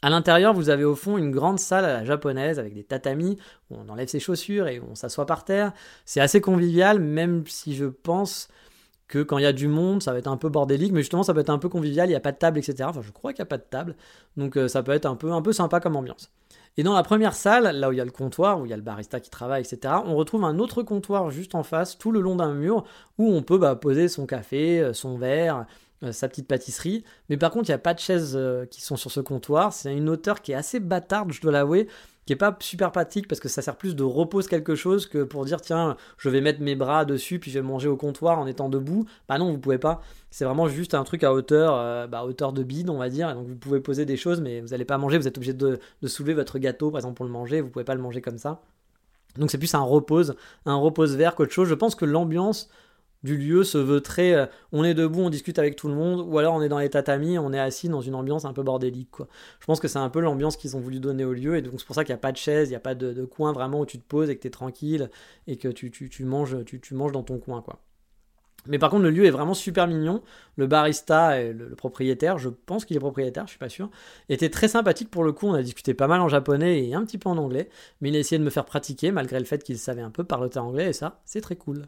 À 0.00 0.10
l'intérieur, 0.10 0.52
vous 0.52 0.68
avez 0.68 0.84
au 0.84 0.96
fond 0.96 1.16
une 1.16 1.30
grande 1.30 1.60
salle 1.60 1.84
à 1.84 1.92
la 1.92 2.04
japonaise 2.04 2.58
avec 2.58 2.74
des 2.74 2.82
tatamis 2.82 3.38
où 3.70 3.76
on 3.76 3.88
enlève 3.88 4.08
ses 4.08 4.18
chaussures 4.18 4.66
et 4.66 4.80
on 4.80 4.94
s'assoit 4.94 5.26
par 5.26 5.44
terre. 5.44 5.72
C'est 6.04 6.20
assez 6.20 6.40
convivial, 6.40 6.98
même 6.98 7.44
si 7.46 7.76
je 7.76 7.84
pense 7.84 8.48
que 9.08 9.22
quand 9.22 9.38
il 9.38 9.42
y 9.42 9.46
a 9.46 9.52
du 9.52 9.68
monde, 9.68 10.02
ça 10.02 10.12
va 10.12 10.18
être 10.18 10.28
un 10.28 10.36
peu 10.36 10.48
bordélique, 10.48 10.92
mais 10.92 11.00
justement, 11.00 11.22
ça 11.22 11.34
peut 11.34 11.40
être 11.40 11.50
un 11.50 11.58
peu 11.58 11.68
convivial, 11.68 12.08
il 12.08 12.12
n'y 12.12 12.16
a 12.16 12.20
pas 12.20 12.32
de 12.32 12.38
table, 12.38 12.58
etc. 12.58 12.84
Enfin, 12.88 13.02
je 13.02 13.10
crois 13.10 13.32
qu'il 13.32 13.42
n'y 13.42 13.46
a 13.46 13.50
pas 13.50 13.58
de 13.58 13.66
table, 13.68 13.96
donc 14.36 14.56
euh, 14.56 14.68
ça 14.68 14.82
peut 14.82 14.92
être 14.92 15.06
un 15.06 15.16
peu, 15.16 15.32
un 15.32 15.42
peu 15.42 15.52
sympa 15.52 15.80
comme 15.80 15.96
ambiance. 15.96 16.30
Et 16.78 16.82
dans 16.82 16.94
la 16.94 17.02
première 17.02 17.34
salle, 17.34 17.76
là 17.76 17.90
où 17.90 17.92
il 17.92 17.98
y 17.98 18.00
a 18.00 18.04
le 18.04 18.10
comptoir, 18.10 18.58
où 18.58 18.64
il 18.64 18.70
y 18.70 18.72
a 18.72 18.76
le 18.76 18.82
barista 18.82 19.20
qui 19.20 19.28
travaille, 19.28 19.62
etc., 19.62 19.94
on 20.06 20.16
retrouve 20.16 20.44
un 20.44 20.58
autre 20.58 20.82
comptoir 20.82 21.30
juste 21.30 21.54
en 21.54 21.62
face, 21.62 21.98
tout 21.98 22.12
le 22.12 22.20
long 22.20 22.36
d'un 22.36 22.54
mur, 22.54 22.84
où 23.18 23.30
on 23.30 23.42
peut 23.42 23.58
bah, 23.58 23.76
poser 23.76 24.08
son 24.08 24.24
café, 24.24 24.80
euh, 24.80 24.94
son 24.94 25.18
verre, 25.18 25.66
euh, 26.02 26.12
sa 26.12 26.28
petite 26.28 26.48
pâtisserie. 26.48 27.04
Mais 27.28 27.36
par 27.36 27.50
contre, 27.50 27.68
il 27.68 27.72
n'y 27.72 27.76
a 27.76 27.78
pas 27.78 27.92
de 27.92 27.98
chaises 27.98 28.38
qui 28.70 28.80
sont 28.80 28.96
sur 28.96 29.10
ce 29.10 29.20
comptoir. 29.20 29.74
C'est 29.74 29.94
une 29.94 30.08
hauteur 30.08 30.40
qui 30.40 30.52
est 30.52 30.54
assez 30.54 30.80
bâtarde, 30.80 31.32
je 31.32 31.42
dois 31.42 31.52
l'avouer, 31.52 31.88
qui 32.26 32.32
est 32.32 32.36
pas 32.36 32.56
super 32.60 32.92
pratique 32.92 33.26
parce 33.26 33.40
que 33.40 33.48
ça 33.48 33.62
sert 33.62 33.76
plus 33.76 33.96
de 33.96 34.04
repose 34.04 34.46
quelque 34.46 34.74
chose 34.74 35.06
que 35.06 35.24
pour 35.24 35.44
dire 35.44 35.60
tiens, 35.60 35.96
je 36.18 36.28
vais 36.28 36.40
mettre 36.40 36.60
mes 36.60 36.76
bras 36.76 37.04
dessus 37.04 37.38
puis 37.38 37.50
je 37.50 37.58
vais 37.58 37.66
manger 37.66 37.88
au 37.88 37.96
comptoir 37.96 38.38
en 38.38 38.46
étant 38.46 38.68
debout. 38.68 39.06
Bah 39.28 39.38
non, 39.38 39.50
vous 39.50 39.58
pouvez 39.58 39.78
pas. 39.78 40.00
C'est 40.30 40.44
vraiment 40.44 40.68
juste 40.68 40.94
un 40.94 41.04
truc 41.04 41.24
à 41.24 41.32
hauteur, 41.32 41.74
euh, 41.76 42.06
bah, 42.06 42.24
hauteur 42.24 42.52
de 42.52 42.62
bide, 42.62 42.90
on 42.90 42.98
va 42.98 43.08
dire. 43.08 43.34
donc 43.34 43.48
vous 43.48 43.56
pouvez 43.56 43.80
poser 43.80 44.06
des 44.06 44.16
choses, 44.16 44.40
mais 44.40 44.60
vous 44.60 44.68
n'allez 44.68 44.84
pas 44.84 44.98
manger. 44.98 45.18
Vous 45.18 45.26
êtes 45.26 45.36
obligé 45.36 45.52
de, 45.52 45.78
de 46.00 46.08
soulever 46.08 46.34
votre 46.34 46.58
gâteau, 46.58 46.90
par 46.90 47.00
exemple, 47.00 47.16
pour 47.16 47.26
le 47.26 47.32
manger. 47.32 47.60
Vous 47.60 47.68
pouvez 47.68 47.84
pas 47.84 47.94
le 47.94 48.02
manger 48.02 48.20
comme 48.20 48.38
ça. 48.38 48.62
Donc 49.36 49.50
c'est 49.50 49.58
plus 49.58 49.74
un 49.74 49.80
repose, 49.80 50.36
un 50.66 50.76
repose 50.76 51.16
vert 51.16 51.34
qu'autre 51.34 51.52
chose. 51.52 51.68
Je 51.68 51.74
pense 51.74 51.94
que 51.94 52.04
l'ambiance 52.04 52.68
du 53.22 53.36
lieu 53.36 53.64
se 53.64 53.78
veut 53.78 54.00
très 54.00 54.34
euh, 54.34 54.46
on 54.72 54.84
est 54.84 54.94
debout, 54.94 55.20
on 55.20 55.30
discute 55.30 55.58
avec 55.58 55.76
tout 55.76 55.88
le 55.88 55.94
monde, 55.94 56.26
ou 56.26 56.38
alors 56.38 56.54
on 56.54 56.62
est 56.62 56.68
dans 56.68 56.78
les 56.78 56.90
tatamis, 56.90 57.38
on 57.38 57.52
est 57.52 57.58
assis 57.58 57.88
dans 57.88 58.00
une 58.00 58.14
ambiance 58.14 58.44
un 58.44 58.52
peu 58.52 58.62
bordélique. 58.62 59.08
Je 59.60 59.66
pense 59.66 59.80
que 59.80 59.88
c'est 59.88 59.98
un 59.98 60.10
peu 60.10 60.20
l'ambiance 60.20 60.56
qu'ils 60.56 60.76
ont 60.76 60.80
voulu 60.80 61.00
donner 61.00 61.24
au 61.24 61.32
lieu, 61.32 61.56
et 61.56 61.62
donc 61.62 61.74
c'est 61.78 61.86
pour 61.86 61.94
ça 61.94 62.04
qu'il 62.04 62.12
n'y 62.12 62.18
a 62.18 62.20
pas 62.20 62.32
de 62.32 62.36
chaise, 62.36 62.68
il 62.68 62.72
n'y 62.72 62.76
a 62.76 62.80
pas 62.80 62.94
de, 62.94 63.24
coin 63.24 63.52
vraiment 63.52 63.80
où 63.80 63.86
tu 63.86 63.98
te 63.98 64.06
poses 64.06 64.30
et 64.30 64.36
que 64.36 64.42
tu 64.42 64.48
es 64.48 64.50
tranquille 64.50 65.10
et 65.46 65.56
que 65.56 65.68
tu, 65.68 65.90
tu, 65.90 66.24
manges, 66.24 66.64
tu, 66.64 66.94
manges 66.94 67.12
dans 67.12 67.22
ton 67.22 67.38
coin. 67.38 67.62
quoi. 67.62 67.78
Mais 68.66 68.78
par 68.78 68.90
contre, 68.90 69.02
le 69.02 69.10
lieu 69.10 69.24
est 69.24 69.30
vraiment 69.30 69.54
super 69.54 69.86
mignon. 69.88 70.22
Le 70.56 70.66
barista 70.66 71.40
et 71.40 71.52
le, 71.52 71.70
propriétaire, 71.70 72.38
je 72.38 72.48
pense 72.48 72.84
qu'il 72.84 72.96
est 72.96 73.00
propriétaire, 73.00 73.46
je 73.46 73.50
suis 73.50 73.58
pas 73.58 73.68
sûr, 73.68 73.90
était 74.28 74.50
très 74.50 74.68
sympathique 74.68 75.10
pour 75.10 75.24
le 75.24 75.32
coup. 75.32 75.46
On 75.46 75.54
a 75.54 75.62
discuté 75.62 75.94
pas 75.94 76.06
mal 76.06 76.20
en 76.20 76.28
japonais 76.28 76.84
et 76.84 76.94
un 76.94 77.04
petit 77.04 77.18
peu 77.18 77.28
en 77.28 77.38
anglais, 77.38 77.68
mais 78.00 78.10
il 78.10 78.16
a 78.16 78.18
essayé 78.18 78.38
de 78.38 78.44
me 78.44 78.50
faire 78.50 78.64
pratiquer 78.64 79.10
malgré 79.12 79.38
le 79.38 79.44
fait 79.44 79.62
qu'il 79.62 79.78
savait 79.78 80.02
un 80.02 80.10
peu 80.10 80.24
parler 80.24 80.56
anglais 80.58 80.90
et 80.90 80.92
ça, 80.92 81.20
c'est 81.24 81.40
très 81.40 81.56
cool. 81.56 81.86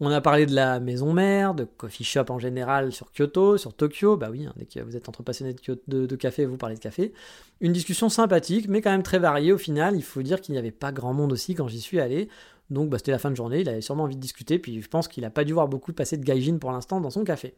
On 0.00 0.10
a 0.10 0.20
parlé 0.20 0.46
de 0.46 0.54
la 0.54 0.78
maison 0.78 1.12
mère, 1.12 1.54
de 1.54 1.64
coffee 1.64 2.04
shop 2.04 2.26
en 2.28 2.38
général 2.38 2.92
sur 2.92 3.10
Kyoto, 3.10 3.58
sur 3.58 3.74
Tokyo. 3.74 4.16
Bah 4.16 4.28
oui, 4.30 4.46
hein, 4.46 4.52
dès 4.56 4.64
que 4.64 4.80
vous 4.80 4.96
êtes 4.96 5.08
entre 5.08 5.24
passionnés 5.24 5.54
de, 5.54 6.16
café, 6.16 6.46
vous 6.46 6.56
parlez 6.56 6.76
de 6.76 6.80
café. 6.80 7.12
Une 7.60 7.72
discussion 7.72 8.08
sympathique, 8.08 8.68
mais 8.68 8.80
quand 8.80 8.92
même 8.92 9.02
très 9.02 9.18
variée 9.18 9.52
au 9.52 9.58
final. 9.58 9.96
Il 9.96 10.04
faut 10.04 10.22
dire 10.22 10.40
qu'il 10.40 10.52
n'y 10.52 10.58
avait 10.58 10.70
pas 10.70 10.92
grand 10.92 11.14
monde 11.14 11.32
aussi 11.32 11.54
quand 11.56 11.66
j'y 11.66 11.80
suis 11.80 11.98
allé. 11.98 12.28
Donc 12.70 12.90
bah, 12.90 12.98
c'était 12.98 13.10
la 13.10 13.18
fin 13.18 13.30
de 13.30 13.36
journée, 13.36 13.60
il 13.60 13.68
avait 13.68 13.80
sûrement 13.80 14.04
envie 14.04 14.16
de 14.16 14.20
discuter, 14.20 14.58
puis 14.58 14.80
je 14.82 14.88
pense 14.88 15.08
qu'il 15.08 15.22
n'a 15.22 15.30
pas 15.30 15.44
dû 15.44 15.54
voir 15.54 15.68
beaucoup 15.68 15.92
passer 15.92 16.18
de 16.18 16.24
gaijin 16.24 16.58
pour 16.58 16.70
l'instant 16.70 17.00
dans 17.00 17.10
son 17.10 17.24
café. 17.24 17.54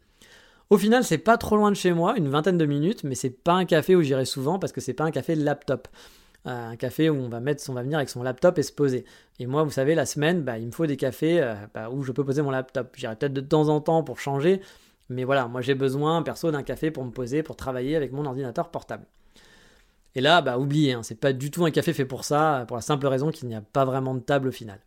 Au 0.71 0.79
final, 0.79 1.03
c'est 1.03 1.19
pas 1.19 1.37
trop 1.37 1.57
loin 1.57 1.71
de 1.71 1.77
chez 1.77 1.93
moi, 1.93 2.17
une 2.17 2.29
vingtaine 2.29 2.57
de 2.57 2.65
minutes, 2.65 3.03
mais 3.03 3.17
c'est 3.17 3.31
pas 3.31 3.55
un 3.55 3.65
café 3.65 3.97
où 3.97 4.03
j'irai 4.03 4.25
souvent 4.25 4.61
parce 4.61 4.73
que 4.73 4.81
c'est 4.81 4.95
pas 4.95 5.03
un 5.03 5.11
café 5.11 5.35
laptop 5.35 5.89
un 6.45 6.77
café 6.77 7.11
où 7.11 7.17
on 7.17 7.29
va 7.29 7.41
mettre, 7.41 7.63
on 7.69 7.75
va 7.75 7.83
venir 7.83 7.99
avec 7.99 8.09
son 8.09 8.23
laptop 8.23 8.59
et 8.59 8.63
se 8.63 8.73
poser. 8.73 9.05
Et 9.39 9.47
moi, 9.47 9.63
vous 9.63 9.71
savez, 9.71 9.95
la 9.95 10.07
semaine, 10.07 10.43
bah, 10.43 10.59
il 10.59 10.67
me 10.67 10.73
faut 10.73 10.87
des 10.87 10.97
cafés 10.97 11.41
euh, 11.41 11.55
bah, 11.75 11.91
où 11.91 12.03
je 12.03 12.13
peux 12.13 12.25
poser 12.25 12.43
mon 12.43 12.51
laptop. 12.51 12.95
J'irai 12.97 13.17
peut-être 13.17 13.33
de 13.33 13.41
temps 13.41 13.69
en 13.69 13.81
temps 13.81 14.03
pour 14.03 14.19
changer, 14.21 14.61
mais 15.09 15.25
voilà, 15.25 15.49
moi 15.49 15.61
j'ai 15.61 15.75
besoin, 15.75 16.23
perso, 16.23 16.51
d'un 16.51 16.63
café 16.63 16.91
pour 16.91 17.05
me 17.05 17.11
poser, 17.11 17.43
pour 17.43 17.57
travailler 17.57 17.97
avec 17.97 18.13
mon 18.13 18.25
ordinateur 18.25 18.71
portable. 18.71 19.05
Et 20.15 20.21
là, 20.21 20.43
bah 20.43 20.59
oubliez, 20.59 20.95
hein, 20.95 21.03
c'est 21.03 21.21
pas 21.21 21.33
du 21.33 21.51
tout 21.51 21.65
un 21.65 21.71
café 21.71 21.93
fait 21.93 22.05
pour 22.05 22.25
ça, 22.25 22.65
pour 22.67 22.77
la 22.77 22.81
simple 22.81 23.07
raison 23.07 23.31
qu'il 23.31 23.49
n'y 23.49 23.55
a 23.55 23.61
pas 23.61 23.85
vraiment 23.85 24.15
de 24.15 24.21
table 24.21 24.49
au 24.49 24.53
final. 24.53 24.81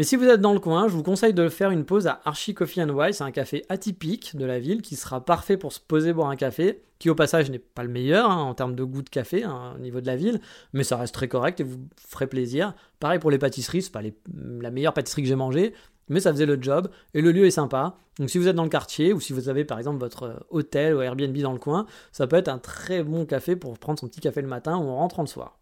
Mais 0.00 0.04
si 0.04 0.16
vous 0.16 0.24
êtes 0.24 0.40
dans 0.40 0.54
le 0.54 0.60
coin, 0.60 0.88
je 0.88 0.94
vous 0.94 1.02
conseille 1.02 1.34
de 1.34 1.50
faire 1.50 1.70
une 1.70 1.84
pause 1.84 2.06
à 2.06 2.22
Archie 2.24 2.54
Coffee 2.54 2.80
and 2.82 2.88
Wine. 2.88 3.12
C'est 3.12 3.22
un 3.22 3.32
café 3.32 3.66
atypique 3.68 4.34
de 4.34 4.46
la 4.46 4.58
ville 4.58 4.80
qui 4.80 4.96
sera 4.96 5.22
parfait 5.22 5.58
pour 5.58 5.74
se 5.74 5.78
poser 5.78 6.14
boire 6.14 6.30
un 6.30 6.36
café, 6.36 6.80
qui 6.98 7.10
au 7.10 7.14
passage 7.14 7.50
n'est 7.50 7.58
pas 7.58 7.82
le 7.82 7.90
meilleur 7.90 8.30
hein, 8.30 8.38
en 8.38 8.54
termes 8.54 8.74
de 8.74 8.82
goût 8.82 9.02
de 9.02 9.10
café 9.10 9.44
hein, 9.44 9.74
au 9.76 9.78
niveau 9.78 10.00
de 10.00 10.06
la 10.06 10.16
ville, 10.16 10.40
mais 10.72 10.84
ça 10.84 10.96
reste 10.96 11.12
très 11.12 11.28
correct 11.28 11.60
et 11.60 11.64
vous 11.64 11.76
ferez 11.98 12.26
plaisir. 12.26 12.72
Pareil 12.98 13.18
pour 13.18 13.30
les 13.30 13.36
pâtisseries, 13.36 13.82
c'est 13.82 13.92
pas 13.92 14.00
la 14.32 14.70
meilleure 14.70 14.94
pâtisserie 14.94 15.20
que 15.20 15.28
j'ai 15.28 15.34
mangée, 15.34 15.74
mais 16.08 16.20
ça 16.20 16.32
faisait 16.32 16.46
le 16.46 16.56
job 16.58 16.88
et 17.12 17.20
le 17.20 17.30
lieu 17.30 17.44
est 17.44 17.50
sympa. 17.50 17.98
Donc 18.18 18.30
si 18.30 18.38
vous 18.38 18.48
êtes 18.48 18.56
dans 18.56 18.64
le 18.64 18.70
quartier 18.70 19.12
ou 19.12 19.20
si 19.20 19.34
vous 19.34 19.50
avez 19.50 19.66
par 19.66 19.76
exemple 19.76 19.98
votre 19.98 20.46
hôtel 20.48 20.94
ou 20.94 21.02
Airbnb 21.02 21.36
dans 21.42 21.52
le 21.52 21.58
coin, 21.58 21.84
ça 22.10 22.26
peut 22.26 22.36
être 22.36 22.48
un 22.48 22.56
très 22.58 23.04
bon 23.04 23.26
café 23.26 23.54
pour 23.54 23.78
prendre 23.78 23.98
son 23.98 24.08
petit 24.08 24.20
café 24.20 24.40
le 24.40 24.48
matin 24.48 24.78
ou 24.78 24.88
en 24.88 24.96
rentrant 24.96 25.20
le 25.20 25.28
soir 25.28 25.59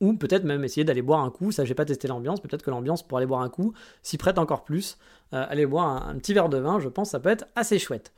ou 0.00 0.14
peut-être 0.14 0.44
même 0.44 0.64
essayer 0.64 0.84
d'aller 0.84 1.02
boire 1.02 1.20
un 1.20 1.30
coup. 1.30 1.52
Ça, 1.52 1.64
j'ai 1.64 1.74
pas 1.74 1.84
testé 1.84 2.08
l'ambiance, 2.08 2.40
peut-être 2.40 2.62
que 2.62 2.70
l'ambiance 2.70 3.06
pour 3.06 3.18
aller 3.18 3.26
boire 3.26 3.42
un 3.42 3.48
coup 3.48 3.72
s'y 4.02 4.18
prête 4.18 4.38
encore 4.38 4.64
plus. 4.64 4.98
Euh, 5.34 5.44
aller 5.48 5.66
boire 5.66 6.08
un, 6.08 6.16
petit 6.16 6.34
verre 6.34 6.48
de 6.48 6.58
vin, 6.58 6.80
je 6.80 6.88
pense, 6.88 7.10
ça 7.10 7.20
peut 7.20 7.28
être 7.28 7.46
assez 7.56 7.78
chouette. 7.78 8.12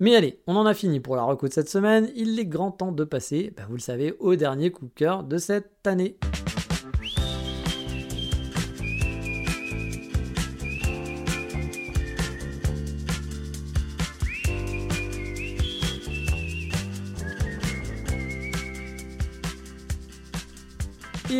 Mais 0.00 0.14
allez, 0.14 0.40
on 0.46 0.56
en 0.56 0.66
a 0.66 0.74
fini 0.74 1.00
pour 1.00 1.16
la 1.16 1.22
reco 1.22 1.48
de 1.48 1.52
cette 1.52 1.68
semaine. 1.68 2.10
Il 2.14 2.38
est 2.38 2.46
grand 2.46 2.70
temps 2.70 2.92
de 2.92 3.04
passer, 3.04 3.52
bah, 3.56 3.64
vous 3.68 3.76
le 3.76 3.80
savez, 3.80 4.14
au 4.18 4.36
dernier 4.36 4.70
coup 4.70 4.86
de 4.86 4.92
cœur 4.94 5.22
de 5.22 5.38
cette 5.38 5.86
année. 5.86 6.18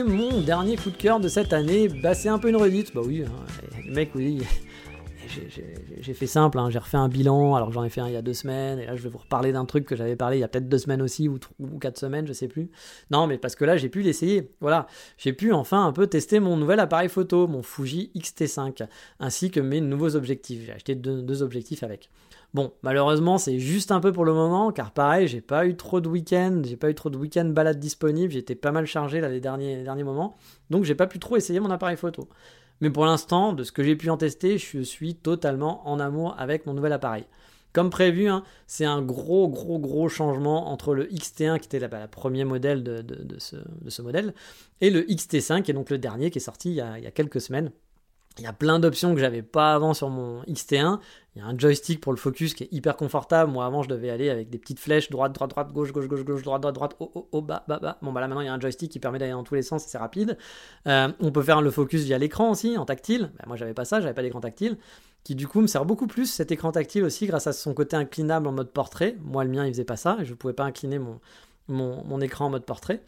Mon 0.02 0.40
dernier 0.40 0.76
coup 0.76 0.90
de 0.90 0.96
cœur 0.96 1.20
de 1.20 1.28
cette 1.28 1.52
année, 1.52 1.88
bah, 1.88 2.14
c'est 2.14 2.28
un 2.28 2.38
peu 2.38 2.48
une 2.48 2.56
redite. 2.56 2.94
Bah 2.94 3.00
oui, 3.04 3.24
hein, 3.26 3.30
mec, 3.88 4.10
oui, 4.14 4.40
j'ai 6.00 6.14
fait 6.14 6.26
simple, 6.26 6.58
hein. 6.58 6.70
j'ai 6.70 6.78
refait 6.78 6.96
un 6.96 7.08
bilan 7.08 7.54
alors 7.54 7.72
j'en 7.72 7.84
ai 7.84 7.88
fait 7.88 8.00
un 8.00 8.08
il 8.08 8.12
y 8.12 8.16
a 8.16 8.22
deux 8.22 8.34
semaines, 8.34 8.78
et 8.78 8.86
là 8.86 8.96
je 8.96 9.02
vais 9.02 9.08
vous 9.08 9.18
reparler 9.18 9.52
d'un 9.52 9.64
truc 9.64 9.84
que 9.84 9.96
j'avais 9.96 10.16
parlé 10.16 10.38
il 10.38 10.40
y 10.40 10.44
a 10.44 10.48
peut-être 10.48 10.68
deux 10.68 10.78
semaines 10.78 11.02
aussi, 11.02 11.28
ou, 11.28 11.38
ou, 11.58 11.78
quatre 11.78 11.98
semaines, 11.98 12.26
je 12.26 12.32
sais 12.32 12.48
plus. 12.48 12.70
Non, 13.10 13.26
mais 13.26 13.38
parce 13.38 13.56
que 13.56 13.64
là 13.64 13.76
j'ai 13.76 13.88
pu 13.88 14.02
l'essayer, 14.02 14.52
voilà. 14.60 14.86
J'ai 15.18 15.32
pu 15.32 15.52
enfin 15.52 15.84
un 15.86 15.92
peu 15.92 16.06
tester 16.06 16.40
mon 16.40 16.56
nouvel 16.56 16.80
appareil 16.80 17.08
photo, 17.08 17.46
mon 17.46 17.62
Fuji 17.62 18.10
X-T5, 18.14 18.86
ainsi 19.20 19.50
que 19.50 19.60
mes 19.60 19.80
nouveaux 19.80 20.16
objectifs. 20.16 20.62
J'ai 20.66 20.72
acheté 20.72 20.94
deux, 20.94 21.42
objectifs 21.42 21.82
avec. 21.82 22.10
Bon, 22.54 22.72
malheureusement, 22.82 23.38
c'est 23.38 23.58
juste 23.58 23.90
un 23.92 24.00
peu 24.00 24.12
pour 24.12 24.24
le 24.24 24.32
moment, 24.32 24.72
car 24.72 24.92
pareil, 24.92 25.28
j'ai 25.28 25.40
pas 25.40 25.66
eu 25.66 25.76
trop 25.76 26.00
de 26.00 26.08
week-ends, 26.08 26.62
j'ai 26.64 26.76
pas 26.76 26.88
eu 26.90 26.94
trop 26.94 27.10
de 27.10 27.18
week-end 27.18 27.44
balades 27.46 27.78
disponibles, 27.78 28.32
j'étais 28.32 28.54
pas 28.54 28.72
mal 28.72 28.86
chargé 28.86 29.20
là 29.20 29.28
les 29.28 29.40
derniers, 29.40 29.84
moments, 30.04 30.36
donc 30.70 30.84
j'ai 30.84 30.94
pas 30.94 31.06
pu 31.06 31.18
trop 31.18 31.36
essayer 31.36 31.60
mon 31.60 31.70
appareil 31.70 31.96
photo. 31.96 32.28
Mais 32.80 32.90
pour 32.90 33.04
l'instant, 33.04 33.52
de 33.52 33.62
ce 33.62 33.72
que 33.72 33.82
j'ai 33.82 33.96
pu 33.96 34.10
en 34.10 34.16
tester, 34.16 34.58
je 34.58 34.80
suis 34.80 35.14
totalement 35.14 35.86
en 35.88 35.98
amour 35.98 36.34
avec 36.38 36.66
mon 36.66 36.74
nouvel 36.74 36.92
appareil. 36.92 37.24
Comme 37.72 37.90
prévu, 37.90 38.28
hein, 38.28 38.42
c'est 38.66 38.86
un 38.86 39.02
gros, 39.02 39.48
gros, 39.48 39.78
gros 39.78 40.08
changement 40.08 40.70
entre 40.70 40.94
le 40.94 41.04
XT1, 41.06 41.58
qui 41.58 41.66
était 41.66 41.80
le 41.80 41.88
bah, 41.88 42.08
premier 42.08 42.44
modèle 42.44 42.82
de, 42.82 43.04
ce, 43.38 44.02
modèle, 44.02 44.34
et 44.80 44.88
le 44.88 45.02
XT5, 45.02 45.62
qui 45.62 45.72
est 45.72 45.74
donc 45.74 45.90
le 45.90 45.98
dernier 45.98 46.30
qui 46.30 46.38
est 46.38 46.40
sorti 46.40 46.70
il 46.70 46.76
y 46.76 46.80
a 46.80 47.10
quelques 47.10 47.40
semaines. 47.40 47.70
Il 48.38 48.44
y 48.44 48.46
a 48.46 48.52
plein 48.52 48.78
d'options 48.78 49.14
que 49.14 49.20
j'avais 49.20 49.42
pas 49.42 49.72
avant 49.72 49.94
sur 49.94 50.10
mon 50.10 50.42
XT1. 50.42 50.98
Il 51.34 51.38
y 51.38 51.42
a 51.42 51.46
un 51.46 51.58
joystick 51.58 52.00
pour 52.00 52.12
le 52.12 52.18
focus 52.18 52.54
qui 52.54 52.64
est 52.64 52.68
hyper 52.70 52.96
confortable. 52.96 53.50
Moi 53.50 53.64
avant 53.64 53.82
je 53.82 53.88
devais 53.88 54.10
aller 54.10 54.28
avec 54.28 54.50
des 54.50 54.58
petites 54.58 54.78
flèches 54.78 55.10
droite, 55.10 55.32
droite, 55.32 55.50
droite, 55.50 55.72
gauche, 55.72 55.90
gauche, 55.92 56.06
gauche, 56.06 56.24
gauche, 56.24 56.42
droite, 56.42 56.60
droite, 56.60 56.74
droite, 56.74 56.96
haut, 57.00 57.10
haut, 57.14 57.28
haut, 57.32 57.40
bas, 57.40 57.64
bas, 57.66 57.78
bas. 57.78 57.98
Bon 58.02 58.12
bah 58.12 58.20
là 58.20 58.28
maintenant 58.28 58.42
il 58.42 58.46
y 58.46 58.48
a 58.48 58.52
un 58.52 58.60
joystick 58.60 58.90
qui 58.90 58.98
permet 58.98 59.18
d'aller 59.18 59.32
dans 59.32 59.42
tous 59.42 59.54
les 59.54 59.62
sens, 59.62 59.84
c'est 59.86 59.96
rapide. 59.96 60.36
Euh, 60.86 61.08
on 61.20 61.32
peut 61.32 61.42
faire 61.42 61.62
le 61.62 61.70
focus 61.70 62.02
via 62.02 62.18
l'écran 62.18 62.50
aussi, 62.50 62.76
en 62.76 62.84
tactile. 62.84 63.30
Bah, 63.38 63.44
moi 63.46 63.56
j'avais 63.56 63.74
pas 63.74 63.86
ça, 63.86 64.00
j'avais 64.00 64.14
pas 64.14 64.22
d'écran 64.22 64.40
tactile. 64.40 64.76
Qui 65.24 65.34
du 65.34 65.48
coup 65.48 65.60
me 65.60 65.66
sert 65.66 65.84
beaucoup 65.86 66.06
plus 66.06 66.26
cet 66.26 66.52
écran 66.52 66.72
tactile 66.72 67.04
aussi 67.04 67.26
grâce 67.26 67.46
à 67.46 67.52
son 67.52 67.72
côté 67.72 67.96
inclinable 67.96 68.46
en 68.46 68.52
mode 68.52 68.70
portrait. 68.70 69.16
Moi 69.24 69.44
le 69.44 69.50
mien 69.50 69.64
il 69.64 69.72
faisait 69.72 69.84
pas 69.84 69.96
ça 69.96 70.18
et 70.20 70.24
je 70.26 70.34
pouvais 70.34 70.52
pas 70.52 70.64
incliner 70.64 70.98
mon, 70.98 71.20
mon, 71.68 72.04
mon 72.04 72.20
écran 72.20 72.46
en 72.46 72.50
mode 72.50 72.64
portrait. 72.64 73.02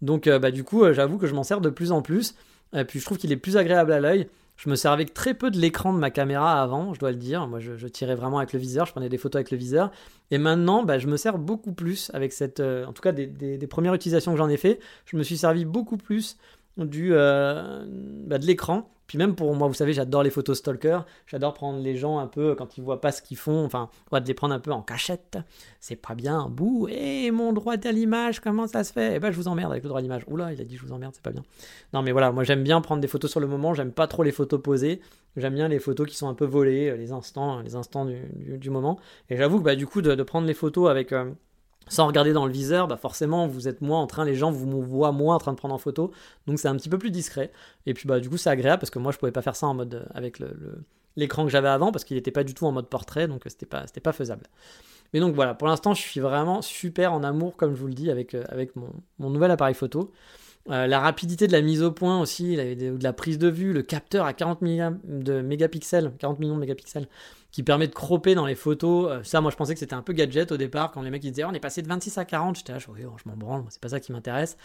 Donc 0.00 0.26
euh, 0.26 0.38
bah, 0.38 0.50
du 0.50 0.64
coup 0.64 0.84
euh, 0.84 0.94
j'avoue 0.94 1.18
que 1.18 1.26
je 1.26 1.34
m'en 1.34 1.44
sers 1.44 1.60
de 1.60 1.70
plus 1.70 1.92
en 1.92 2.00
plus. 2.00 2.34
Et 2.72 2.84
puis 2.84 3.00
je 3.00 3.04
trouve 3.04 3.18
qu'il 3.18 3.30
est 3.32 3.36
plus 3.36 3.56
agréable 3.56 3.92
à 3.92 4.00
l'œil. 4.00 4.28
Je 4.60 4.68
me 4.68 4.74
servais 4.74 5.06
très 5.06 5.32
peu 5.32 5.50
de 5.50 5.58
l'écran 5.58 5.94
de 5.94 5.98
ma 5.98 6.10
caméra 6.10 6.60
avant, 6.60 6.92
je 6.92 7.00
dois 7.00 7.12
le 7.12 7.16
dire. 7.16 7.48
Moi, 7.48 7.60
je, 7.60 7.86
tirais 7.86 8.14
vraiment 8.14 8.36
avec 8.36 8.52
le 8.52 8.58
viseur, 8.58 8.84
je 8.84 8.92
prenais 8.92 9.08
des 9.08 9.16
photos 9.16 9.38
avec 9.38 9.50
le 9.50 9.56
viseur. 9.56 9.90
Et 10.30 10.36
maintenant, 10.36 10.84
bah, 10.84 10.98
je 10.98 11.06
me 11.06 11.16
sers 11.16 11.38
beaucoup 11.38 11.72
plus 11.72 12.10
avec 12.12 12.30
cette. 12.34 12.60
Euh, 12.60 12.84
en 12.84 12.92
tout 12.92 13.00
cas, 13.00 13.12
des, 13.12 13.66
premières 13.66 13.94
utilisations 13.94 14.32
que 14.32 14.36
j'en 14.36 14.50
ai 14.50 14.58
fait, 14.58 14.78
je 15.06 15.16
me 15.16 15.22
suis 15.22 15.38
servi 15.38 15.64
beaucoup 15.64 15.96
plus 15.96 16.36
du, 16.76 17.14
euh, 17.14 17.86
bah, 18.26 18.36
de 18.36 18.44
l'écran 18.44 18.90
puis 19.10 19.18
même 19.18 19.34
pour 19.34 19.52
moi, 19.56 19.66
vous 19.66 19.74
savez, 19.74 19.92
j'adore 19.92 20.22
les 20.22 20.30
photos 20.30 20.58
stalker. 20.58 21.00
J'adore 21.26 21.52
prendre 21.52 21.80
les 21.80 21.96
gens 21.96 22.20
un 22.20 22.28
peu 22.28 22.54
quand 22.54 22.78
ils 22.78 22.80
voient 22.80 23.00
pas 23.00 23.10
ce 23.10 23.22
qu'ils 23.22 23.38
font. 23.38 23.64
Enfin, 23.64 23.90
de 24.12 24.24
les 24.24 24.34
prendre 24.34 24.54
un 24.54 24.60
peu 24.60 24.70
en 24.70 24.82
cachette. 24.82 25.36
C'est 25.80 25.96
pas 25.96 26.14
bien. 26.14 26.48
Bouh, 26.48 26.86
et 26.88 27.32
mon 27.32 27.52
droit 27.52 27.74
à 27.74 27.90
l'image, 27.90 28.38
comment 28.38 28.68
ça 28.68 28.84
se 28.84 28.92
fait? 28.92 29.16
Eh 29.16 29.18
ben, 29.18 29.32
je 29.32 29.36
vous 29.36 29.48
emmerde 29.48 29.72
avec 29.72 29.82
le 29.82 29.88
droit 29.88 29.98
à 29.98 30.02
l'image. 30.02 30.22
Oula, 30.28 30.52
il 30.52 30.60
a 30.60 30.64
dit 30.64 30.76
je 30.76 30.86
vous 30.86 30.92
emmerde, 30.92 31.12
c'est 31.12 31.24
pas 31.24 31.32
bien. 31.32 31.42
Non, 31.92 32.02
mais 32.02 32.12
voilà, 32.12 32.30
moi 32.30 32.44
j'aime 32.44 32.62
bien 32.62 32.80
prendre 32.80 33.00
des 33.00 33.08
photos 33.08 33.28
sur 33.28 33.40
le 33.40 33.48
moment. 33.48 33.74
J'aime 33.74 33.90
pas 33.90 34.06
trop 34.06 34.22
les 34.22 34.30
photos 34.30 34.62
posées. 34.62 35.00
J'aime 35.36 35.54
bien 35.54 35.66
les 35.66 35.80
photos 35.80 36.06
qui 36.06 36.14
sont 36.14 36.28
un 36.28 36.34
peu 36.34 36.44
volées, 36.44 36.96
les 36.96 37.10
instants, 37.10 37.62
les 37.62 37.74
instants 37.74 38.06
du, 38.06 38.70
moment. 38.70 39.00
Et 39.28 39.36
j'avoue 39.36 39.58
que 39.58 39.64
bah, 39.64 39.74
du 39.74 39.88
coup, 39.88 40.02
de, 40.02 40.22
prendre 40.22 40.46
les 40.46 40.54
photos 40.54 40.88
avec. 40.88 41.10
Euh, 41.10 41.32
sans 41.90 42.06
regarder 42.06 42.32
dans 42.32 42.46
le 42.46 42.52
viseur, 42.52 42.86
bah 42.86 42.96
forcément 42.96 43.46
vous 43.46 43.68
êtes 43.68 43.82
moins 43.82 44.00
en 44.00 44.06
train, 44.06 44.24
les 44.24 44.36
gens 44.36 44.50
vous 44.50 44.80
voient 44.80 45.12
moins 45.12 45.34
en 45.34 45.38
train 45.38 45.52
de 45.52 45.56
prendre 45.56 45.74
en 45.74 45.78
photo, 45.78 46.12
donc 46.46 46.58
c'est 46.58 46.68
un 46.68 46.76
petit 46.76 46.88
peu 46.88 46.98
plus 46.98 47.10
discret. 47.10 47.50
Et 47.84 47.92
puis 47.92 48.08
bah 48.08 48.20
du 48.20 48.30
coup 48.30 48.36
c'est 48.36 48.48
agréable 48.48 48.80
parce 48.80 48.90
que 48.90 49.00
moi 49.00 49.12
je 49.12 49.18
pouvais 49.18 49.32
pas 49.32 49.42
faire 49.42 49.56
ça 49.56 49.66
en 49.66 49.74
mode 49.74 49.94
euh, 49.94 50.04
avec 50.14 50.38
le, 50.38 50.84
l'écran 51.16 51.44
que 51.44 51.50
j'avais 51.50 51.68
avant 51.68 51.90
parce 51.90 52.04
qu'il 52.04 52.16
n'était 52.16 52.30
pas 52.30 52.44
du 52.44 52.54
tout 52.54 52.64
en 52.64 52.72
mode 52.72 52.88
portrait, 52.88 53.26
donc 53.26 53.42
c'était 53.46 53.66
pas 53.66 53.84
pas 54.02 54.12
faisable. 54.12 54.46
Mais 55.12 55.18
donc 55.18 55.34
voilà, 55.34 55.54
pour 55.54 55.66
l'instant 55.66 55.92
je 55.92 56.00
suis 56.00 56.20
vraiment 56.20 56.62
super 56.62 57.12
en 57.12 57.24
amour 57.24 57.56
comme 57.56 57.74
je 57.74 57.80
vous 57.80 57.88
le 57.88 57.94
dis 57.94 58.10
avec 58.10 58.34
euh, 58.34 58.44
mon, 59.18 59.30
nouvel 59.30 59.50
appareil 59.50 59.74
photo. 59.74 60.12
Euh, 60.70 60.86
la 60.86 61.00
rapidité 61.00 61.48
de 61.48 61.52
la 61.52 61.62
mise 61.62 61.82
au 61.82 61.90
point 61.90 62.20
aussi, 62.20 62.54
de 62.54 63.02
la 63.02 63.12
prise 63.12 63.38
de 63.38 63.48
vue, 63.48 63.72
le 63.72 63.82
capteur 63.82 64.26
à 64.26 64.32
40 64.32 64.60
de 64.62 65.40
mégapixels, 65.40 66.12
40 66.18 66.38
millions 66.38 66.54
de 66.54 66.60
mégapixels, 66.60 67.08
qui 67.52 67.62
permet 67.62 67.88
de 67.88 67.94
cropper 67.94 68.34
dans 68.34 68.46
les 68.46 68.54
photos. 68.54 69.10
Euh, 69.10 69.22
ça, 69.22 69.40
moi, 69.40 69.50
je 69.50 69.56
pensais 69.56 69.74
que 69.74 69.80
c'était 69.80 69.94
un 69.94 70.02
peu 70.02 70.12
gadget 70.12 70.52
au 70.52 70.56
départ, 70.56 70.92
quand 70.92 71.02
les 71.02 71.10
mecs 71.10 71.24
ils 71.24 71.32
disaient 71.32 71.44
on 71.44 71.52
est 71.52 71.60
passé 71.60 71.82
de 71.82 71.88
26 71.88 72.18
à 72.18 72.24
40. 72.24 72.56
J'étais 72.56 72.72
là, 72.72 72.78
oh, 72.88 72.92
je 72.96 73.28
m'en 73.28 73.36
branle, 73.36 73.64
c'est 73.70 73.80
pas 73.80 73.90
ça 73.90 74.00
qui 74.00 74.12
m'intéresse. 74.12 74.56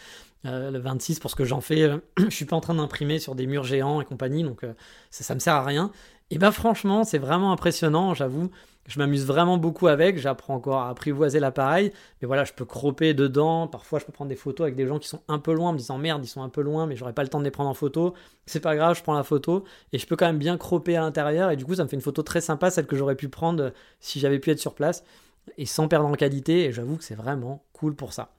Euh, 0.44 0.70
le 0.70 0.78
26, 0.78 1.18
pour 1.18 1.30
ce 1.30 1.36
que 1.36 1.44
j'en 1.44 1.60
fais, 1.60 1.90
je 2.18 2.30
suis 2.30 2.44
pas 2.44 2.56
en 2.56 2.60
train 2.60 2.74
d'imprimer 2.74 3.18
sur 3.18 3.34
des 3.34 3.46
murs 3.46 3.64
géants 3.64 4.00
et 4.00 4.04
compagnie, 4.04 4.42
donc 4.42 4.62
ça, 5.10 5.24
ça 5.24 5.34
me 5.34 5.40
sert 5.40 5.54
à 5.54 5.64
rien. 5.64 5.90
Et 6.30 6.38
bah, 6.38 6.50
franchement, 6.50 7.04
c'est 7.04 7.18
vraiment 7.18 7.52
impressionnant, 7.52 8.12
j'avoue. 8.14 8.50
Je 8.88 8.98
m'amuse 8.98 9.26
vraiment 9.26 9.58
beaucoup 9.58 9.88
avec, 9.88 10.18
j'apprends 10.18 10.54
encore 10.54 10.78
à 10.80 10.90
apprivoiser 10.90 11.40
l'appareil, 11.40 11.92
mais 12.20 12.26
voilà, 12.26 12.44
je 12.44 12.52
peux 12.52 12.64
cropper 12.64 13.14
dedans, 13.14 13.66
parfois 13.66 13.98
je 13.98 14.04
peux 14.04 14.12
prendre 14.12 14.28
des 14.28 14.36
photos 14.36 14.64
avec 14.64 14.76
des 14.76 14.86
gens 14.86 15.00
qui 15.00 15.08
sont 15.08 15.22
un 15.26 15.40
peu 15.40 15.52
loin, 15.52 15.72
me 15.72 15.78
disant 15.78 15.98
merde, 15.98 16.24
ils 16.24 16.28
sont 16.28 16.42
un 16.42 16.48
peu 16.48 16.60
loin, 16.62 16.86
mais 16.86 16.94
j'aurais 16.94 17.12
pas 17.12 17.24
le 17.24 17.28
temps 17.28 17.40
de 17.40 17.44
les 17.44 17.50
prendre 17.50 17.68
en 17.68 17.74
photo, 17.74 18.14
c'est 18.46 18.60
pas 18.60 18.76
grave, 18.76 18.96
je 18.96 19.02
prends 19.02 19.14
la 19.14 19.24
photo, 19.24 19.64
et 19.92 19.98
je 19.98 20.06
peux 20.06 20.14
quand 20.14 20.26
même 20.26 20.38
bien 20.38 20.56
cropper 20.56 20.96
à 20.96 21.00
l'intérieur, 21.00 21.50
et 21.50 21.56
du 21.56 21.64
coup 21.64 21.74
ça 21.74 21.82
me 21.82 21.88
fait 21.88 21.96
une 21.96 22.02
photo 22.02 22.22
très 22.22 22.40
sympa, 22.40 22.70
celle 22.70 22.86
que 22.86 22.94
j'aurais 22.96 23.16
pu 23.16 23.28
prendre 23.28 23.72
si 23.98 24.20
j'avais 24.20 24.38
pu 24.38 24.50
être 24.52 24.60
sur 24.60 24.74
place, 24.74 25.02
et 25.58 25.66
sans 25.66 25.88
perdre 25.88 26.06
en 26.06 26.12
qualité, 26.12 26.66
et 26.66 26.72
j'avoue 26.72 26.96
que 26.96 27.04
c'est 27.04 27.16
vraiment 27.16 27.64
cool 27.72 27.96
pour 27.96 28.12
ça. 28.12 28.35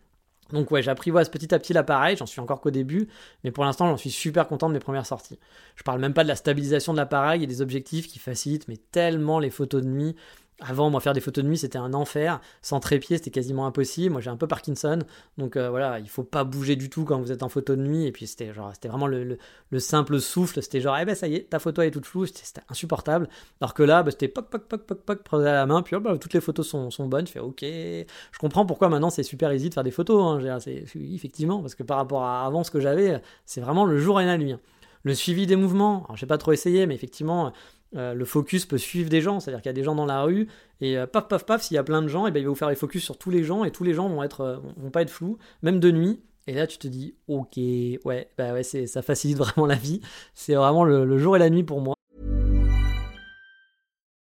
Donc 0.51 0.71
ouais, 0.71 0.81
j'apprivoise 0.81 1.29
petit 1.29 1.53
à 1.53 1.59
petit 1.59 1.73
l'appareil, 1.73 2.15
j'en 2.15 2.25
suis 2.25 2.39
encore 2.39 2.61
qu'au 2.61 2.71
début, 2.71 3.07
mais 3.43 3.51
pour 3.51 3.65
l'instant 3.65 3.87
j'en 3.87 3.97
suis 3.97 4.11
super 4.11 4.47
content 4.47 4.69
de 4.69 4.73
mes 4.73 4.79
premières 4.79 5.05
sorties. 5.05 5.39
Je 5.75 5.83
parle 5.83 5.99
même 5.99 6.13
pas 6.13 6.23
de 6.23 6.29
la 6.29 6.35
stabilisation 6.35 6.93
de 6.93 6.97
l'appareil 6.97 7.43
et 7.43 7.47
des 7.47 7.61
objectifs 7.61 8.07
qui 8.07 8.19
facilitent 8.19 8.67
mais 8.67 8.77
tellement 8.91 9.39
les 9.39 9.49
photos 9.49 9.81
de 9.81 9.87
nuit. 9.87 10.15
Avant, 10.60 10.89
moi, 10.89 10.99
faire 11.01 11.14
des 11.14 11.22
photos 11.22 11.43
de 11.43 11.49
nuit, 11.49 11.58
c'était 11.60 11.78
un 11.78 11.93
enfer. 11.93 12.41
Sans 12.64 12.80
trépied, 12.80 13.18
c'était 13.18 13.30
quasiment 13.30 13.68
impossible. 13.68 14.14
Moi, 14.14 14.22
j'ai 14.22 14.32
un 14.32 14.38
peu 14.38 14.47
Parkinson. 14.47 14.99
Donc 15.38 15.55
euh, 15.55 15.70
voilà, 15.70 15.99
il 15.99 16.10
faut 16.10 16.24
pas 16.24 16.43
bouger 16.43 16.76
du 16.76 16.89
tout 16.89 17.05
quand 17.05 17.20
vous 17.20 17.32
êtes 17.32 17.43
en 17.43 17.49
photo 17.49 17.76
de 17.76 17.82
nuit. 17.82 18.05
Et 18.08 18.12
puis, 18.12 18.26
c'était 18.26 18.53
genre, 18.53 18.72
c'était 18.74 18.88
vraiment 18.88 19.05
le, 19.05 19.38
simple 19.78 20.20
souffle. 20.20 20.64
C'était 20.64 20.82
genre, 20.82 20.97
eh 20.97 21.05
ben, 21.05 21.14
ça 21.14 21.28
y 21.28 21.36
est, 21.36 21.49
ta 21.49 21.60
photo 21.60 21.84
est 21.84 21.91
toute 21.91 22.08
floue. 22.08 22.26
C'était 22.26 22.62
insupportable. 22.70 23.30
Alors 23.62 23.76
que 23.76 23.84
là, 23.84 24.01
bah, 24.01 24.10
c'était 24.10 24.28
poc, 24.28 24.49
poc, 24.49 24.64
poc, 24.64 24.86
poc, 24.88 25.01
poc, 25.01 25.24
prenez 25.24 25.47
à 25.47 25.53
la 25.53 25.66
main. 25.68 25.84
Puis, 25.84 25.95
bah, 25.99 26.18
toutes 26.18 26.34
les 26.34 26.41
photos 26.41 26.68
sont, 26.68 26.89
sont 26.89 27.08
bonnes. 27.08 27.28
Je 27.28 27.34
fais, 27.34 27.39
ok. 27.39 27.62
Je 27.62 28.39
comprends 28.39 28.66
pourquoi 28.66 28.89
maintenant 28.89 29.12
c'est 29.12 29.24
super 29.24 29.53
easy 29.53 29.70
de 29.70 29.76
faire 29.76 29.84
des 29.84 29.91
photos. 29.91 30.43
Hein. 30.43 30.58
effectivement, 30.95 31.62
parce 31.62 31.76
que 31.76 31.84
par 31.84 31.97
rapport 31.97 32.24
à 32.24 32.45
avant 32.47 32.64
ce 32.64 32.72
que 32.72 32.80
j'avais, 32.80 33.22
c'est 33.45 33.62
vraiment 33.62 33.86
le 33.86 33.99
jour 33.99 34.20
et 34.22 34.26
la 34.26 34.39
nuit. 34.39 34.53
Hein. 34.53 34.60
Le 35.03 35.14
suivi 35.14 35.45
des 35.45 35.55
mouvements, 35.55 36.03
alors 36.05 36.18
j'ai 36.18 36.26
pas 36.26 36.38
trop 36.38 36.51
essayé, 36.51 36.86
mais 36.86 36.95
effectivement, 36.95 37.53
euh, 37.95 38.13
le 38.13 38.25
focus 38.25 38.65
peut 38.65 38.77
suivre 38.77 39.09
des 39.09 39.21
gens, 39.21 39.39
c'est-à-dire 39.39 39.61
qu'il 39.61 39.69
y 39.69 39.71
a 39.71 39.73
des 39.73 39.83
gens 39.83 39.95
dans 39.95 40.05
la 40.05 40.23
rue 40.23 40.47
et 40.81 40.97
euh, 40.97 41.07
paf 41.07 41.27
paf 41.27 41.45
paf, 41.45 41.61
s'il 41.61 41.75
y 41.75 41.77
a 41.77 41.83
plein 41.83 42.01
de 42.01 42.07
gens, 42.07 42.27
et 42.27 42.31
ben 42.31 42.39
il 42.39 42.43
va 42.43 42.49
vous 42.49 42.55
faire 42.55 42.69
les 42.69 42.75
focus 42.75 43.03
sur 43.03 43.17
tous 43.17 43.29
les 43.29 43.43
gens 43.43 43.63
et 43.63 43.71
tous 43.71 43.83
les 43.83 43.93
gens 43.93 44.09
vont 44.09 44.23
être 44.23 44.41
euh, 44.41 44.57
vont 44.75 44.89
pas 44.89 45.01
être 45.01 45.09
flous, 45.09 45.38
même 45.61 45.79
de 45.79 45.91
nuit. 45.91 46.21
Et 46.47 46.53
là 46.53 46.67
tu 46.67 46.77
te 46.77 46.88
dis 46.88 47.15
ok 47.27 47.57
ouais 47.57 48.29
bah 48.38 48.53
ouais 48.53 48.63
ça 48.63 49.01
facilite 49.01 49.38
vraiment 49.38 49.65
la 49.65 49.75
vie, 49.75 50.01
c'est 50.33 50.55
vraiment 50.55 50.83
le, 50.83 51.05
le, 51.05 51.17
jour 51.17 51.35
et 51.35 51.39
la 51.39 51.49
nuit 51.49 51.63
pour 51.63 51.81
moi. 51.81 51.95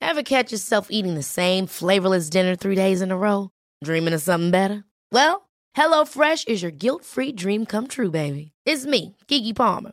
Ever 0.01 0.23
catch 0.23 0.53
yourself 0.53 0.87
eating 0.91 1.17
the 1.17 1.23
same 1.23 1.67
flavorless 1.67 2.31
dinner 2.31 2.57
three 2.57 2.77
days 2.77 3.03
in 3.03 3.11
a 3.11 3.17
row, 3.17 3.51
dreaming 3.85 4.15
of 4.15 4.23
something 4.23 4.51
better? 4.51 4.85
Well, 5.13 5.49
HelloFresh 5.77 6.49
is 6.49 6.63
your 6.63 6.73
guilt-free 6.73 7.33
dream 7.33 7.67
come 7.67 7.89
true, 7.89 8.11
baby. 8.11 8.53
It's 8.65 8.87
me, 8.87 9.17
Kiki 9.27 9.53
Palmer. 9.53 9.93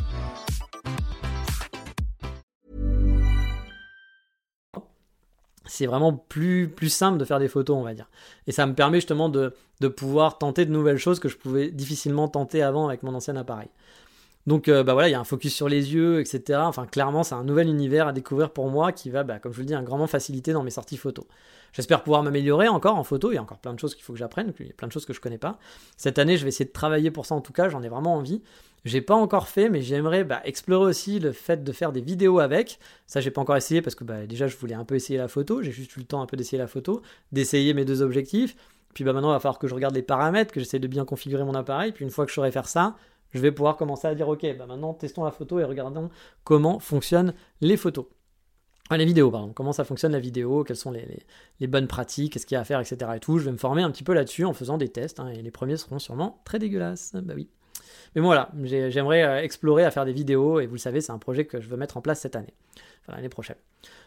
C'est 5.71 5.85
vraiment 5.85 6.11
plus, 6.11 6.67
plus 6.67 6.89
simple 6.89 7.17
de 7.17 7.23
faire 7.23 7.39
des 7.39 7.47
photos, 7.47 7.77
on 7.77 7.83
va 7.83 7.93
dire. 7.93 8.09
Et 8.45 8.51
ça 8.51 8.65
me 8.65 8.73
permet 8.73 8.97
justement 8.97 9.29
de, 9.29 9.53
pouvoir 9.95 10.37
tenter 10.37 10.65
de 10.65 10.71
nouvelles 10.71 10.97
choses 10.97 11.21
que 11.21 11.29
je 11.29 11.37
pouvais 11.37 11.71
difficilement 11.71 12.27
tenter 12.27 12.61
avant 12.61 12.89
avec 12.89 13.03
mon 13.03 13.15
ancien 13.15 13.37
appareil. 13.37 13.69
Donc 14.47 14.67
euh, 14.67 14.83
bah 14.83 14.91
voilà, 14.91 15.07
il 15.07 15.13
y 15.13 15.15
a 15.15 15.19
un 15.19 15.23
focus 15.23 15.55
sur 15.55 15.69
les 15.69 15.93
yeux, 15.93 16.19
etc. 16.19 16.59
Enfin 16.63 16.85
clairement 16.85 17.23
c'est 17.23 17.35
un 17.35 17.45
nouvel 17.45 17.69
univers 17.69 18.07
à 18.07 18.11
découvrir 18.11 18.49
pour 18.49 18.69
moi 18.69 18.91
qui 18.91 19.09
va, 19.09 19.23
bah, 19.23 19.39
comme 19.39 19.53
je 19.53 19.57
vous 19.57 19.61
le 19.61 19.67
dis, 19.67 19.73
un 19.73 19.81
grandement 19.81 20.07
faciliter 20.07 20.51
dans 20.51 20.63
mes 20.63 20.71
sorties 20.71 20.97
photos. 20.97 21.23
J'espère 21.71 22.03
pouvoir 22.03 22.21
m'améliorer 22.21 22.67
encore 22.67 22.97
en 22.97 23.05
photo, 23.05 23.31
il 23.31 23.35
y 23.35 23.37
a 23.37 23.41
encore 23.41 23.59
plein 23.59 23.73
de 23.73 23.79
choses 23.79 23.95
qu'il 23.95 24.03
faut 24.03 24.11
que 24.11 24.19
j'apprenne, 24.19 24.51
il 24.59 24.67
y 24.67 24.71
a 24.71 24.73
plein 24.73 24.89
de 24.89 24.91
choses 24.91 25.05
que 25.05 25.13
je 25.13 25.21
connais 25.21 25.37
pas. 25.37 25.57
Cette 25.95 26.19
année 26.19 26.35
je 26.35 26.43
vais 26.43 26.49
essayer 26.49 26.65
de 26.65 26.73
travailler 26.73 27.11
pour 27.11 27.25
ça 27.25 27.33
en 27.33 27.41
tout 27.41 27.53
cas, 27.53 27.69
j'en 27.69 27.81
ai 27.81 27.87
vraiment 27.87 28.15
envie. 28.15 28.41
J'ai 28.83 29.01
pas 29.01 29.15
encore 29.15 29.47
fait, 29.47 29.69
mais 29.69 29.81
j'aimerais 29.81 30.23
bah, 30.23 30.41
explorer 30.43 30.89
aussi 30.89 31.19
le 31.19 31.31
fait 31.31 31.63
de 31.63 31.71
faire 31.71 31.91
des 31.91 32.01
vidéos 32.01 32.39
avec. 32.39 32.79
Ça, 33.05 33.21
j'ai 33.21 33.29
pas 33.29 33.41
encore 33.41 33.57
essayé 33.57 33.81
parce 33.81 33.95
que 33.95 34.03
bah, 34.03 34.25
déjà, 34.25 34.47
je 34.47 34.57
voulais 34.57 34.73
un 34.73 34.85
peu 34.85 34.95
essayer 34.95 35.19
la 35.19 35.27
photo. 35.27 35.61
J'ai 35.61 35.71
juste 35.71 35.95
eu 35.95 35.99
le 35.99 36.05
temps 36.05 36.21
un 36.21 36.25
peu 36.25 36.35
d'essayer 36.35 36.57
la 36.57 36.67
photo, 36.67 37.01
d'essayer 37.31 37.73
mes 37.73 37.85
deux 37.85 38.01
objectifs. 38.01 38.55
Puis 38.93 39.03
bah 39.03 39.13
maintenant, 39.13 39.29
il 39.29 39.33
va 39.33 39.39
falloir 39.39 39.59
que 39.59 39.67
je 39.67 39.75
regarde 39.75 39.95
les 39.95 40.01
paramètres, 40.01 40.53
que 40.53 40.59
j'essaie 40.59 40.79
de 40.79 40.87
bien 40.87 41.05
configurer 41.05 41.43
mon 41.43 41.53
appareil. 41.53 41.91
Puis 41.91 42.03
une 42.03 42.11
fois 42.11 42.25
que 42.25 42.31
je 42.31 42.35
saurai 42.35 42.51
faire 42.51 42.67
ça, 42.67 42.95
je 43.31 43.39
vais 43.39 43.51
pouvoir 43.51 43.77
commencer 43.77 44.07
à 44.07 44.15
dire 44.15 44.27
ok, 44.27 44.43
maintenant 44.57 44.93
testons 44.93 45.23
la 45.23 45.31
photo 45.31 45.59
et 45.59 45.63
regardons 45.63 46.09
comment 46.43 46.79
fonctionnent 46.79 47.33
les 47.61 47.77
photos. 47.77 48.05
Ah, 48.89 48.97
les 48.97 49.05
vidéos, 49.05 49.31
pardon. 49.31 49.53
Comment 49.53 49.71
ça 49.71 49.85
fonctionne 49.85 50.11
la 50.11 50.19
vidéo, 50.19 50.65
quelles 50.65 50.75
sont 50.75 50.91
les, 50.91 51.67
bonnes 51.67 51.87
pratiques, 51.87 52.33
qu'est-ce 52.33 52.45
qu'il 52.45 52.55
y 52.55 52.57
a 52.57 52.61
à 52.61 52.65
faire, 52.65 52.81
etc. 52.81 52.97
Et 53.15 53.19
tout. 53.21 53.37
Je 53.37 53.45
vais 53.45 53.51
me 53.53 53.57
former 53.57 53.83
un 53.83 53.91
petit 53.91 54.03
peu 54.03 54.13
là-dessus 54.13 54.43
en 54.43 54.51
faisant 54.51 54.77
des 54.77 54.89
tests. 54.89 55.21
Hein, 55.21 55.29
et 55.29 55.41
les 55.41 55.51
premiers 55.51 55.77
seront 55.77 55.97
sûrement 55.97 56.41
très 56.43 56.59
dégueulasses. 56.59 57.13
Bah 57.13 57.33
oui. 57.33 57.47
Mais 58.15 58.21
voilà, 58.21 58.49
j'aimerais 58.63 59.23
euh, 59.23 59.41
explorer 59.41 59.83
à 59.85 59.91
faire 59.91 60.05
des 60.05 60.13
vidéos. 60.13 60.59
Et 60.59 60.65
vous 60.65 60.75
le 60.75 60.79
savez, 60.79 61.01
c'est 61.01 61.11
un 61.11 61.17
projet 61.17 61.45
que 61.45 61.61
je 61.61 61.67
veux 61.69 61.77
mettre 61.77 61.97
en 61.97 62.01
place 62.01 62.19
cette 62.19 62.35
année. 62.35 62.53
L'année 63.07 63.29
prochaine. 63.29 63.57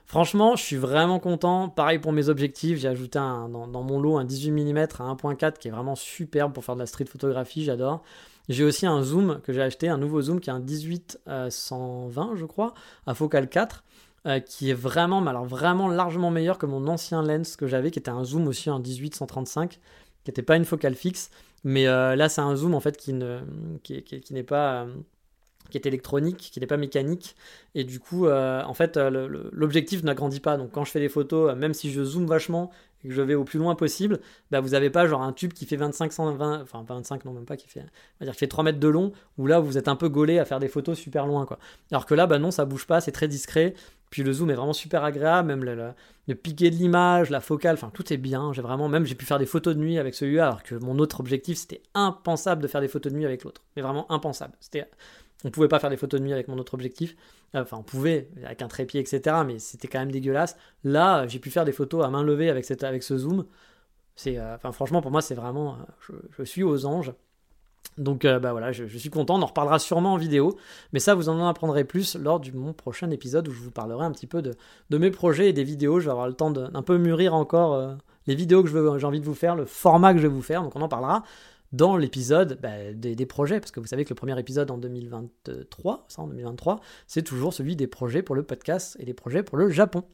Franchement, 0.07 0.57
je 0.57 0.63
suis 0.63 0.77
vraiment 0.77 1.19
content. 1.19 1.69
Pareil 1.69 1.99
pour 1.99 2.13
mes 2.13 2.29
objectifs. 2.29 2.79
J'ai 2.79 2.89
ajouté 2.89 3.19
dans, 3.19 3.83
mon 3.83 4.01
lot 4.01 4.19
un 4.19 4.25
18 4.25 4.53
mm 4.53 4.79
à 4.79 5.13
1.4 5.15 5.59
qui 5.59 5.69
est 5.69 5.71
vraiment 5.71 5.97
superbe 5.97 6.53
pour 6.53 6.65
faire 6.65 6.77
de 6.77 6.81
la 6.81 6.87
street 6.87 7.07
photographie. 7.07 7.65
J'adore. 7.65 8.03
J'ai 8.49 8.63
aussi 8.63 8.87
un 8.87 9.03
zoom 9.03 9.41
que 9.43 9.53
j'ai 9.53 9.63
acheté, 9.63 9.89
un 9.89 9.99
nouveau 9.99 10.23
zoom 10.23 10.39
qui 10.39 10.51
est 10.51 10.53
un 10.53 10.61
18 10.61 11.21
120, 11.51 12.33
euh, 12.33 12.37
je 12.37 12.45
crois, 12.45 12.75
à 13.07 13.15
focal 13.15 13.49
4. 13.49 13.83
Euh, 14.27 14.41
qui 14.41 14.71
est 14.71 14.75
vraiment, 14.75 15.27
alors 15.27 15.45
vraiment 15.45 15.87
largement 15.87 16.31
meilleur 16.31 16.57
que 16.57 16.65
mon 16.65 16.89
ancien 16.89 17.23
lens 17.23 17.57
que 17.57 17.67
j'avais, 17.67 17.91
qui 17.91 17.99
était 17.99 18.11
un 18.11 18.25
zoom 18.25 18.49
aussi 18.49 18.71
en 18.71 18.79
18 18.81 19.15
135, 19.15 19.73
qui 19.73 19.79
n'était 20.27 20.41
pas 20.41 20.57
une 20.57 20.65
focale 20.65 20.95
fixe, 20.95 21.31
mais 21.65 21.87
euh, 21.89 22.17
là 22.17 22.29
c'est 22.29 22.41
un 22.41 22.55
zoom 22.57 22.75
en 22.75 22.81
fait 22.81 22.97
qui 22.97 23.13
ne, 23.13 23.41
qui, 23.83 24.03
qui 24.03 24.35
n'est 24.35 24.43
pas 24.43 24.87
qui 25.71 25.79
est 25.79 25.87
électronique, 25.87 26.37
qui 26.53 26.61
n'est 26.61 26.67
pas 26.67 26.77
mécanique. 26.77 27.37
Et 27.75 27.85
du 27.85 27.99
coup, 28.01 28.27
euh, 28.27 28.63
en 28.63 28.75
fait, 28.75 28.97
euh, 28.97 29.49
l'objectif 29.53 30.03
n'agrandit 30.03 30.41
pas. 30.41 30.57
Donc 30.57 30.71
quand 30.73 30.85
je 30.85 30.91
fais 30.91 31.01
des 31.01 31.09
photos, 31.09 31.51
euh, 31.51 31.57
même 31.57 31.75
si 31.75 31.91
je 31.91 32.05
zoome 32.05 32.27
vachement 32.27 32.71
et 33.05 33.09
que 33.09 33.15
je 33.15 33.23
vais 33.23 33.35
au 33.35 33.45
plus 33.45 33.59
loin 33.59 33.75
possible, 33.75 34.21
bah, 34.51 34.61
vous 34.61 34.71
n'avez 34.71 34.91
pas 34.91 35.07
genre 35.07 35.23
un 35.23 35.33
tube 35.33 35.53
qui 35.53 35.67
fait 35.67 35.77
25, 35.77 36.13
120, 36.13 36.63
enfin 36.63 36.85
pas 36.85 36.95
25, 36.95 37.25
non 37.25 37.33
même 37.33 37.45
pas, 37.45 37.57
qui 37.57 37.69
fait, 37.69 37.85
qui 38.21 38.33
fait 38.33 38.47
3 38.47 38.65
mètres 38.65 38.79
de 38.79 38.89
long, 38.89 39.13
où 39.37 39.47
là 39.47 39.61
vous 39.61 39.77
êtes 39.77 39.89
un 39.89 39.97
peu 39.97 40.09
gaulé 40.09 40.39
à 40.39 40.45
faire 40.45 40.61
des 40.61 40.69
photos 40.69 40.99
super 40.99 41.27
loin. 41.27 41.45
Quoi. 41.45 41.59
Alors 41.91 42.07
que 42.07 42.15
là, 42.15 42.27
bah 42.27 42.39
non, 42.39 42.51
ça 42.51 42.65
bouge 42.65 42.87
pas, 42.87 43.01
c'est 43.01 43.13
très 43.13 43.29
discret. 43.29 43.75
Puis 44.15 44.23
le 44.23 44.33
zoom 44.33 44.49
est 44.51 44.55
vraiment 44.55 44.73
super 44.73 45.03
agréable, 45.03 45.49
même 45.49 45.65
le, 45.65 45.93
le, 46.29 46.35
piqué 46.37 46.71
de 46.71 46.77
l'image, 46.77 47.31
la 47.31 47.41
focale, 47.41 47.75
enfin 47.75 47.91
tout 47.93 48.13
est 48.13 48.17
bien. 48.17 48.53
J'ai 48.53 48.63
vraiment, 48.63 48.89
même 48.89 49.05
j'ai 49.05 49.17
pu 49.17 49.25
faire 49.25 49.41
des 49.41 49.45
photos 49.45 49.75
de 49.75 49.81
nuit 49.81 49.99
avec 49.99 50.15
celui-là, 50.15 50.47
alors 50.47 50.63
que 50.63 50.77
mon 50.77 51.01
autre 51.01 51.19
objectif 51.19 51.59
c'était 51.59 51.83
impensable 51.95 52.63
de 52.63 52.69
faire 52.69 52.81
des 52.81 52.87
photos 52.87 53.11
de 53.11 53.19
nuit 53.19 53.25
avec 53.25 53.43
l'autre. 53.43 53.63
Mais 53.75 53.83
vraiment 53.83 54.09
impensable. 54.13 54.53
C'était 54.61 54.87
on 55.45 55.51
pouvait 55.51 55.67
pas 55.67 55.81
faire 55.81 55.91
des 55.91 55.97
photos 55.97 56.21
de 56.21 56.27
nuit 56.27 56.33
avec 56.33 56.47
mon 56.47 56.57
autre 56.59 56.75
objectif. 56.75 57.17
Enfin, 57.55 57.79
on 57.79 57.83
pouvait, 57.83 58.29
avec 58.45 58.63
un 58.63 58.69
trépied, 58.69 59.01
etc. 59.01 59.39
Mais 59.45 59.59
c'était 59.59 59.89
quand 59.89 59.99
même 59.99 60.13
dégueulasse. 60.13 60.57
Là, 60.85 61.27
j'ai 61.27 61.41
pu 61.41 61.51
faire 61.51 61.65
des 61.65 61.73
photos 61.73 62.05
à 62.05 62.09
main 62.09 62.23
levée 62.23 62.51
avec, 62.51 62.65
ce 62.65 63.19
zoom. 63.19 63.47
C'est, 64.15 64.39
euh, 64.39 64.57
franchement, 64.59 65.03
pour 65.03 65.11
moi, 65.11 65.23
c'est 65.23 65.35
vraiment. 65.35 65.75
Euh, 66.11 66.15
je, 66.39 66.45
suis 66.45 66.63
aux 66.63 66.87
anges. 66.87 67.13
Donc, 67.99 68.25
euh, 68.25 68.39
bah 68.39 68.53
voilà, 68.53 68.73
je, 68.73 68.85
suis 68.87 69.11
content. 69.11 69.37
On 69.37 69.43
en 69.43 69.47
reparlera 69.47 69.79
sûrement 69.79 70.15
en 70.15 70.17
vidéo. 70.17 70.57
Mais 70.93 71.01
ça, 71.01 71.15
vous 71.15 71.29
en 71.29 71.47
apprendrez 71.47 71.85
plus 71.85 72.17
lors 72.17 72.41
de 72.41 72.51
mon 72.53 72.73
prochain 72.73 73.11
épisode 73.11 73.49
où 73.49 73.53
je 73.53 73.61
vous 73.61 73.71
parlerai 73.71 74.05
un 74.05 74.13
petit 74.13 74.27
peu 74.27 74.43
de, 74.43 74.57
mes 74.91 75.11
projets 75.11 75.49
et 75.49 75.53
des 75.53 75.65
vidéos. 75.65 76.01
Je 76.01 76.07
vais 76.07 76.11
avoir 76.11 76.27
le 76.27 76.35
temps 76.35 76.51
d'un 76.51 76.83
peu 76.83 76.99
mûrir 76.99 77.35
encore 77.35 77.97
les 78.27 78.35
vidéos 78.35 78.63
que 78.63 78.69
j'ai 78.99 79.07
envie 79.07 79.21
de 79.21 79.25
vous 79.25 79.35
faire, 79.35 79.55
le 79.55 79.65
format 79.65 80.13
que 80.13 80.19
je 80.19 80.27
vais 80.27 80.33
vous 80.33 80.43
faire. 80.43 80.63
Donc, 80.63 80.75
on 80.77 80.83
en 80.83 80.89
parlera 80.89 81.23
dans 81.75 81.97
l'épisode 81.97 82.59
bah, 82.63 82.93
des, 82.95 83.27
projets, 83.27 83.59
parce 83.59 83.73
que 83.73 83.81
vous 83.81 83.87
savez 83.87 84.05
que 84.05 84.11
le 84.11 84.15
premier 84.15 84.39
épisode 84.39 84.71
en 84.71 84.79
2023, 84.79 86.05
ça 86.09 86.23
en 86.23 86.29
2023, 86.29 86.81
c'est 87.09 87.23
toujours 87.23 87.53
celui 87.53 87.75
des 87.75 87.89
projets 87.89 88.23
pour 88.23 88.37
le 88.37 88.45
podcast 88.45 88.97
et 89.01 89.05
des 89.05 89.15
projets 89.15 89.43
pour 89.43 89.59
le 89.59 89.71
Japon. 89.71 90.05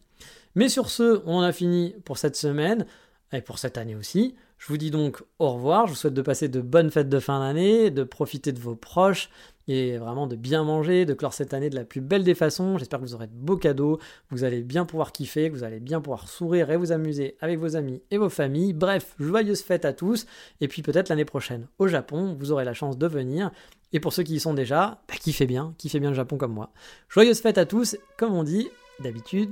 Mais 0.54 0.70
sur 0.70 0.88
ce, 0.88 1.22
on 1.26 1.40
a 1.40 1.52
fini 1.52 1.94
pour 2.04 2.16
cette 2.16 2.36
semaine 2.36 2.86
et 3.32 3.42
pour 3.42 3.58
cette 3.58 3.76
année 3.76 3.94
aussi. 3.94 4.34
Je 4.60 4.68
vous 4.68 4.76
dis 4.76 4.90
donc 4.90 5.22
au 5.38 5.54
revoir, 5.54 5.86
je 5.86 5.92
vous 5.92 5.96
souhaite 5.96 6.12
de 6.12 6.20
passer 6.20 6.48
de 6.48 6.60
bonnes 6.60 6.90
fêtes 6.90 7.08
de 7.08 7.18
fin 7.18 7.40
d'année, 7.40 7.90
de 7.90 8.04
profiter 8.04 8.52
de 8.52 8.60
vos 8.60 8.76
proches, 8.76 9.30
et 9.68 9.96
vraiment 9.96 10.26
de 10.26 10.36
bien 10.36 10.64
manger, 10.64 11.06
de 11.06 11.14
clore 11.14 11.32
cette 11.32 11.54
année 11.54 11.70
de 11.70 11.76
la 11.76 11.84
plus 11.84 12.02
belle 12.02 12.24
des 12.24 12.34
façons. 12.34 12.76
J'espère 12.76 13.00
que 13.00 13.06
vous 13.06 13.14
aurez 13.14 13.26
de 13.26 13.32
beaux 13.32 13.56
cadeaux, 13.56 13.98
vous 14.30 14.44
allez 14.44 14.60
bien 14.60 14.84
pouvoir 14.84 15.12
kiffer, 15.12 15.48
vous 15.48 15.64
allez 15.64 15.80
bien 15.80 16.02
pouvoir 16.02 16.28
sourire 16.28 16.70
et 16.70 16.76
vous 16.76 16.92
amuser 16.92 17.38
avec 17.40 17.58
vos 17.58 17.74
amis 17.74 18.02
et 18.10 18.18
vos 18.18 18.28
familles. 18.28 18.74
Bref, 18.74 19.14
joyeuses 19.18 19.62
fêtes 19.62 19.86
à 19.86 19.94
tous. 19.94 20.26
Et 20.60 20.68
puis 20.68 20.82
peut-être 20.82 21.08
l'année 21.08 21.24
prochaine 21.24 21.66
au 21.78 21.88
Japon, 21.88 22.36
vous 22.38 22.52
aurez 22.52 22.66
la 22.66 22.74
chance 22.74 22.98
de 22.98 23.06
venir. 23.06 23.50
Et 23.94 24.00
pour 24.00 24.12
ceux 24.12 24.24
qui 24.24 24.34
y 24.34 24.40
sont 24.40 24.52
déjà, 24.52 25.00
bah, 25.08 25.14
kiffez 25.18 25.46
bien, 25.46 25.72
kiffez 25.78 26.00
bien 26.00 26.10
le 26.10 26.16
Japon 26.16 26.36
comme 26.36 26.52
moi. 26.52 26.68
Joyeuses 27.08 27.40
fêtes 27.40 27.58
à 27.58 27.64
tous, 27.64 27.96
comme 28.18 28.34
on 28.34 28.42
dit 28.42 28.68
d'habitude, 28.98 29.50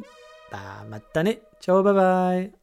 bah. 0.53 0.85
Ciao, 1.61 1.83
bye 1.83 1.95
bye 1.95 2.58